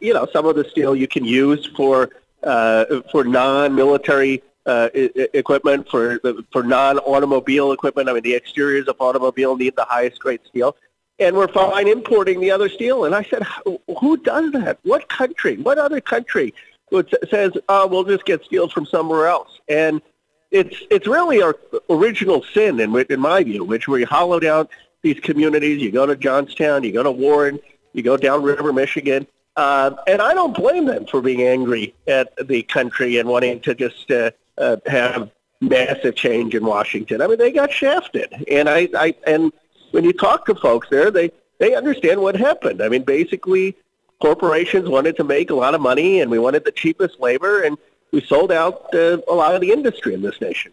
you 0.00 0.14
know 0.14 0.26
some 0.32 0.46
of 0.46 0.54
the 0.56 0.64
steel 0.64 0.94
you 0.94 1.08
can 1.08 1.24
use 1.24 1.66
for 1.76 2.10
uh, 2.44 2.84
for 3.10 3.24
non-military 3.24 4.42
uh, 4.66 4.88
equipment, 4.94 5.88
for 5.90 6.20
for 6.52 6.62
non-automobile 6.62 7.72
equipment. 7.72 8.08
I 8.08 8.12
mean, 8.12 8.22
the 8.22 8.36
exteriors 8.36 8.86
of 8.88 8.96
automobile 9.00 9.56
need 9.56 9.74
the 9.76 9.84
highest 9.84 10.20
grade 10.20 10.40
steel 10.48 10.76
and 11.20 11.36
we're 11.36 11.48
fine 11.48 11.88
importing 11.88 12.40
the 12.40 12.50
other 12.52 12.68
steel. 12.68 13.04
And 13.04 13.12
I 13.14 13.24
said, 13.24 13.42
"Who- 13.64 13.80
who 14.00 14.16
does 14.18 14.52
that? 14.52 14.78
What 14.84 15.08
country? 15.08 15.56
What 15.56 15.76
other 15.76 16.00
country 16.00 16.54
would, 16.90 17.14
says, 17.30 17.52
oh, 17.68 17.86
we'll 17.86 18.04
just 18.04 18.24
get 18.24 18.44
steel 18.44 18.68
from 18.68 18.86
somewhere 18.86 19.26
else? 19.26 19.60
And 19.68 20.02
it's 20.50 20.76
it's 20.90 21.06
really 21.06 21.42
our 21.42 21.56
original 21.90 22.42
sin, 22.54 22.80
in, 22.80 22.96
in 23.10 23.20
my 23.20 23.42
view, 23.42 23.64
which 23.64 23.86
we 23.86 24.04
hollowed 24.04 24.44
out 24.44 24.70
these 25.02 25.20
communities. 25.20 25.82
You 25.82 25.90
go 25.90 26.06
to 26.06 26.16
Johnstown, 26.16 26.84
you 26.84 26.92
go 26.92 27.02
to 27.02 27.10
Warren, 27.10 27.58
you 27.92 28.02
go 28.02 28.16
downriver 28.16 28.72
Michigan. 28.72 29.26
Uh, 29.56 29.96
and 30.06 30.22
I 30.22 30.34
don't 30.34 30.54
blame 30.54 30.86
them 30.86 31.04
for 31.06 31.20
being 31.20 31.42
angry 31.42 31.94
at 32.06 32.32
the 32.46 32.62
country 32.62 33.18
and 33.18 33.28
wanting 33.28 33.60
to 33.60 33.74
just 33.74 34.10
uh, 34.10 34.30
uh, 34.56 34.76
have 34.86 35.30
massive 35.60 36.14
change 36.14 36.54
in 36.54 36.64
Washington. 36.64 37.20
I 37.20 37.26
mean, 37.26 37.38
they 37.38 37.50
got 37.50 37.72
shafted, 37.72 38.32
and 38.48 38.68
I, 38.68 38.88
I 38.96 39.14
and 39.26 39.52
when 39.90 40.04
you 40.04 40.12
talk 40.12 40.46
to 40.46 40.54
folks 40.54 40.88
there, 40.90 41.10
they 41.10 41.32
they 41.58 41.74
understand 41.74 42.20
what 42.20 42.36
happened. 42.36 42.80
I 42.80 42.88
mean, 42.88 43.02
basically, 43.02 43.76
corporations 44.20 44.88
wanted 44.88 45.16
to 45.16 45.24
make 45.24 45.50
a 45.50 45.54
lot 45.54 45.74
of 45.74 45.80
money, 45.80 46.20
and 46.20 46.30
we 46.30 46.38
wanted 46.38 46.64
the 46.64 46.72
cheapest 46.72 47.20
labor, 47.20 47.62
and 47.62 47.76
we 48.12 48.20
sold 48.20 48.50
out 48.52 48.92
uh, 48.94 49.18
a 49.28 49.34
lot 49.34 49.54
of 49.54 49.60
the 49.60 49.70
industry 49.70 50.14
in 50.14 50.22
this 50.22 50.40
nation. 50.40 50.72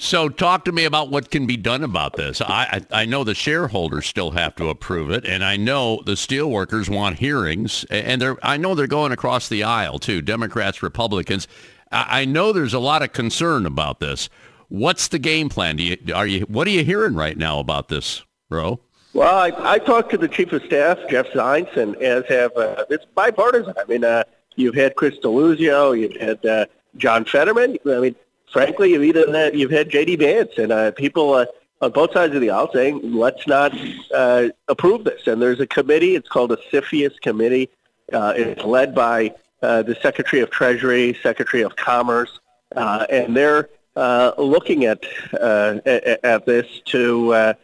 So 0.00 0.28
talk 0.28 0.64
to 0.66 0.72
me 0.72 0.84
about 0.84 1.10
what 1.10 1.32
can 1.32 1.46
be 1.46 1.56
done 1.56 1.82
about 1.82 2.14
this. 2.14 2.40
I, 2.40 2.84
I 2.92 3.02
I 3.02 3.04
know 3.04 3.24
the 3.24 3.34
shareholders 3.34 4.06
still 4.06 4.30
have 4.30 4.54
to 4.56 4.68
approve 4.68 5.10
it, 5.10 5.24
and 5.24 5.44
I 5.44 5.56
know 5.56 6.02
the 6.06 6.12
steelworkers 6.12 6.88
want 6.88 7.18
hearings, 7.18 7.84
and 7.90 8.22
they're 8.22 8.36
I 8.40 8.58
know 8.58 8.76
they're 8.76 8.86
going 8.86 9.10
across 9.10 9.48
the 9.48 9.64
aisle 9.64 9.98
too, 9.98 10.22
Democrats, 10.22 10.84
Republicans. 10.84 11.48
I, 11.90 12.20
I 12.20 12.24
know 12.26 12.52
there's 12.52 12.74
a 12.74 12.78
lot 12.78 13.02
of 13.02 13.12
concern 13.12 13.66
about 13.66 13.98
this. 13.98 14.28
What's 14.68 15.08
the 15.08 15.18
game 15.18 15.48
plan? 15.48 15.76
Do 15.76 15.82
you 15.82 15.96
are 16.14 16.28
you 16.28 16.42
what 16.42 16.68
are 16.68 16.70
you 16.70 16.84
hearing 16.84 17.16
right 17.16 17.36
now 17.36 17.58
about 17.58 17.88
this, 17.88 18.22
Ro? 18.50 18.78
Well, 19.18 19.36
I, 19.36 19.72
I 19.72 19.78
talked 19.80 20.10
to 20.10 20.16
the 20.16 20.28
chief 20.28 20.52
of 20.52 20.62
staff, 20.62 20.96
Jeff 21.10 21.26
Zients, 21.30 21.76
and 21.76 21.96
as 21.96 22.24
have 22.26 22.56
uh, 22.56 22.84
it's 22.88 23.04
bipartisan. 23.16 23.74
I 23.76 23.84
mean, 23.86 24.04
uh, 24.04 24.22
you've 24.54 24.76
had 24.76 24.94
Chris 24.94 25.18
Deluzio, 25.18 25.98
you've 25.98 26.14
had 26.20 26.46
uh, 26.46 26.66
John 26.96 27.24
Fetterman. 27.24 27.78
I 27.84 27.98
mean, 27.98 28.14
frankly, 28.52 28.92
you've 28.92 29.02
even 29.02 29.34
had, 29.34 29.58
you've 29.58 29.72
had 29.72 29.90
J.D. 29.90 30.14
Vance, 30.14 30.52
and 30.56 30.70
uh, 30.70 30.92
people 30.92 31.34
uh, 31.34 31.46
on 31.80 31.90
both 31.90 32.12
sides 32.12 32.32
of 32.36 32.40
the 32.40 32.50
aisle 32.50 32.70
saying, 32.72 33.12
let's 33.12 33.44
not 33.48 33.76
uh, 34.14 34.50
approve 34.68 35.02
this. 35.02 35.26
And 35.26 35.42
there's 35.42 35.58
a 35.58 35.66
committee. 35.66 36.14
It's 36.14 36.28
called 36.28 36.52
a 36.52 36.58
CFIUS 36.70 37.20
Committee. 37.20 37.70
Uh, 38.12 38.34
it's 38.36 38.62
led 38.62 38.94
by 38.94 39.34
uh, 39.62 39.82
the 39.82 39.96
Secretary 39.96 40.42
of 40.42 40.50
Treasury, 40.50 41.18
Secretary 41.24 41.64
of 41.64 41.74
Commerce, 41.74 42.38
uh, 42.76 43.04
and 43.10 43.36
they're 43.36 43.68
uh, 43.98 44.30
looking 44.38 44.84
at 44.84 45.04
uh, 45.40 45.80
at, 45.84 46.24
at 46.24 46.46
this 46.46 46.66
to, 46.84 47.34
uh, 47.34 47.54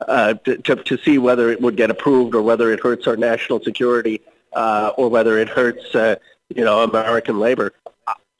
uh, 0.00 0.34
to 0.34 0.56
to 0.58 0.76
to 0.76 0.98
see 0.98 1.18
whether 1.18 1.50
it 1.50 1.60
would 1.60 1.76
get 1.76 1.90
approved 1.90 2.34
or 2.34 2.42
whether 2.42 2.72
it 2.72 2.80
hurts 2.80 3.06
our 3.06 3.16
national 3.16 3.60
security 3.62 4.20
uh, 4.54 4.92
or 4.96 5.08
whether 5.08 5.38
it 5.38 5.48
hurts 5.48 5.94
uh, 5.94 6.16
you 6.54 6.64
know 6.64 6.82
American 6.82 7.38
labor. 7.38 7.72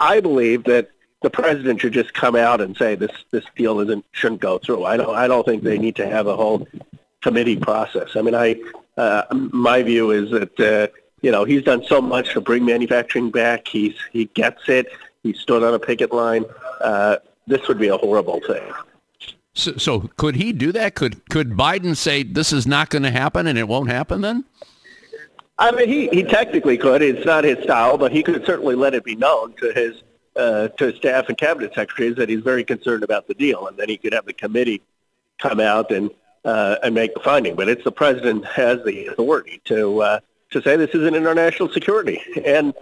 I- 0.00 0.20
believe 0.20 0.64
that 0.64 0.90
the 1.22 1.30
president 1.30 1.80
should 1.80 1.92
just 1.94 2.12
come 2.12 2.36
out 2.36 2.61
and 2.61 2.76
say 2.76 2.94
this 2.94 3.12
this 3.30 3.44
deal 3.57 3.80
isn't 3.80 4.05
shouldn't 4.12 4.40
go 4.40 4.59
through. 4.59 4.84
I 4.84 4.96
don't 4.96 5.14
I 5.14 5.26
don't 5.28 5.44
think 5.44 5.62
they 5.62 5.78
need 5.78 5.96
to 5.96 6.07
have 6.07 6.26
a 6.26 6.36
whole 6.36 6.66
committee 7.22 7.57
process. 7.57 8.16
I 8.16 8.22
mean, 8.22 8.34
I 8.34 8.57
uh, 8.96 9.22
my 9.32 9.82
view 9.82 10.11
is 10.11 10.30
that 10.30 10.61
uh, 10.61 10.88
you 11.22 11.30
know 11.30 11.44
he's 11.44 11.62
done 11.62 11.84
so 11.84 12.00
much 12.00 12.34
to 12.34 12.40
bring 12.40 12.64
manufacturing 12.64 13.30
back. 13.30 13.66
He's 13.66 13.94
he 14.12 14.26
gets 14.26 14.68
it. 14.68 14.88
He 15.22 15.32
stood 15.32 15.62
on 15.62 15.72
a 15.72 15.78
picket 15.78 16.12
line. 16.12 16.44
Uh, 16.80 17.16
this 17.46 17.66
would 17.68 17.78
be 17.78 17.88
a 17.88 17.96
horrible 17.96 18.40
thing. 18.46 18.62
So, 19.55 19.76
so 19.76 20.11
could 20.16 20.36
he 20.36 20.52
do 20.52 20.72
that? 20.72 20.94
Could 20.94 21.28
could 21.30 21.52
Biden 21.52 21.96
say 21.96 22.22
this 22.22 22.52
is 22.52 22.66
not 22.66 22.90
going 22.90 23.05
to 23.05 23.11
happen 23.11 23.46
and 23.46 23.57
it 23.57 23.68
won't 23.68 23.88
happen 23.88 24.20
then? 24.20 24.44
I 25.59 25.70
mean, 25.70 25.88
he, 25.88 26.09
he 26.09 26.24
technically 26.24 26.76
could. 26.76 27.00
It's 27.00 27.24
not 27.24 27.44
his 27.44 27.62
style, 27.62 27.96
but 27.96 28.11
he 28.11 28.24
could 28.24 28.44
certainly 28.44 28.74
let 28.74 28.94
it 28.94 29.05
be 29.05 29.14
known 29.14 29.55
to 29.55 29.72
his 29.72 30.02
uh, 30.36 30.68
to 30.68 30.86
his 30.86 30.96
staff 30.96 31.28
and 31.28 31.38
cabinet 31.38 31.72
secretaries 31.74 32.16
that 32.16 32.28
he's 32.28 32.40
very 32.40 32.64
concerned 32.64 33.05
about 33.05 33.28
the 33.28 33.34
deal, 33.34 33.68
and 33.68 33.76
then 33.76 33.88
he 33.88 33.96
could 33.96 34.12
have 34.12 34.26
the 34.26 34.32
committee 34.32 34.82
come 35.38 35.61
out 35.61 35.92
and 35.92 36.11
uh, 36.44 36.76
and 36.82 36.94
make 36.94 37.14
the 37.14 37.20
finding. 37.20 37.55
But 37.55 37.68
it's 37.68 37.84
the 37.84 37.92
president 37.92 38.44
has 38.46 38.82
the 38.84 39.07
authority 39.07 39.61
to 39.66 40.02
uh, 40.02 40.20
to 40.50 40.62
say 40.62 40.76
this 40.76 40.90
is 40.90 41.07
an 41.07 41.14
international 41.14 41.68
security. 41.68 42.20
And 42.44 42.74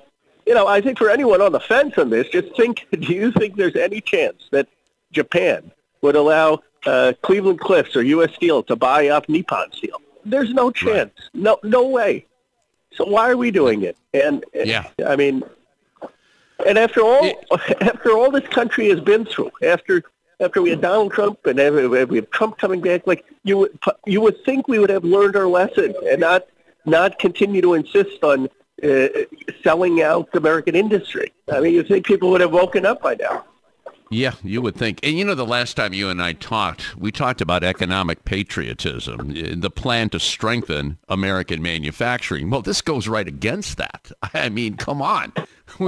you 0.46 0.54
know, 0.54 0.66
I 0.66 0.80
think 0.80 0.96
for 0.96 1.10
anyone 1.10 1.42
on 1.42 1.52
the 1.52 1.60
fence 1.60 1.98
on 1.98 2.08
this, 2.08 2.26
just 2.28 2.56
think: 2.56 2.86
Do 2.92 3.12
you 3.12 3.30
think 3.32 3.56
there's 3.56 3.76
any 3.76 4.00
chance 4.00 4.48
that 4.50 4.68
Japan 5.12 5.70
would 6.02 6.16
allow 6.16 6.60
uh, 6.86 7.12
Cleveland 7.22 7.60
Cliffs 7.60 7.96
or 7.96 8.02
U.S. 8.02 8.34
Steel 8.34 8.62
to 8.64 8.76
buy 8.76 9.08
up 9.08 9.28
Nippon 9.28 9.72
Steel. 9.72 10.00
There's 10.24 10.52
no 10.52 10.70
chance. 10.70 11.12
Right. 11.34 11.42
No, 11.42 11.58
no 11.62 11.88
way. 11.88 12.26
So 12.92 13.06
why 13.06 13.30
are 13.30 13.36
we 13.36 13.50
doing 13.50 13.82
it? 13.82 13.96
And 14.12 14.44
yeah, 14.52 14.88
I 15.06 15.16
mean, 15.16 15.42
and 16.66 16.78
after 16.78 17.00
all, 17.00 17.32
after 17.80 18.10
all 18.10 18.30
this 18.30 18.46
country 18.48 18.88
has 18.90 19.00
been 19.00 19.24
through, 19.24 19.50
after 19.62 20.02
after 20.40 20.60
we 20.60 20.70
had 20.70 20.80
Donald 20.80 21.12
Trump 21.12 21.46
and 21.46 21.58
we 22.10 22.18
have 22.18 22.30
Trump 22.30 22.58
coming 22.58 22.80
back, 22.80 23.06
like 23.06 23.24
you 23.44 23.58
would 23.58 23.78
you 24.06 24.20
would 24.20 24.44
think 24.44 24.68
we 24.68 24.78
would 24.78 24.90
have 24.90 25.04
learned 25.04 25.36
our 25.36 25.46
lesson 25.46 25.94
and 26.06 26.20
not 26.20 26.46
not 26.84 27.18
continue 27.18 27.62
to 27.62 27.74
insist 27.74 28.22
on 28.22 28.48
uh, 28.82 29.08
selling 29.62 30.02
out 30.02 30.28
American 30.34 30.74
industry. 30.74 31.32
I 31.50 31.60
mean, 31.60 31.72
you 31.72 31.82
think 31.82 32.04
people 32.04 32.30
would 32.30 32.40
have 32.40 32.52
woken 32.52 32.84
up 32.84 33.00
by 33.00 33.14
now. 33.14 33.44
Yeah, 34.12 34.34
you 34.44 34.60
would 34.60 34.76
think. 34.76 35.00
And 35.02 35.18
you 35.18 35.24
know, 35.24 35.34
the 35.34 35.46
last 35.46 35.74
time 35.74 35.94
you 35.94 36.10
and 36.10 36.20
I 36.20 36.34
talked, 36.34 36.96
we 36.98 37.10
talked 37.10 37.40
about 37.40 37.64
economic 37.64 38.26
patriotism, 38.26 39.32
the 39.58 39.70
plan 39.70 40.10
to 40.10 40.20
strengthen 40.20 40.98
American 41.08 41.62
manufacturing. 41.62 42.50
Well, 42.50 42.60
this 42.60 42.82
goes 42.82 43.08
right 43.08 43.26
against 43.26 43.78
that. 43.78 44.12
I 44.34 44.50
mean, 44.50 44.76
come 44.76 45.00
on. 45.00 45.32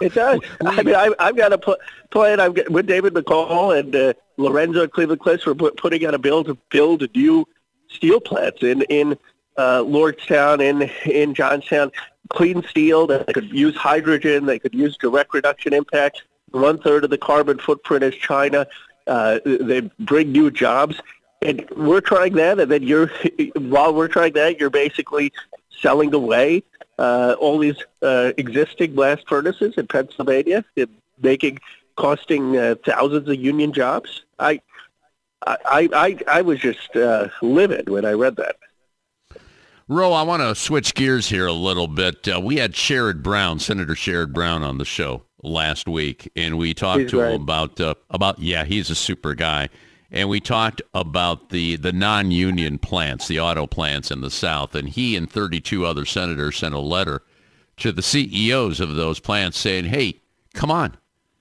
it 0.00 0.14
does. 0.14 0.40
I 0.64 0.82
mean, 0.82 0.94
I, 0.94 1.10
I've 1.18 1.36
got 1.36 1.52
a 1.52 1.58
pl- 1.58 1.76
plan. 2.10 2.40
I'm 2.40 2.54
with 2.70 2.86
David 2.86 3.12
McCall 3.12 3.78
and 3.78 3.94
uh, 3.94 4.14
Lorenzo 4.38 4.84
at 4.84 4.92
Cleveland 4.92 5.20
Cliffs. 5.20 5.44
We're 5.44 5.54
putting 5.54 6.06
out 6.06 6.14
a 6.14 6.18
bill 6.18 6.44
to 6.44 6.54
build 6.70 7.06
new 7.14 7.46
steel 7.88 8.20
plants 8.20 8.62
in 8.62 8.80
in 8.82 9.18
uh, 9.58 9.82
Lordstown, 9.82 10.62
in 10.62 10.90
in 11.10 11.34
Johnstown. 11.34 11.92
Clean 12.30 12.62
steel 12.62 13.06
that 13.08 13.26
could 13.34 13.50
use 13.50 13.76
hydrogen. 13.76 14.46
They 14.46 14.58
could 14.58 14.74
use 14.74 14.96
direct 14.96 15.34
reduction 15.34 15.74
impact 15.74 16.22
one 16.52 16.78
third 16.78 17.04
of 17.04 17.10
the 17.10 17.18
carbon 17.18 17.58
footprint 17.58 18.04
is 18.04 18.14
China. 18.14 18.66
Uh, 19.06 19.38
they 19.44 19.80
bring 19.98 20.32
new 20.32 20.50
jobs, 20.50 21.00
and 21.42 21.68
we're 21.76 22.00
trying 22.00 22.34
that. 22.34 22.60
And 22.60 22.70
then 22.70 22.82
you're, 22.82 23.10
while 23.56 23.94
we're 23.94 24.08
trying 24.08 24.34
that, 24.34 24.60
you're 24.60 24.70
basically 24.70 25.32
selling 25.80 26.12
away 26.12 26.62
uh, 26.98 27.36
all 27.38 27.58
these 27.58 27.76
uh, 28.02 28.32
existing 28.36 28.94
blast 28.94 29.28
furnaces 29.28 29.74
in 29.76 29.86
Pennsylvania, 29.86 30.64
making 31.20 31.58
costing 31.96 32.56
uh, 32.56 32.74
thousands 32.84 33.28
of 33.28 33.36
union 33.36 33.72
jobs. 33.72 34.24
I, 34.38 34.60
I, 35.46 35.88
I, 35.92 36.18
I 36.26 36.42
was 36.42 36.58
just 36.58 36.94
uh, 36.96 37.28
livid 37.40 37.88
when 37.88 38.04
I 38.04 38.12
read 38.12 38.36
that. 38.36 38.56
Ro, 39.90 40.12
I 40.12 40.22
want 40.22 40.42
to 40.42 40.54
switch 40.54 40.94
gears 40.94 41.30
here 41.30 41.46
a 41.46 41.52
little 41.52 41.88
bit. 41.88 42.28
Uh, 42.28 42.40
we 42.40 42.56
had 42.56 42.74
Sherrod 42.74 43.22
Brown, 43.22 43.58
Senator 43.58 43.94
Sherrod 43.94 44.34
Brown, 44.34 44.62
on 44.62 44.76
the 44.76 44.84
show 44.84 45.22
last 45.42 45.88
week, 45.88 46.30
and 46.36 46.58
we 46.58 46.74
talked 46.74 47.02
he's 47.02 47.10
to 47.12 47.20
right. 47.20 47.32
him 47.32 47.42
about 47.42 47.80
uh, 47.80 47.94
about 48.10 48.38
yeah, 48.38 48.64
he's 48.64 48.90
a 48.90 48.94
super 48.94 49.34
guy, 49.34 49.68
and 50.10 50.28
we 50.28 50.40
talked 50.40 50.82
about 50.94 51.50
the 51.50 51.76
the 51.76 51.92
non-union 51.92 52.78
plants, 52.78 53.28
the 53.28 53.40
auto 53.40 53.66
plants 53.66 54.10
in 54.10 54.20
the 54.20 54.30
South, 54.30 54.74
and 54.74 54.88
he 54.88 55.16
and 55.16 55.30
32 55.30 55.84
other 55.84 56.04
senators 56.04 56.56
sent 56.56 56.74
a 56.74 56.80
letter 56.80 57.22
to 57.78 57.92
the 57.92 58.02
CEOs 58.02 58.80
of 58.80 58.96
those 58.96 59.20
plants 59.20 59.58
saying, 59.58 59.86
"Hey, 59.86 60.20
come 60.54 60.70
on, 60.70 60.96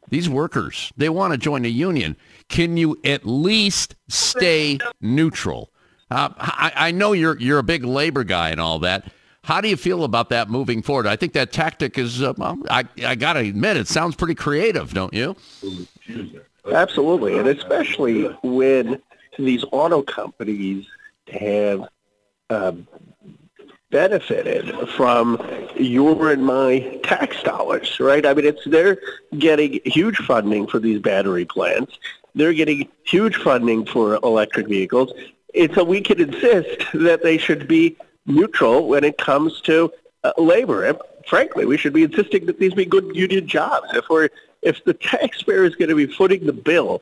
these 0.10 0.30
workers, 0.30 0.91
they 0.98 1.10
want 1.10 1.34
to 1.34 1.38
join 1.38 1.66
a 1.66 1.70
union. 1.70 2.16
Can 2.50 2.78
you 2.78 3.00
at 3.04 3.26
least 3.26 3.95
stay 4.08 4.80
neutral?" 5.02 5.72
Uh, 6.10 6.30
I, 6.38 6.72
I 6.76 6.91
know 6.91 7.12
you're 7.12 7.38
you're 7.38 7.60
a 7.60 7.64
big 7.64 7.84
labor 7.84 8.24
guy 8.24 8.50
and 8.50 8.62
all 8.62 8.80
that. 8.80 9.12
How 9.48 9.62
do 9.62 9.70
you 9.70 9.78
feel 9.78 10.04
about 10.04 10.28
that 10.32 10.50
moving 10.50 10.82
forward? 10.82 11.08
I 11.08 11.16
think 11.16 11.32
that 11.32 11.54
tactic 11.54 11.98
is, 11.98 12.22
uh, 12.22 12.34
well, 12.36 12.60
I, 12.70 12.84
I 13.06 13.16
got 13.16 13.34
to 13.34 13.39
admit, 13.39 13.78
it 13.78 13.88
sounds 13.88 14.14
pretty 14.14 14.36
creative, 14.36 14.93
don't 14.93 15.14
you? 15.14 15.38
Absolutely, 16.70 17.38
and 17.38 17.48
especially 17.48 18.26
when 18.43 19.02
these 19.39 19.64
auto 19.72 20.02
companies 20.02 20.86
have 21.32 21.88
uh, 22.50 22.74
benefited 23.89 24.89
from 24.89 25.41
your 25.78 26.30
and 26.30 26.45
my 26.45 27.00
tax 27.04 27.41
dollars, 27.41 28.02
right? 28.02 28.26
I 28.26 28.34
mean, 28.34 28.48
it's 28.48 28.66
they're 28.66 28.98
getting 29.38 29.80
huge 29.86 30.18
funding 30.18 30.68
for 30.68 30.80
these 30.80 31.00
battery 31.00 31.45
plants. 31.45 31.98
They're 32.36 32.52
getting 32.52 32.89
huge 33.06 33.38
funding 33.38 33.86
for 33.86 34.16
electric 34.16 34.68
vehicles. 34.68 35.14
And 35.56 35.74
so 35.74 35.86
we 35.86 36.02
can 36.02 36.20
insist 36.20 36.86
that 36.93 37.24
they 37.24 37.38
should 37.38 37.66
be 37.66 37.95
neutral 38.28 38.88
when 38.88 39.03
it 39.03 39.17
comes 39.17 39.61
to 39.61 39.91
uh, 40.23 40.34
labor. 40.38 40.86
And 40.86 40.97
frankly, 41.28 41.65
we 41.65 41.78
should 41.78 41.93
be 41.93 42.03
insisting 42.03 42.45
that 42.45 42.59
these 42.59 42.73
be 42.73 42.86
good 42.86 43.15
union 43.15 43.47
jobs. 43.47 43.88
If 43.93 44.09
we're 44.09 44.30
if 44.61 44.84
the 44.84 44.93
taxpayer 44.93 45.63
is 45.63 45.75
going 45.75 45.89
to 45.89 45.95
be 45.95 46.07
footing 46.07 46.45
the 46.45 46.53
bill, 46.53 47.01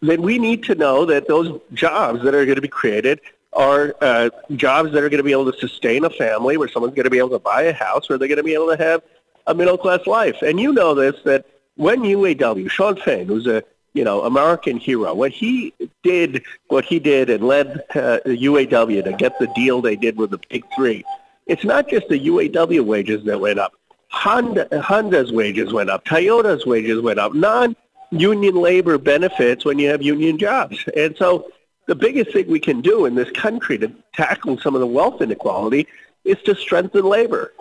then 0.00 0.22
we 0.22 0.38
need 0.38 0.62
to 0.64 0.74
know 0.74 1.04
that 1.06 1.26
those 1.28 1.60
jobs 1.72 2.22
that 2.22 2.34
are 2.34 2.44
going 2.44 2.56
to 2.56 2.62
be 2.62 2.68
created 2.68 3.20
are 3.52 3.94
uh, 4.00 4.30
jobs 4.56 4.92
that 4.92 5.02
are 5.02 5.08
going 5.08 5.18
to 5.18 5.24
be 5.24 5.32
able 5.32 5.50
to 5.50 5.58
sustain 5.58 6.04
a 6.04 6.10
family, 6.10 6.56
where 6.56 6.68
someone's 6.68 6.94
going 6.94 7.04
to 7.04 7.10
be 7.10 7.18
able 7.18 7.30
to 7.30 7.38
buy 7.38 7.62
a 7.62 7.72
house, 7.72 8.08
where 8.08 8.18
they're 8.18 8.28
going 8.28 8.36
to 8.36 8.42
be 8.42 8.54
able 8.54 8.68
to 8.68 8.82
have 8.82 9.02
a 9.46 9.54
middle 9.54 9.78
class 9.78 10.06
life. 10.06 10.42
And 10.42 10.58
you 10.58 10.72
know 10.72 10.94
this 10.94 11.16
that 11.24 11.46
when 11.76 12.02
UAW, 12.02 12.70
Shawn 12.70 12.96
Fain, 12.96 13.26
who's 13.26 13.46
a 13.46 13.62
you 13.94 14.04
know, 14.04 14.22
American 14.22 14.76
hero. 14.76 15.14
When 15.14 15.30
he 15.30 15.72
did 16.02 16.42
what 16.68 16.84
he 16.84 16.98
did 16.98 17.30
and 17.30 17.46
led 17.46 17.84
uh, 17.94 18.18
UAW 18.26 19.04
to 19.04 19.12
get 19.12 19.38
the 19.38 19.46
deal 19.54 19.80
they 19.80 19.96
did 19.96 20.16
with 20.16 20.30
the 20.30 20.40
big 20.50 20.64
three, 20.74 21.04
it's 21.46 21.64
not 21.64 21.88
just 21.88 22.08
the 22.08 22.26
UAW 22.26 22.84
wages 22.84 23.24
that 23.24 23.40
went 23.40 23.58
up. 23.58 23.74
Honda, 24.08 24.68
Honda's 24.80 25.32
wages 25.32 25.72
went 25.72 25.90
up. 25.90 26.04
Toyota's 26.04 26.66
wages 26.66 27.00
went 27.00 27.18
up. 27.18 27.34
Non-union 27.34 28.54
labor 28.54 28.98
benefits 28.98 29.64
when 29.64 29.78
you 29.78 29.88
have 29.88 30.02
union 30.02 30.38
jobs. 30.38 30.76
And 30.96 31.16
so 31.16 31.50
the 31.86 31.94
biggest 31.94 32.32
thing 32.32 32.48
we 32.48 32.60
can 32.60 32.80
do 32.80 33.06
in 33.06 33.14
this 33.14 33.30
country 33.30 33.78
to 33.78 33.92
tackle 34.14 34.58
some 34.58 34.74
of 34.74 34.80
the 34.80 34.86
wealth 34.86 35.20
inequality 35.20 35.86
is 36.24 36.38
to 36.42 36.54
strengthen 36.54 37.04
labor. 37.04 37.52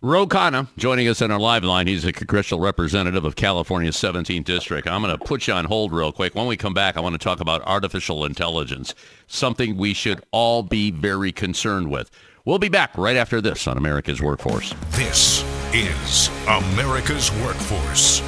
Ro 0.00 0.28
Khanna 0.28 0.68
joining 0.76 1.08
us 1.08 1.20
on 1.22 1.32
our 1.32 1.40
live 1.40 1.64
line. 1.64 1.88
He's 1.88 2.04
a 2.04 2.12
congressional 2.12 2.62
representative 2.62 3.24
of 3.24 3.34
California's 3.34 3.96
17th 3.96 4.44
district. 4.44 4.86
I'm 4.86 5.02
going 5.02 5.18
to 5.18 5.24
put 5.24 5.48
you 5.48 5.54
on 5.54 5.64
hold 5.64 5.92
real 5.92 6.12
quick. 6.12 6.36
When 6.36 6.46
we 6.46 6.56
come 6.56 6.72
back, 6.72 6.96
I 6.96 7.00
want 7.00 7.14
to 7.14 7.18
talk 7.18 7.40
about 7.40 7.62
artificial 7.62 8.24
intelligence, 8.24 8.94
something 9.26 9.76
we 9.76 9.94
should 9.94 10.22
all 10.30 10.62
be 10.62 10.92
very 10.92 11.32
concerned 11.32 11.90
with. 11.90 12.12
We'll 12.44 12.60
be 12.60 12.68
back 12.68 12.96
right 12.96 13.16
after 13.16 13.40
this 13.40 13.66
on 13.66 13.76
America's 13.76 14.22
Workforce. 14.22 14.72
This 14.90 15.42
is 15.74 16.30
America's 16.46 17.32
Workforce. 17.42 18.22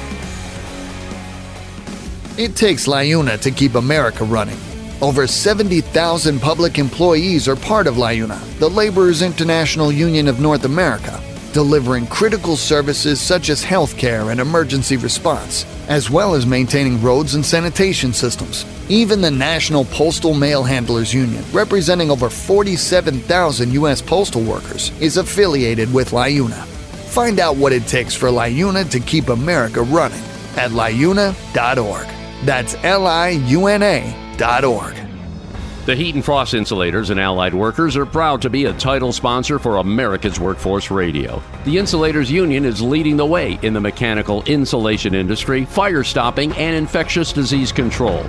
It 2.37 2.57
takes 2.57 2.85
LIUNA 2.85 3.39
to 3.39 3.49
keep 3.49 3.75
America 3.75 4.25
running. 4.25 4.57
Over 5.01 5.25
70,000 5.25 6.41
public 6.41 6.77
employees 6.77 7.47
are 7.47 7.55
part 7.55 7.87
of 7.87 7.95
LIUNA, 7.95 8.59
the 8.59 8.69
Laborers 8.69 9.21
International 9.21 9.89
Union 9.89 10.27
of 10.27 10.41
North 10.41 10.65
America, 10.65 11.17
delivering 11.53 12.07
critical 12.07 12.55
services 12.55 13.19
such 13.19 13.49
as 13.49 13.63
healthcare 13.63 14.31
and 14.31 14.39
emergency 14.39 14.97
response, 14.97 15.65
as 15.87 16.09
well 16.09 16.33
as 16.33 16.45
maintaining 16.45 17.01
roads 17.01 17.35
and 17.35 17.45
sanitation 17.45 18.13
systems. 18.13 18.65
Even 18.89 19.21
the 19.21 19.31
National 19.31 19.85
Postal 19.85 20.33
Mail 20.33 20.63
Handlers 20.63 21.13
Union, 21.13 21.43
representing 21.51 22.09
over 22.11 22.29
47,000 22.29 23.73
U.S. 23.73 24.01
postal 24.01 24.43
workers, 24.43 24.91
is 24.99 25.17
affiliated 25.17 25.93
with 25.93 26.11
LIUNA. 26.11 26.65
Find 27.11 27.39
out 27.39 27.57
what 27.57 27.73
it 27.73 27.87
takes 27.87 28.15
for 28.15 28.29
LIUNA 28.29 28.89
to 28.89 28.99
keep 28.99 29.29
America 29.29 29.81
running 29.81 30.21
at 30.55 30.71
liuna.org. 30.71 32.07
That's 32.45 32.75
L 32.83 33.05
I 33.05 33.29
U 33.29 33.67
N 33.67 33.83
A.org. 33.83 35.10
The 35.83 35.95
Heat 35.95 36.13
and 36.13 36.23
Frost 36.23 36.53
Insulators 36.53 37.09
and 37.09 37.19
Allied 37.19 37.55
Workers 37.55 37.97
are 37.97 38.05
proud 38.05 38.43
to 38.43 38.51
be 38.51 38.65
a 38.65 38.73
title 38.73 39.11
sponsor 39.11 39.57
for 39.57 39.77
America's 39.77 40.39
Workforce 40.39 40.91
Radio. 40.91 41.41
The 41.65 41.79
Insulators 41.79 42.29
Union 42.29 42.65
is 42.65 42.83
leading 42.83 43.17
the 43.17 43.25
way 43.25 43.57
in 43.63 43.73
the 43.73 43.81
mechanical 43.81 44.43
insulation 44.43 45.15
industry, 45.15 45.65
fire 45.65 46.03
stopping, 46.03 46.51
and 46.53 46.75
infectious 46.75 47.33
disease 47.33 47.71
control. 47.71 48.23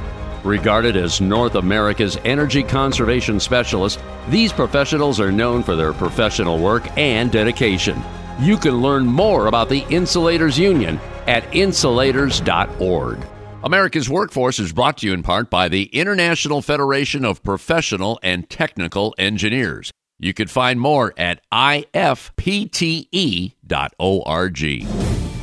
Regarded 0.45 0.97
as 0.97 1.21
North 1.21 1.57
America's 1.57 2.17
energy 2.25 2.63
conservation 2.63 3.39
specialists, 3.39 4.03
these 4.31 4.51
professionals 4.51 5.21
are 5.21 5.31
known 5.31 5.63
for 5.63 5.77
their 5.77 5.93
professional 5.93 6.59
work 6.59 6.89
and 6.97 7.31
dedication. 7.31 8.03
You 8.41 8.57
can 8.57 8.81
learn 8.81 9.05
more 9.05 9.49
about 9.49 9.69
the 9.69 9.85
Insulators 9.91 10.59
Union 10.59 10.99
at 11.27 11.45
insulators.org. 11.53 13.19
America's 13.65 14.11
Workforce 14.11 14.59
is 14.59 14.73
brought 14.73 14.99
to 14.99 15.07
you 15.07 15.13
in 15.13 15.23
part 15.23 15.49
by 15.49 15.69
the 15.69 15.85
International 15.85 16.63
Federation 16.63 17.25
of 17.25 17.45
Professional 17.45 18.19
and 18.21 18.51
Technical 18.51 19.15
Engineers. 19.19 19.93
You 20.19 20.35
can 20.35 20.49
find 20.49 20.81
more 20.81 21.15
at 21.17 21.41
ifpte.org. 21.53 21.93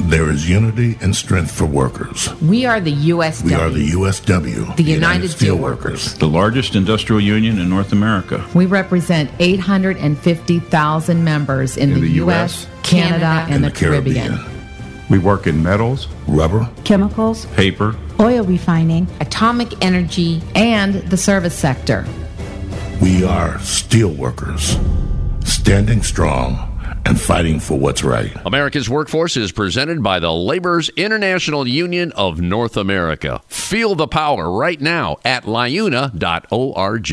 There 0.09 0.29
is 0.31 0.49
unity 0.49 0.97
and 1.01 1.15
strength 1.15 1.51
for 1.51 1.65
workers. 1.65 2.33
We 2.41 2.65
are 2.65 2.81
the 2.81 2.93
USW. 2.93 3.43
We 3.45 3.53
are 3.53 3.69
the 3.69 3.89
USW, 3.91 4.75
the, 4.75 4.83
United, 4.83 5.29
Steelworkers, 5.29 6.17
the 6.17 6.27
largest 6.27 6.75
industrial 6.75 7.21
union 7.21 7.57
in 7.59 7.69
North 7.69 7.93
America. 7.93 8.45
We 8.53 8.65
represent 8.65 9.31
850,000 9.39 11.23
members 11.23 11.77
in, 11.77 11.89
in 11.89 11.95
the, 11.95 12.01
the, 12.01 12.13
U.S., 12.15 12.67
Canada, 12.83 13.45
and, 13.45 13.55
and 13.55 13.63
the, 13.63 13.69
the 13.69 13.75
Caribbean. 13.75 14.35
Caribbean. 14.35 14.58
We 15.09 15.17
work 15.17 15.47
in 15.47 15.63
metals, 15.63 16.07
rubber, 16.27 16.69
chemicals, 16.83 17.45
paper, 17.47 17.95
oil 18.19 18.43
refining, 18.43 19.07
atomic 19.19 19.83
energy, 19.83 20.41
and 20.53 20.95
the 21.09 21.17
service 21.17 21.55
sector. 21.55 22.05
We 23.01 23.23
are 23.23 23.55
steelworkers, 23.55 24.77
standing 25.45 26.03
strong 26.03 26.65
and 27.05 27.19
fighting 27.19 27.59
for 27.59 27.79
what's 27.79 28.03
right. 28.03 28.31
America's 28.45 28.89
Workforce 28.89 29.35
is 29.35 29.51
presented 29.51 30.03
by 30.03 30.19
the 30.19 30.31
Laborers 30.31 30.89
International 30.89 31.67
Union 31.67 32.11
of 32.11 32.39
North 32.39 32.77
America. 32.77 33.41
Feel 33.47 33.95
the 33.95 34.07
power 34.07 34.51
right 34.51 34.79
now 34.79 35.17
at 35.25 35.45
liuna.org. 35.45 37.09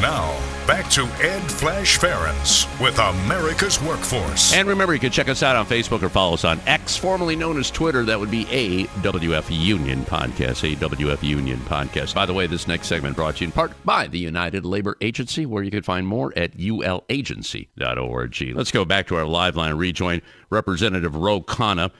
Now, 0.00 0.38
back 0.66 0.90
to 0.90 1.04
Ed 1.22 1.40
Flash 1.50 1.98
Ferenc 1.98 2.80
with 2.82 2.98
America's 2.98 3.80
Workforce. 3.80 4.52
And 4.52 4.68
remember, 4.68 4.92
you 4.92 5.00
can 5.00 5.10
check 5.10 5.30
us 5.30 5.42
out 5.42 5.56
on 5.56 5.64
Facebook 5.64 6.02
or 6.02 6.10
follow 6.10 6.34
us 6.34 6.44
on 6.44 6.60
X, 6.66 6.98
formerly 6.98 7.34
known 7.34 7.58
as 7.58 7.70
Twitter. 7.70 8.04
That 8.04 8.20
would 8.20 8.30
be 8.30 8.44
AWF 8.44 9.46
Union 9.48 10.04
Podcast. 10.04 10.76
AWF 10.76 11.22
Union 11.22 11.58
Podcast. 11.60 12.14
By 12.14 12.26
the 12.26 12.34
way, 12.34 12.46
this 12.46 12.68
next 12.68 12.88
segment 12.88 13.16
brought 13.16 13.36
to 13.36 13.44
you 13.44 13.46
in 13.46 13.52
part 13.52 13.72
by 13.86 14.06
the 14.06 14.18
United 14.18 14.66
Labor 14.66 14.98
Agency, 15.00 15.46
where 15.46 15.62
you 15.62 15.70
can 15.70 15.82
find 15.82 16.06
more 16.06 16.30
at 16.36 16.58
ulagency.org. 16.58 18.54
Let's 18.54 18.70
go 18.70 18.84
back 18.84 19.06
to 19.06 19.16
our 19.16 19.24
live 19.24 19.56
line 19.56 19.76
rejoin 19.76 20.20
Representative 20.50 21.16
Ro 21.16 21.40
Khanna. 21.40 21.90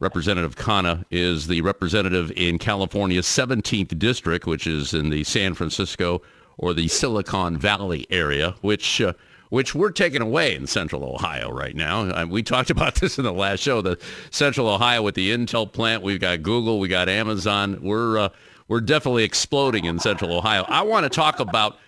Representative 0.00 0.56
Khanna 0.56 1.04
is 1.10 1.48
the 1.48 1.60
representative 1.60 2.32
in 2.34 2.58
California's 2.58 3.26
17th 3.26 3.98
district, 3.98 4.46
which 4.46 4.66
is 4.66 4.94
in 4.94 5.10
the 5.10 5.22
San 5.22 5.52
Francisco 5.52 6.22
or 6.58 6.74
the 6.74 6.88
Silicon 6.88 7.56
Valley 7.56 8.06
area, 8.10 8.54
which 8.60 9.00
uh, 9.00 9.12
which 9.52 9.74
we're 9.74 9.90
taking 9.90 10.22
away 10.22 10.54
in 10.54 10.66
Central 10.66 11.04
Ohio 11.04 11.50
right 11.50 11.76
now. 11.76 12.08
Uh, 12.08 12.26
we 12.26 12.42
talked 12.42 12.70
about 12.76 12.94
this 12.96 13.18
in 13.18 13.24
the 13.24 13.32
last 13.32 13.60
show. 13.60 13.82
The 13.82 13.98
Central 14.30 14.66
Ohio 14.66 15.02
with 15.02 15.14
the 15.14 15.30
Intel 15.30 15.70
plant, 15.70 16.02
we've 16.02 16.20
got 16.20 16.42
Google, 16.42 16.80
we 16.80 16.88
got 16.88 17.08
Amazon. 17.08 17.78
We're 17.82 18.18
uh, 18.18 18.28
we're 18.68 18.80
definitely 18.80 19.24
exploding 19.24 19.84
in 19.84 19.98
Central 19.98 20.32
Ohio. 20.32 20.64
I 20.68 20.82
want 20.82 21.04
to 21.04 21.10
talk 21.10 21.40
about. 21.40 21.78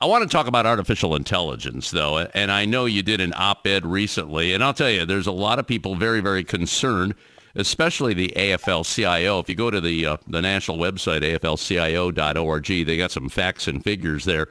I 0.00 0.06
want 0.06 0.28
to 0.28 0.28
talk 0.28 0.48
about 0.48 0.66
artificial 0.66 1.14
intelligence, 1.14 1.92
though, 1.92 2.18
and 2.18 2.50
I 2.50 2.64
know 2.64 2.86
you 2.86 3.04
did 3.04 3.20
an 3.20 3.32
op-ed 3.36 3.86
recently, 3.86 4.52
and 4.52 4.64
I'll 4.64 4.74
tell 4.74 4.90
you, 4.90 5.06
there's 5.06 5.28
a 5.28 5.32
lot 5.32 5.60
of 5.60 5.66
people 5.68 5.94
very, 5.94 6.18
very 6.18 6.42
concerned 6.42 7.14
especially 7.54 8.14
the 8.14 8.32
AFL-CIO. 8.36 9.38
If 9.38 9.48
you 9.48 9.54
go 9.54 9.70
to 9.70 9.80
the 9.80 10.06
uh, 10.06 10.16
the 10.26 10.42
national 10.42 10.78
website 10.78 11.22
aflcio.org, 11.22 12.66
they 12.66 12.96
got 12.96 13.10
some 13.10 13.28
facts 13.28 13.68
and 13.68 13.82
figures 13.82 14.24
there. 14.24 14.48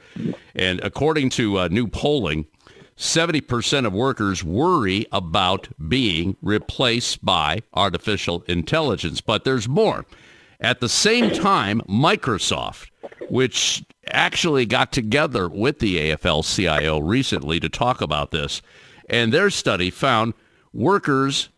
And 0.54 0.80
according 0.80 1.30
to 1.30 1.58
uh, 1.58 1.68
new 1.68 1.86
polling, 1.86 2.46
70% 2.96 3.86
of 3.86 3.92
workers 3.92 4.44
worry 4.44 5.06
about 5.12 5.68
being 5.88 6.36
replaced 6.42 7.24
by 7.24 7.62
artificial 7.74 8.44
intelligence. 8.46 9.20
But 9.20 9.44
there's 9.44 9.68
more. 9.68 10.06
At 10.60 10.80
the 10.80 10.88
same 10.88 11.30
time, 11.30 11.80
Microsoft, 11.88 12.90
which 13.28 13.84
actually 14.08 14.66
got 14.66 14.92
together 14.92 15.48
with 15.48 15.80
the 15.80 15.96
AFL-CIO 15.96 17.00
recently 17.00 17.58
to 17.58 17.68
talk 17.68 18.00
about 18.00 18.30
this, 18.30 18.62
and 19.08 19.32
their 19.32 19.50
study 19.50 19.90
found 19.90 20.34
workers 20.72 21.48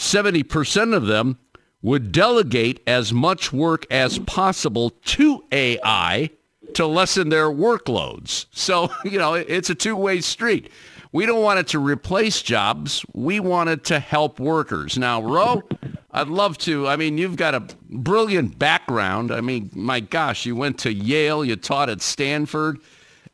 70% 0.00 0.96
of 0.96 1.06
them 1.06 1.38
would 1.82 2.10
delegate 2.10 2.82
as 2.86 3.12
much 3.12 3.52
work 3.52 3.86
as 3.90 4.18
possible 4.20 4.90
to 5.04 5.44
AI 5.52 6.30
to 6.74 6.86
lessen 6.86 7.28
their 7.28 7.50
workloads. 7.50 8.46
So, 8.50 8.90
you 9.04 9.18
know, 9.18 9.34
it's 9.34 9.68
a 9.68 9.74
two-way 9.74 10.22
street. 10.22 10.70
We 11.12 11.26
don't 11.26 11.42
want 11.42 11.58
it 11.58 11.68
to 11.68 11.78
replace 11.78 12.40
jobs. 12.40 13.04
We 13.12 13.40
want 13.40 13.68
it 13.68 13.84
to 13.84 13.98
help 13.98 14.40
workers. 14.40 14.96
Now, 14.96 15.22
Ro, 15.22 15.62
I'd 16.12 16.28
love 16.28 16.56
to. 16.58 16.88
I 16.88 16.96
mean, 16.96 17.18
you've 17.18 17.36
got 17.36 17.54
a 17.54 17.66
brilliant 17.90 18.58
background. 18.58 19.30
I 19.30 19.42
mean, 19.42 19.70
my 19.74 20.00
gosh, 20.00 20.46
you 20.46 20.56
went 20.56 20.78
to 20.80 20.92
Yale, 20.92 21.44
you 21.44 21.56
taught 21.56 21.90
at 21.90 22.00
Stanford, 22.00 22.78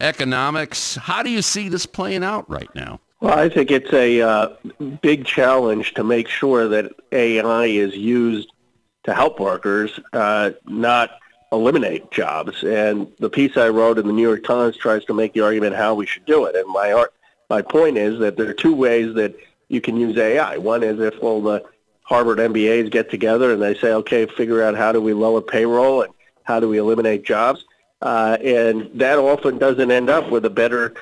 economics. 0.01 0.97
How 0.97 1.23
do 1.23 1.31
you 1.31 1.43
see 1.43 1.69
this 1.69 1.87
playing 1.87 2.25
out 2.25 2.49
right 2.51 2.75
now? 2.75 3.01
Well, 3.21 3.39
I 3.39 3.49
think 3.49 3.71
it's 3.71 3.93
a 3.93 4.21
uh, 4.21 4.49
big 5.01 5.25
challenge 5.25 5.95
to 5.95 6.05
make 6.05 6.29
sure 6.29 6.69
that 6.69 6.93
AI 7.13 7.65
is 7.65 7.97
used 7.97 8.53
to 9.05 9.15
help 9.15 9.41
workers, 9.41 9.99
uh, 10.13 10.51
not 10.67 11.11
eliminate 11.51 12.11
jobs. 12.11 12.63
And 12.63 13.11
the 13.19 13.31
piece 13.31 13.57
I 13.57 13.69
wrote 13.69 13.99
in 13.99 14.07
the 14.07 14.13
New 14.13 14.23
York 14.23 14.45
Times 14.45 14.77
tries 14.77 15.05
to 15.07 15.15
make 15.15 15.33
the 15.33 15.41
argument 15.41 15.77
how 15.77 15.95
we 15.95 16.05
should 16.05 16.27
do 16.27 16.45
it. 16.45 16.57
And 16.57 16.69
my 16.71 17.07
my 17.49 17.63
point 17.63 17.97
is 17.97 18.19
that 18.19 18.37
there 18.37 18.49
are 18.49 18.55
two 18.55 18.75
ways 18.75 19.15
that 19.15 19.35
you 19.69 19.81
can 19.81 19.97
use 19.97 20.17
AI. 20.19 20.59
One 20.59 20.83
is 20.83 21.01
if 21.01 21.23
well 21.23 21.41
the 21.41 21.65
Harvard 22.03 22.39
MBAs 22.39 22.91
get 22.91 23.11
together 23.11 23.53
and 23.53 23.63
they 23.63 23.75
say, 23.75 23.93
okay, 23.93 24.27
figure 24.27 24.63
out 24.63 24.77
how 24.77 24.93
do 24.93 25.01
we 25.01 25.13
lower 25.13 25.41
payroll 25.41 26.03
and 26.03 26.13
how 26.43 26.61
do 26.61 26.69
we 26.69 26.79
eliminate 26.79 27.25
jobs. 27.25 27.65
Uh, 28.03 28.37
and 28.43 28.91
that 28.95 29.19
often 29.19 29.59
doesn't 29.59 29.91
end 29.91 30.11
up 30.11 30.31
with 30.31 30.45
a 30.45 30.51
better 30.51 30.95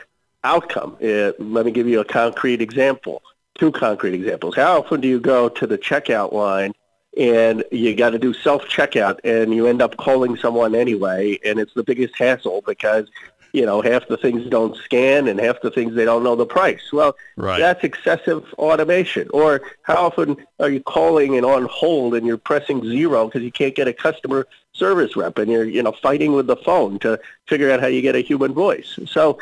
outcome. 0.45 0.97
Uh, 1.03 1.33
let 1.39 1.67
me 1.67 1.73
give 1.73 1.89
you 1.89 2.01
a 2.01 2.05
concrete 2.05 2.61
example, 2.61 3.23
two 3.59 3.73
concrete 3.73 4.15
examples. 4.15 4.55
How 4.55 4.79
often 4.81 5.01
do 5.01 5.09
you 5.09 5.19
go 5.19 5.49
to 5.49 5.67
the 5.67 5.79
checkout 5.79 6.33
line 6.33 6.75
and 7.17 7.65
you 7.71 7.95
got 7.95 8.11
to 8.11 8.19
do 8.19 8.33
self-checkout 8.35 9.21
and 9.25 9.55
you 9.55 9.67
end 9.67 9.81
up 9.81 9.97
calling 9.97 10.37
someone 10.37 10.75
anyway 10.75 11.39
and 11.45 11.59
it's 11.59 11.73
the 11.75 11.83
biggest 11.85 12.17
hassle 12.19 12.63
because 12.67 13.09
you 13.53 13.65
know 13.65 13.81
half 13.81 14.07
the 14.09 14.17
things 14.17 14.49
don't 14.51 14.77
scan 14.77 15.29
and 15.29 15.39
half 15.39 15.61
the 15.63 15.71
things 15.71 15.95
they 15.95 16.05
don't 16.05 16.25
know 16.25 16.35
the 16.35 16.45
price 16.45 16.93
well 16.93 17.15
right. 17.37 17.61
that's 17.61 17.85
excessive 17.85 18.45
automation 18.55 19.29
or 19.33 19.63
how 19.83 20.07
often 20.07 20.37
are 20.59 20.69
you 20.69 20.81
calling 20.81 21.37
and 21.37 21.47
on 21.47 21.67
hold 21.67 22.15
and 22.15 22.27
you're 22.27 22.37
pressing 22.37 22.83
zero 22.83 23.27
because 23.27 23.43
you 23.43 23.53
can't 23.53 23.77
get 23.77 23.87
a 23.87 23.93
customer 23.93 24.47
service 24.73 25.15
rep 25.15 25.39
and 25.39 25.51
you're 25.53 25.65
you 25.65 25.83
know 25.83 25.95
fighting 26.03 26.33
with 26.33 26.49
the 26.49 26.57
phone 26.57 26.99
to 26.99 27.19
figure 27.47 27.71
out 27.71 27.81
how 27.81 27.87
you 27.87 28.03
get 28.03 28.17
a 28.17 28.21
human 28.21 28.53
voice 28.53 28.99
so 29.07 29.39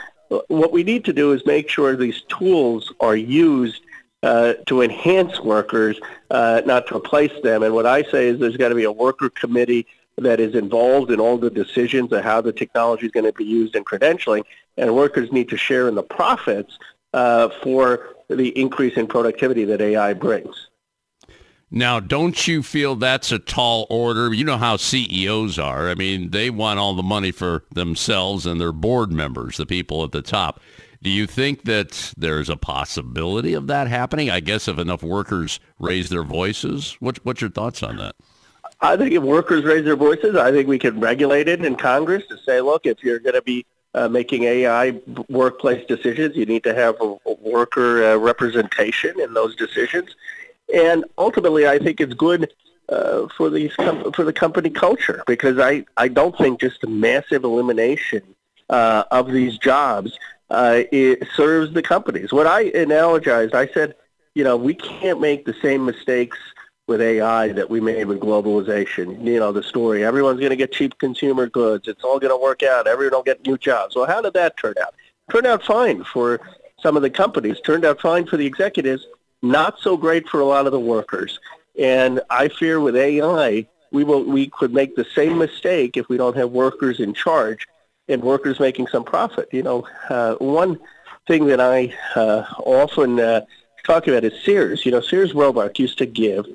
what 0.48 0.72
we 0.72 0.82
need 0.82 1.04
to 1.06 1.12
do 1.12 1.32
is 1.32 1.44
make 1.46 1.68
sure 1.68 1.96
these 1.96 2.22
tools 2.22 2.92
are 3.00 3.16
used 3.16 3.82
uh, 4.22 4.54
to 4.66 4.82
enhance 4.82 5.40
workers, 5.40 5.98
uh, 6.30 6.62
not 6.64 6.86
to 6.86 6.96
replace 6.96 7.32
them. 7.42 7.62
And 7.62 7.74
what 7.74 7.86
I 7.86 8.02
say 8.04 8.28
is 8.28 8.38
there's 8.38 8.56
got 8.56 8.68
to 8.68 8.74
be 8.74 8.84
a 8.84 8.92
worker 8.92 9.28
committee 9.30 9.86
that 10.18 10.40
is 10.40 10.54
involved 10.54 11.10
in 11.10 11.18
all 11.18 11.38
the 11.38 11.50
decisions 11.50 12.12
of 12.12 12.22
how 12.22 12.40
the 12.40 12.52
technology 12.52 13.06
is 13.06 13.12
going 13.12 13.24
to 13.24 13.32
be 13.32 13.44
used 13.44 13.74
in 13.74 13.84
credentialing, 13.84 14.44
and 14.76 14.94
workers 14.94 15.32
need 15.32 15.48
to 15.48 15.56
share 15.56 15.88
in 15.88 15.94
the 15.94 16.02
profits 16.02 16.78
uh, 17.14 17.48
for 17.62 18.10
the 18.28 18.48
increase 18.58 18.96
in 18.96 19.06
productivity 19.06 19.64
that 19.64 19.80
AI 19.80 20.12
brings. 20.14 20.68
Now, 21.74 22.00
don't 22.00 22.46
you 22.46 22.62
feel 22.62 22.96
that's 22.96 23.32
a 23.32 23.38
tall 23.38 23.86
order? 23.88 24.34
You 24.34 24.44
know 24.44 24.58
how 24.58 24.76
CEOs 24.76 25.58
are. 25.58 25.88
I 25.88 25.94
mean, 25.94 26.28
they 26.28 26.50
want 26.50 26.78
all 26.78 26.94
the 26.94 27.02
money 27.02 27.30
for 27.30 27.64
themselves 27.72 28.44
and 28.44 28.60
their 28.60 28.72
board 28.72 29.10
members, 29.10 29.56
the 29.56 29.64
people 29.64 30.04
at 30.04 30.12
the 30.12 30.20
top. 30.20 30.60
Do 31.02 31.08
you 31.08 31.26
think 31.26 31.64
that 31.64 32.12
there's 32.14 32.50
a 32.50 32.58
possibility 32.58 33.54
of 33.54 33.68
that 33.68 33.88
happening? 33.88 34.28
I 34.28 34.40
guess 34.40 34.68
if 34.68 34.78
enough 34.78 35.02
workers 35.02 35.60
raise 35.78 36.10
their 36.10 36.22
voices. 36.22 36.98
What, 37.00 37.24
what's 37.24 37.40
your 37.40 37.50
thoughts 37.50 37.82
on 37.82 37.96
that? 37.96 38.16
I 38.82 38.98
think 38.98 39.12
if 39.12 39.22
workers 39.22 39.64
raise 39.64 39.86
their 39.86 39.96
voices, 39.96 40.36
I 40.36 40.50
think 40.50 40.68
we 40.68 40.78
can 40.78 41.00
regulate 41.00 41.48
it 41.48 41.64
in 41.64 41.76
Congress 41.76 42.24
to 42.28 42.36
say, 42.36 42.60
look, 42.60 42.84
if 42.84 43.02
you're 43.02 43.18
going 43.18 43.34
to 43.34 43.42
be 43.42 43.64
uh, 43.94 44.08
making 44.08 44.42
AI 44.44 45.00
workplace 45.30 45.86
decisions, 45.86 46.36
you 46.36 46.44
need 46.44 46.64
to 46.64 46.74
have 46.74 46.96
a, 47.00 47.16
a 47.26 47.34
worker 47.40 48.04
uh, 48.04 48.16
representation 48.16 49.18
in 49.18 49.32
those 49.32 49.56
decisions. 49.56 50.14
And 50.72 51.04
ultimately, 51.18 51.66
I 51.66 51.78
think 51.78 52.00
it's 52.00 52.14
good 52.14 52.52
uh, 52.88 53.28
for 53.36 53.50
these 53.50 53.74
com- 53.76 54.12
for 54.12 54.24
the 54.24 54.32
company 54.32 54.70
culture 54.70 55.22
because 55.26 55.58
I, 55.58 55.84
I 55.96 56.08
don't 56.08 56.36
think 56.36 56.60
just 56.60 56.82
a 56.84 56.88
massive 56.88 57.44
elimination 57.44 58.22
uh, 58.68 59.04
of 59.10 59.30
these 59.30 59.58
jobs 59.58 60.18
uh, 60.52 60.82
it 60.92 61.26
serves 61.34 61.72
the 61.72 61.82
companies. 61.82 62.30
What 62.30 62.46
I 62.46 62.70
analogized, 62.70 63.54
I 63.54 63.68
said, 63.68 63.94
you 64.34 64.44
know, 64.44 64.56
we 64.56 64.74
can't 64.74 65.20
make 65.20 65.46
the 65.46 65.54
same 65.62 65.84
mistakes 65.84 66.36
with 66.86 67.00
AI 67.00 67.52
that 67.52 67.70
we 67.70 67.80
made 67.80 68.04
with 68.04 68.20
globalization. 68.20 69.24
You 69.24 69.40
know, 69.40 69.52
the 69.52 69.62
story, 69.62 70.04
everyone's 70.04 70.40
going 70.40 70.50
to 70.50 70.56
get 70.56 70.72
cheap 70.72 70.98
consumer 70.98 71.46
goods. 71.46 71.88
It's 71.88 72.04
all 72.04 72.18
going 72.18 72.32
to 72.32 72.42
work 72.42 72.62
out. 72.62 72.86
Everyone 72.86 73.18
will 73.18 73.22
get 73.22 73.46
new 73.46 73.56
jobs. 73.56 73.96
Well, 73.96 74.06
how 74.06 74.20
did 74.20 74.34
that 74.34 74.58
turn 74.58 74.74
out? 74.82 74.94
Turned 75.30 75.46
out 75.46 75.64
fine 75.64 76.04
for 76.04 76.40
some 76.82 76.96
of 76.96 77.02
the 77.02 77.10
companies. 77.10 77.58
Turned 77.64 77.86
out 77.86 78.00
fine 78.00 78.26
for 78.26 78.36
the 78.36 78.44
executives 78.44 79.06
not 79.42 79.80
so 79.80 79.96
great 79.96 80.28
for 80.28 80.40
a 80.40 80.44
lot 80.44 80.66
of 80.66 80.72
the 80.72 80.80
workers. 80.80 81.38
And 81.78 82.20
I 82.30 82.48
fear 82.48 82.80
with 82.80 82.96
AI, 82.96 83.66
we 83.90 84.04
will 84.04 84.24
we 84.24 84.48
could 84.48 84.72
make 84.72 84.96
the 84.96 85.06
same 85.14 85.38
mistake 85.38 85.96
if 85.96 86.08
we 86.08 86.16
don't 86.16 86.36
have 86.36 86.50
workers 86.50 87.00
in 87.00 87.12
charge 87.12 87.66
and 88.08 88.22
workers 88.22 88.60
making 88.60 88.86
some 88.88 89.04
profit. 89.04 89.48
You 89.52 89.62
know, 89.62 89.86
uh, 90.08 90.34
one 90.36 90.78
thing 91.26 91.46
that 91.46 91.60
I 91.60 91.94
uh, 92.14 92.44
often 92.58 93.20
uh, 93.20 93.42
talk 93.84 94.06
about 94.06 94.24
is 94.24 94.32
Sears. 94.44 94.84
You 94.86 94.92
know, 94.92 95.00
Sears 95.00 95.34
Roebuck 95.34 95.78
used 95.78 95.98
to 95.98 96.06
give 96.06 96.46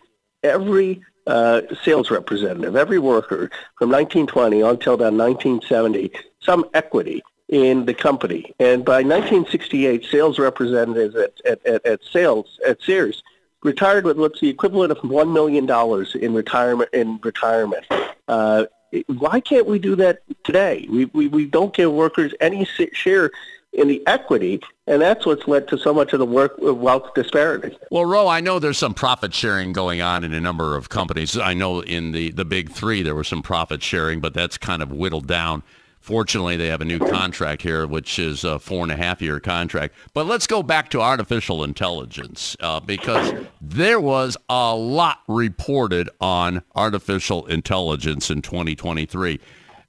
every 0.43 1.01
uh, 1.27 1.61
sales 1.83 2.09
representative, 2.09 2.75
every 2.75 2.99
worker 2.99 3.51
from 3.77 3.89
1920 3.89 4.61
until 4.61 4.93
about 4.93 5.13
1970 5.13 6.11
some 6.41 6.65
equity 6.73 7.21
in 7.49 7.85
the 7.85 7.93
company. 7.93 8.53
And 8.59 8.83
by 8.83 9.03
1968, 9.03 10.05
sales 10.05 10.37
representatives 10.37 11.15
at, 11.15 11.33
at, 11.45 11.65
at, 11.65 11.85
at 11.85 12.03
sales 12.03 12.59
at 12.67 12.81
Sears 12.81 13.23
retired 13.63 14.05
with 14.05 14.17
what's 14.17 14.39
the 14.39 14.49
equivalent 14.49 14.91
of 14.91 14.97
one 15.09 15.33
million 15.33 15.65
dollars 15.65 16.15
in 16.15 16.33
retirement 16.33 16.89
in 16.93 17.19
retirement. 17.23 17.85
Uh, 18.27 18.65
why 19.07 19.39
can't 19.39 19.65
we 19.65 19.79
do 19.79 19.95
that 19.95 20.21
today? 20.43 20.87
We, 20.89 21.05
we, 21.05 21.27
we 21.27 21.45
don't 21.45 21.73
give 21.73 21.91
workers 21.91 22.33
any 22.39 22.65
share 22.65 23.31
in 23.73 23.87
the 23.87 24.01
equity, 24.07 24.61
and 24.87 25.01
that's 25.01 25.25
what's 25.25 25.47
led 25.47 25.67
to 25.67 25.77
so 25.77 25.93
much 25.93 26.13
of 26.13 26.19
the 26.19 26.25
work 26.25 26.55
wealth 26.57 27.13
disparity. 27.13 27.77
Well, 27.91 28.05
Ro, 28.05 28.27
I 28.27 28.39
know 28.39 28.59
there's 28.59 28.77
some 28.77 28.93
profit 28.93 29.33
sharing 29.33 29.73
going 29.73 30.01
on 30.01 30.23
in 30.23 30.33
a 30.33 30.39
number 30.39 30.75
of 30.75 30.89
companies. 30.89 31.37
I 31.37 31.53
know 31.53 31.81
in 31.81 32.11
the, 32.11 32.31
the 32.31 32.45
big 32.45 32.71
three 32.71 33.03
there 33.03 33.13
was 33.13 33.27
some 33.27 33.43
profit 33.43 33.83
sharing, 33.83 34.19
but 34.19 34.33
that's 34.33 34.57
kind 34.57 34.81
of 34.81 34.91
whittled 34.91 35.27
down. 35.27 35.63
Fortunately, 36.07 36.55
they 36.55 36.67
have 36.67 36.79
a 36.79 36.85
new 36.85 36.99
contract 36.99 37.61
here, 37.61 37.85
which 37.85 38.17
is 38.17 38.45
a 38.45 38.59
four 38.59 38.81
and 38.81 38.93
a 38.93 38.95
half 38.95 39.21
year 39.21 39.41
contract. 39.41 39.93
But 40.13 40.25
let's 40.25 40.47
go 40.47 40.63
back 40.63 40.89
to 40.91 41.01
artificial 41.01 41.65
intelligence 41.65 42.55
uh, 42.61 42.79
because 42.79 43.33
there 43.59 43.99
was 43.99 44.37
a 44.47 44.73
lot 44.73 45.19
reported 45.27 46.09
on 46.21 46.63
artificial 46.77 47.45
intelligence 47.47 48.31
in 48.31 48.41
2023. 48.41 49.37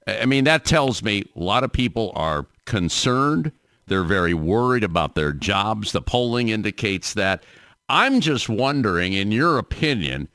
I 0.07 0.25
mean, 0.25 0.43
that 0.43 0.65
tells 0.65 1.01
me 1.01 1.23
a 1.37 1.39
lot 1.39 1.63
of 1.63 1.71
people 1.71 2.11
are 2.15 2.47
concerned. 2.65 3.53
They're 3.87 4.03
very 4.03 4.33
worried 4.33 4.83
about 4.83 5.15
their 5.15 5.31
jobs. 5.31 5.93
The 5.93 6.01
polling 6.01 6.49
indicates 6.49 7.13
that. 7.13 7.45
I'm 7.87 8.19
just 8.19 8.49
wondering, 8.49 9.13
in 9.13 9.31
your 9.31 9.57
opinion, 9.57 10.27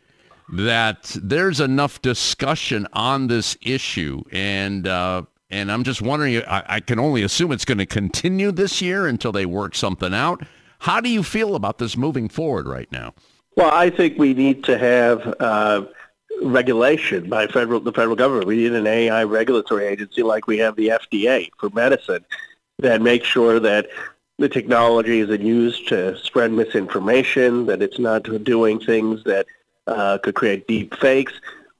that 0.50 1.14
there's 1.22 1.60
enough 1.60 2.00
discussion 2.00 2.88
on 2.94 3.26
this 3.26 3.58
issue 3.60 4.22
and 4.32 4.88
uh, 4.88 5.24
and 5.54 5.70
I'm 5.70 5.84
just 5.84 6.02
wondering, 6.02 6.42
I, 6.48 6.64
I 6.66 6.80
can 6.80 6.98
only 6.98 7.22
assume 7.22 7.52
it's 7.52 7.64
going 7.64 7.78
to 7.78 7.86
continue 7.86 8.50
this 8.50 8.82
year 8.82 9.06
until 9.06 9.30
they 9.30 9.46
work 9.46 9.76
something 9.76 10.12
out. 10.12 10.42
How 10.80 11.00
do 11.00 11.08
you 11.08 11.22
feel 11.22 11.54
about 11.54 11.78
this 11.78 11.96
moving 11.96 12.28
forward 12.28 12.66
right 12.66 12.90
now? 12.90 13.14
Well, 13.56 13.70
I 13.72 13.88
think 13.88 14.18
we 14.18 14.34
need 14.34 14.64
to 14.64 14.76
have 14.76 15.34
uh, 15.38 15.86
regulation 16.42 17.28
by 17.30 17.46
federal 17.46 17.78
the 17.78 17.92
federal 17.92 18.16
government. 18.16 18.48
We 18.48 18.56
need 18.56 18.72
an 18.72 18.86
AI 18.86 19.22
regulatory 19.22 19.86
agency 19.86 20.24
like 20.24 20.48
we 20.48 20.58
have 20.58 20.74
the 20.74 20.88
FDA 20.88 21.50
for 21.58 21.70
medicine 21.70 22.24
that 22.80 23.00
makes 23.00 23.28
sure 23.28 23.60
that 23.60 23.86
the 24.38 24.48
technology 24.48 25.20
isn't 25.20 25.40
used 25.40 25.86
to 25.88 26.18
spread 26.18 26.50
misinformation, 26.50 27.66
that 27.66 27.80
it's 27.80 28.00
not 28.00 28.24
doing 28.42 28.80
things 28.80 29.22
that 29.22 29.46
uh, 29.86 30.18
could 30.18 30.34
create 30.34 30.66
deep 30.66 30.96
fakes. 30.96 31.34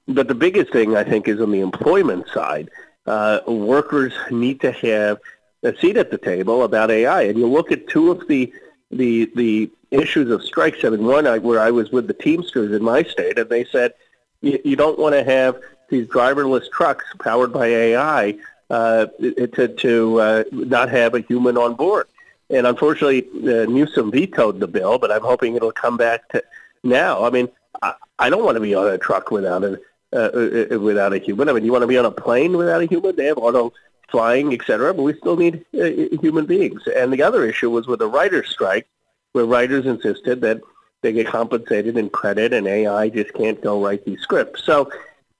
But 0.06 0.28
the 0.28 0.34
biggest 0.36 0.70
thing 0.70 0.94
I 0.94 1.02
think 1.02 1.26
is 1.26 1.40
on 1.40 1.50
the 1.50 1.60
employment 1.60 2.28
side 2.28 2.70
uh, 3.06 3.40
workers 3.46 4.12
need 4.30 4.60
to 4.60 4.72
have 4.72 5.20
a 5.62 5.76
seat 5.78 5.96
at 5.96 6.10
the 6.10 6.18
table 6.18 6.62
about 6.62 6.90
AI. 6.90 7.22
And 7.22 7.38
you 7.38 7.46
look 7.46 7.72
at 7.72 7.88
two 7.88 8.10
of 8.10 8.26
the 8.28 8.52
the 8.90 9.30
the 9.34 9.70
issues 9.90 10.30
of 10.30 10.42
strikes. 10.42 10.84
I 10.84 10.90
mean, 10.90 11.04
one 11.04 11.26
I, 11.26 11.38
where 11.38 11.60
I 11.60 11.70
was 11.70 11.90
with 11.90 12.06
the 12.06 12.14
Teamsters 12.14 12.72
in 12.72 12.82
my 12.82 13.02
state, 13.02 13.38
and 13.38 13.48
they 13.48 13.64
said 13.64 13.94
you, 14.40 14.76
don't 14.76 14.98
want 14.98 15.14
to 15.14 15.24
have 15.24 15.60
these 15.88 16.06
driverless 16.06 16.70
trucks 16.70 17.04
powered 17.18 17.52
by 17.52 17.66
AI 17.66 18.36
uh, 18.70 19.06
to 19.06 19.68
to 19.68 20.20
uh, 20.20 20.44
not 20.52 20.88
have 20.90 21.14
a 21.14 21.20
human 21.20 21.56
on 21.56 21.74
board. 21.74 22.06
And 22.50 22.66
unfortunately, 22.66 23.26
uh, 23.42 23.64
Newsom 23.64 24.10
vetoed 24.10 24.60
the 24.60 24.68
bill, 24.68 24.98
but 24.98 25.10
I'm 25.10 25.22
hoping 25.22 25.56
it'll 25.56 25.72
come 25.72 25.96
back 25.96 26.28
to 26.30 26.42
now. 26.82 27.24
I 27.24 27.30
mean, 27.30 27.48
I, 27.80 27.94
I 28.18 28.30
don't 28.30 28.44
want 28.44 28.56
to 28.56 28.60
be 28.60 28.74
on 28.74 28.86
a 28.88 28.98
truck 28.98 29.30
without 29.30 29.64
a 29.64 29.80
uh, 30.14 30.30
uh, 30.32 30.66
uh, 30.74 30.78
without 30.78 31.12
a 31.12 31.18
human. 31.18 31.48
I 31.48 31.52
mean, 31.52 31.64
you 31.64 31.72
want 31.72 31.82
to 31.82 31.88
be 31.88 31.98
on 31.98 32.04
a 32.04 32.10
plane 32.10 32.56
without 32.56 32.80
a 32.80 32.86
human? 32.86 33.16
They 33.16 33.26
have 33.26 33.38
auto 33.38 33.72
flying, 34.10 34.52
et 34.52 34.60
cetera, 34.66 34.94
but 34.94 35.02
we 35.02 35.14
still 35.14 35.36
need 35.36 35.64
uh, 35.74 36.16
human 36.20 36.46
beings. 36.46 36.82
And 36.94 37.12
the 37.12 37.22
other 37.22 37.44
issue 37.44 37.70
was 37.70 37.86
with 37.86 37.98
the 37.98 38.06
writer's 38.06 38.48
strike, 38.48 38.86
where 39.32 39.44
writers 39.44 39.86
insisted 39.86 40.40
that 40.42 40.60
they 41.02 41.12
get 41.12 41.26
compensated 41.26 41.96
in 41.96 42.08
credit 42.10 42.52
and 42.52 42.66
AI 42.66 43.08
just 43.08 43.34
can't 43.34 43.60
go 43.60 43.84
write 43.84 44.04
these 44.04 44.20
scripts. 44.20 44.64
So 44.64 44.90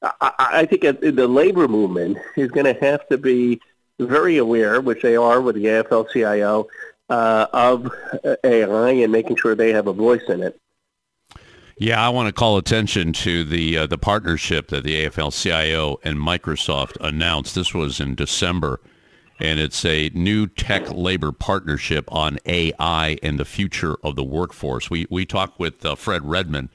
I, 0.02 0.32
I 0.38 0.66
think 0.66 0.82
the 0.82 1.28
labor 1.28 1.68
movement 1.68 2.18
is 2.36 2.50
going 2.50 2.66
to 2.66 2.78
have 2.84 3.08
to 3.08 3.16
be 3.16 3.60
very 3.98 4.38
aware, 4.38 4.80
which 4.80 5.02
they 5.02 5.16
are 5.16 5.40
with 5.40 5.54
the 5.54 5.66
AFL-CIO, 5.66 6.66
uh, 7.10 7.46
of 7.52 7.90
AI 8.42 8.90
and 8.90 9.12
making 9.12 9.36
sure 9.36 9.54
they 9.54 9.72
have 9.72 9.86
a 9.86 9.92
voice 9.92 10.28
in 10.28 10.42
it. 10.42 10.58
Yeah, 11.76 12.04
I 12.04 12.08
want 12.10 12.28
to 12.28 12.32
call 12.32 12.56
attention 12.56 13.12
to 13.14 13.42
the 13.42 13.78
uh, 13.78 13.86
the 13.88 13.98
partnership 13.98 14.68
that 14.68 14.84
the 14.84 15.06
AFL-CIO 15.06 15.98
and 16.04 16.18
Microsoft 16.18 16.96
announced. 17.00 17.56
This 17.56 17.74
was 17.74 17.98
in 17.98 18.14
December, 18.14 18.80
and 19.40 19.58
it's 19.58 19.84
a 19.84 20.08
new 20.14 20.46
tech 20.46 20.88
labor 20.92 21.32
partnership 21.32 22.04
on 22.12 22.38
AI 22.46 23.18
and 23.24 23.40
the 23.40 23.44
future 23.44 23.96
of 24.04 24.14
the 24.14 24.22
workforce. 24.22 24.88
We 24.88 25.06
we 25.10 25.26
talked 25.26 25.58
with 25.58 25.84
uh, 25.84 25.96
Fred 25.96 26.24
Redmond, 26.24 26.68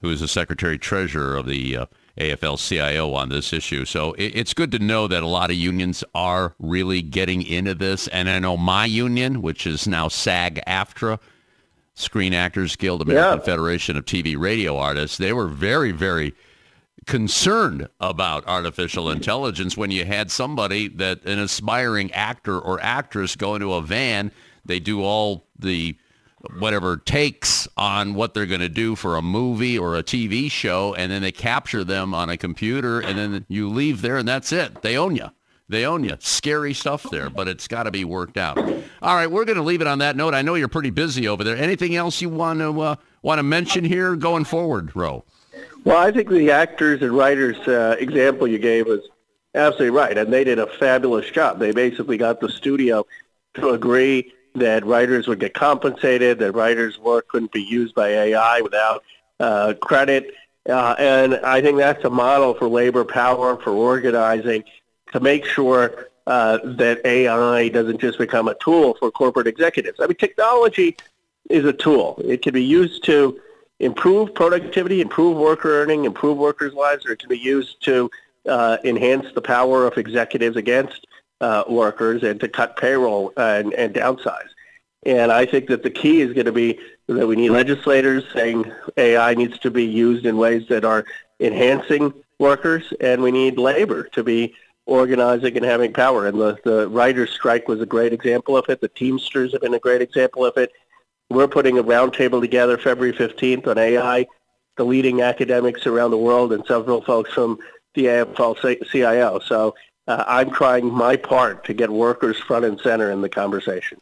who 0.00 0.10
is 0.10 0.20
the 0.20 0.28
Secretary 0.28 0.78
Treasurer 0.78 1.36
of 1.36 1.46
the 1.46 1.76
uh, 1.78 1.86
AFL-CIO 2.16 3.14
on 3.14 3.30
this 3.30 3.52
issue. 3.52 3.84
So 3.84 4.12
it, 4.12 4.26
it's 4.36 4.54
good 4.54 4.70
to 4.70 4.78
know 4.78 5.08
that 5.08 5.24
a 5.24 5.26
lot 5.26 5.50
of 5.50 5.56
unions 5.56 6.04
are 6.14 6.54
really 6.60 7.02
getting 7.02 7.42
into 7.42 7.74
this. 7.74 8.06
And 8.08 8.28
I 8.28 8.38
know 8.38 8.56
my 8.56 8.84
union, 8.84 9.42
which 9.42 9.66
is 9.66 9.88
now 9.88 10.06
SAG-AFTRA, 10.06 11.18
Screen 11.96 12.34
Actors 12.34 12.76
Guild, 12.76 13.02
American 13.02 13.38
yeah. 13.38 13.44
Federation 13.44 13.96
of 13.96 14.04
TV 14.04 14.38
Radio 14.38 14.76
Artists, 14.76 15.16
they 15.16 15.32
were 15.32 15.48
very, 15.48 15.92
very 15.92 16.34
concerned 17.06 17.88
about 18.00 18.46
artificial 18.46 19.10
intelligence 19.10 19.76
when 19.76 19.90
you 19.90 20.04
had 20.04 20.30
somebody 20.30 20.88
that 20.88 21.24
an 21.24 21.38
aspiring 21.38 22.12
actor 22.12 22.58
or 22.58 22.78
actress 22.82 23.34
go 23.34 23.54
into 23.54 23.72
a 23.72 23.80
van, 23.80 24.30
they 24.64 24.78
do 24.78 25.02
all 25.02 25.46
the 25.58 25.96
whatever 26.58 26.98
takes 26.98 27.66
on 27.78 28.14
what 28.14 28.34
they're 28.34 28.46
going 28.46 28.60
to 28.60 28.68
do 28.68 28.94
for 28.94 29.16
a 29.16 29.22
movie 29.22 29.78
or 29.78 29.96
a 29.96 30.02
TV 30.02 30.50
show, 30.50 30.94
and 30.94 31.10
then 31.10 31.22
they 31.22 31.32
capture 31.32 31.82
them 31.82 32.14
on 32.14 32.28
a 32.28 32.36
computer, 32.36 33.00
and 33.00 33.18
then 33.18 33.44
you 33.48 33.68
leave 33.68 34.02
there, 34.02 34.18
and 34.18 34.28
that's 34.28 34.52
it. 34.52 34.82
They 34.82 34.98
own 34.98 35.16
you. 35.16 35.30
They 35.68 35.84
own 35.84 36.04
you. 36.04 36.16
Scary 36.20 36.74
stuff 36.74 37.02
there, 37.10 37.28
but 37.28 37.48
it's 37.48 37.66
got 37.66 37.84
to 37.84 37.90
be 37.90 38.04
worked 38.04 38.36
out. 38.36 38.58
All 39.02 39.14
right, 39.16 39.30
we're 39.30 39.44
going 39.44 39.56
to 39.56 39.62
leave 39.62 39.80
it 39.80 39.88
on 39.88 39.98
that 39.98 40.16
note. 40.16 40.32
I 40.32 40.42
know 40.42 40.54
you're 40.54 40.68
pretty 40.68 40.90
busy 40.90 41.26
over 41.26 41.42
there. 41.42 41.56
Anything 41.56 41.96
else 41.96 42.22
you 42.22 42.28
want 42.28 42.60
to 42.60 42.80
uh, 42.80 42.96
want 43.22 43.40
to 43.40 43.42
mention 43.42 43.84
here 43.84 44.14
going 44.14 44.44
forward, 44.44 44.94
Ro? 44.94 45.24
Well, 45.84 45.98
I 45.98 46.12
think 46.12 46.28
the 46.28 46.50
actors 46.50 47.02
and 47.02 47.12
writers 47.12 47.56
uh, 47.66 47.96
example 47.98 48.46
you 48.46 48.58
gave 48.58 48.86
was 48.86 49.08
absolutely 49.54 49.90
right, 49.90 50.16
and 50.16 50.32
they 50.32 50.44
did 50.44 50.58
a 50.58 50.66
fabulous 50.66 51.28
job. 51.30 51.58
They 51.58 51.72
basically 51.72 52.16
got 52.16 52.40
the 52.40 52.48
studio 52.48 53.06
to 53.54 53.70
agree 53.70 54.32
that 54.54 54.84
writers 54.86 55.26
would 55.26 55.40
get 55.40 55.54
compensated, 55.54 56.38
that 56.38 56.52
writers' 56.52 56.98
work 56.98 57.28
couldn't 57.28 57.52
be 57.52 57.62
used 57.62 57.94
by 57.94 58.08
AI 58.08 58.60
without 58.60 59.02
uh, 59.40 59.74
credit. 59.80 60.32
Uh, 60.68 60.94
and 60.98 61.34
I 61.36 61.60
think 61.60 61.78
that's 61.78 62.04
a 62.04 62.10
model 62.10 62.54
for 62.54 62.68
labor 62.68 63.04
power, 63.04 63.56
for 63.56 63.70
organizing, 63.70 64.64
to 65.16 65.22
make 65.22 65.46
sure 65.46 66.08
uh, 66.26 66.58
that 66.62 67.00
AI 67.06 67.68
doesn't 67.68 67.98
just 67.98 68.18
become 68.18 68.48
a 68.48 68.54
tool 68.56 68.94
for 68.98 69.10
corporate 69.10 69.46
executives. 69.46 69.98
I 69.98 70.06
mean, 70.06 70.16
technology 70.16 70.94
is 71.48 71.64
a 71.64 71.72
tool. 71.72 72.20
It 72.22 72.42
can 72.42 72.52
be 72.52 72.62
used 72.62 73.02
to 73.04 73.40
improve 73.80 74.34
productivity, 74.34 75.00
improve 75.00 75.38
worker 75.38 75.80
earning, 75.80 76.04
improve 76.04 76.36
workers' 76.36 76.74
lives, 76.74 77.06
or 77.06 77.12
it 77.12 77.18
can 77.18 77.30
be 77.30 77.38
used 77.38 77.82
to 77.84 78.10
uh, 78.46 78.76
enhance 78.84 79.32
the 79.34 79.40
power 79.40 79.86
of 79.86 79.96
executives 79.96 80.56
against 80.56 81.06
uh, 81.40 81.64
workers 81.66 82.22
and 82.22 82.38
to 82.40 82.48
cut 82.48 82.76
payroll 82.76 83.32
and, 83.38 83.72
and 83.72 83.94
downsize. 83.94 84.48
And 85.06 85.32
I 85.32 85.46
think 85.46 85.68
that 85.68 85.82
the 85.82 85.90
key 85.90 86.20
is 86.20 86.34
going 86.34 86.46
to 86.46 86.52
be 86.52 86.78
that 87.06 87.26
we 87.26 87.36
need 87.36 87.50
legislators 87.50 88.24
saying 88.34 88.70
AI 88.98 89.32
needs 89.32 89.58
to 89.60 89.70
be 89.70 89.84
used 89.84 90.26
in 90.26 90.36
ways 90.36 90.68
that 90.68 90.84
are 90.84 91.06
enhancing 91.40 92.12
workers, 92.38 92.92
and 93.00 93.22
we 93.22 93.30
need 93.30 93.56
labor 93.56 94.02
to 94.12 94.22
be 94.22 94.54
organizing 94.86 95.56
and 95.56 95.66
having 95.66 95.92
power. 95.92 96.26
And 96.26 96.40
the, 96.40 96.58
the 96.64 96.88
writers' 96.88 97.30
strike 97.30 97.68
was 97.68 97.80
a 97.80 97.86
great 97.86 98.12
example 98.12 98.56
of 98.56 98.68
it. 98.68 98.80
The 98.80 98.88
Teamsters 98.88 99.52
have 99.52 99.60
been 99.60 99.74
a 99.74 99.78
great 99.78 100.00
example 100.00 100.44
of 100.46 100.56
it. 100.56 100.72
We're 101.28 101.48
putting 101.48 101.76
a 101.76 101.82
roundtable 101.82 102.40
together 102.40 102.78
February 102.78 103.12
15th 103.12 103.66
on 103.66 103.78
AI, 103.78 104.26
the 104.76 104.84
leading 104.84 105.22
academics 105.22 105.86
around 105.86 106.12
the 106.12 106.18
world, 106.18 106.52
and 106.52 106.64
several 106.66 107.02
folks 107.02 107.32
from 107.32 107.58
the 107.94 108.04
AFL-CIO. 108.04 109.40
So 109.40 109.74
uh, 110.06 110.24
I'm 110.26 110.50
trying 110.50 110.90
my 110.90 111.16
part 111.16 111.64
to 111.64 111.74
get 111.74 111.90
workers 111.90 112.38
front 112.38 112.64
and 112.64 112.80
center 112.80 113.10
in 113.10 113.22
the 113.22 113.28
conversation. 113.28 113.98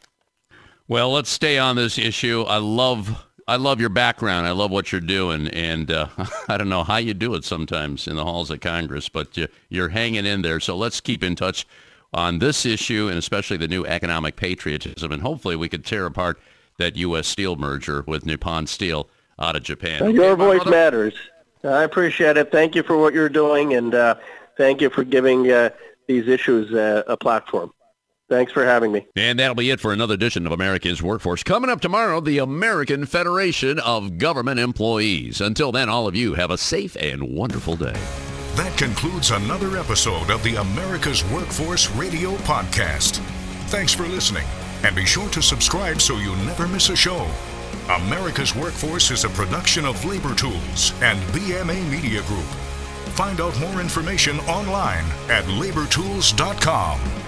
Well, 0.87 1.11
let's 1.11 1.31
stay 1.31 1.57
on 1.57 1.75
this 1.75 1.97
issue. 1.97 2.43
I 2.43 2.57
love 2.57 3.25
I 3.47 3.57
love 3.57 3.79
your 3.79 3.89
background. 3.89 4.47
I 4.47 4.51
love 4.51 4.71
what 4.71 4.91
you're 4.91 5.01
doing, 5.01 5.47
and 5.49 5.91
uh, 5.91 6.07
I 6.47 6.57
don't 6.57 6.69
know 6.69 6.83
how 6.83 6.97
you 6.97 7.13
do 7.13 7.35
it 7.35 7.43
sometimes 7.43 8.07
in 8.07 8.15
the 8.15 8.23
halls 8.23 8.49
of 8.49 8.59
Congress, 8.59 9.07
but 9.07 9.37
you, 9.37 9.47
you're 9.69 9.89
hanging 9.89 10.25
in 10.25 10.41
there. 10.41 10.59
So 10.59 10.75
let's 10.75 10.99
keep 10.99 11.23
in 11.23 11.35
touch 11.35 11.67
on 12.13 12.39
this 12.39 12.65
issue, 12.65 13.07
and 13.07 13.17
especially 13.17 13.57
the 13.57 13.67
new 13.67 13.85
economic 13.85 14.35
patriotism, 14.35 15.11
and 15.11 15.21
hopefully 15.21 15.55
we 15.55 15.69
could 15.69 15.85
tear 15.85 16.05
apart 16.05 16.39
that 16.77 16.95
U.S. 16.95 17.27
Steel 17.27 17.55
merger 17.55 18.03
with 18.07 18.25
Nippon 18.25 18.67
Steel 18.67 19.07
out 19.37 19.55
of 19.55 19.63
Japan. 19.63 20.13
Your 20.13 20.31
okay, 20.31 20.57
voice 20.57 20.65
matters. 20.65 21.13
I 21.63 21.83
appreciate 21.83 22.37
it. 22.37 22.51
Thank 22.51 22.75
you 22.75 22.83
for 22.83 22.97
what 22.97 23.13
you're 23.13 23.29
doing, 23.29 23.73
and 23.73 23.93
uh, 23.93 24.15
thank 24.57 24.81
you 24.81 24.89
for 24.89 25.03
giving 25.03 25.51
uh, 25.51 25.69
these 26.07 26.27
issues 26.27 26.73
uh, 26.73 27.03
a 27.07 27.17
platform. 27.17 27.73
Thanks 28.27 28.51
for 28.51 28.65
having 28.65 28.91
me. 28.91 29.05
And 29.15 29.39
that'll 29.39 29.55
be 29.55 29.69
it 29.69 29.79
for 29.79 29.93
another 29.93 30.15
edition 30.15 30.47
of 30.47 30.51
America's 30.51 31.01
Workforce. 31.03 31.43
Coming 31.43 31.69
up 31.69 31.79
tomorrow, 31.79 32.19
the 32.19 32.39
American 32.39 33.05
Federation 33.05 33.77
of 33.79 34.17
Government 34.17 34.59
Employees. 34.59 35.41
Until 35.41 35.71
then, 35.71 35.89
all 35.89 36.07
of 36.07 36.15
you 36.15 36.33
have 36.33 36.49
a 36.49 36.57
safe 36.57 36.97
and 36.99 37.21
wonderful 37.35 37.75
day. 37.75 37.95
That 38.55 38.75
concludes 38.77 39.29
another 39.31 39.77
episode 39.77 40.31
of 40.31 40.41
the 40.43 40.55
America's 40.55 41.23
Workforce 41.25 41.91
Radio 41.91 42.31
Podcast. 42.37 43.17
Thanks 43.67 43.93
for 43.93 44.07
listening, 44.07 44.45
and 44.83 44.95
be 44.95 45.05
sure 45.05 45.29
to 45.29 45.41
subscribe 45.41 46.01
so 46.01 46.17
you 46.17 46.35
never 46.37 46.67
miss 46.67 46.89
a 46.89 46.95
show. 46.95 47.29
America's 47.89 48.55
Workforce 48.55 49.11
is 49.11 49.25
a 49.25 49.29
production 49.29 49.85
of 49.85 50.03
Labor 50.05 50.33
Tools 50.33 50.93
and 51.01 51.19
BMA 51.33 51.87
Media 51.91 52.23
Group. 52.23 52.45
Find 53.13 53.39
out 53.39 53.59
more 53.59 53.81
information 53.81 54.39
online 54.41 55.05
at 55.29 55.43
labortools.com. 55.45 57.24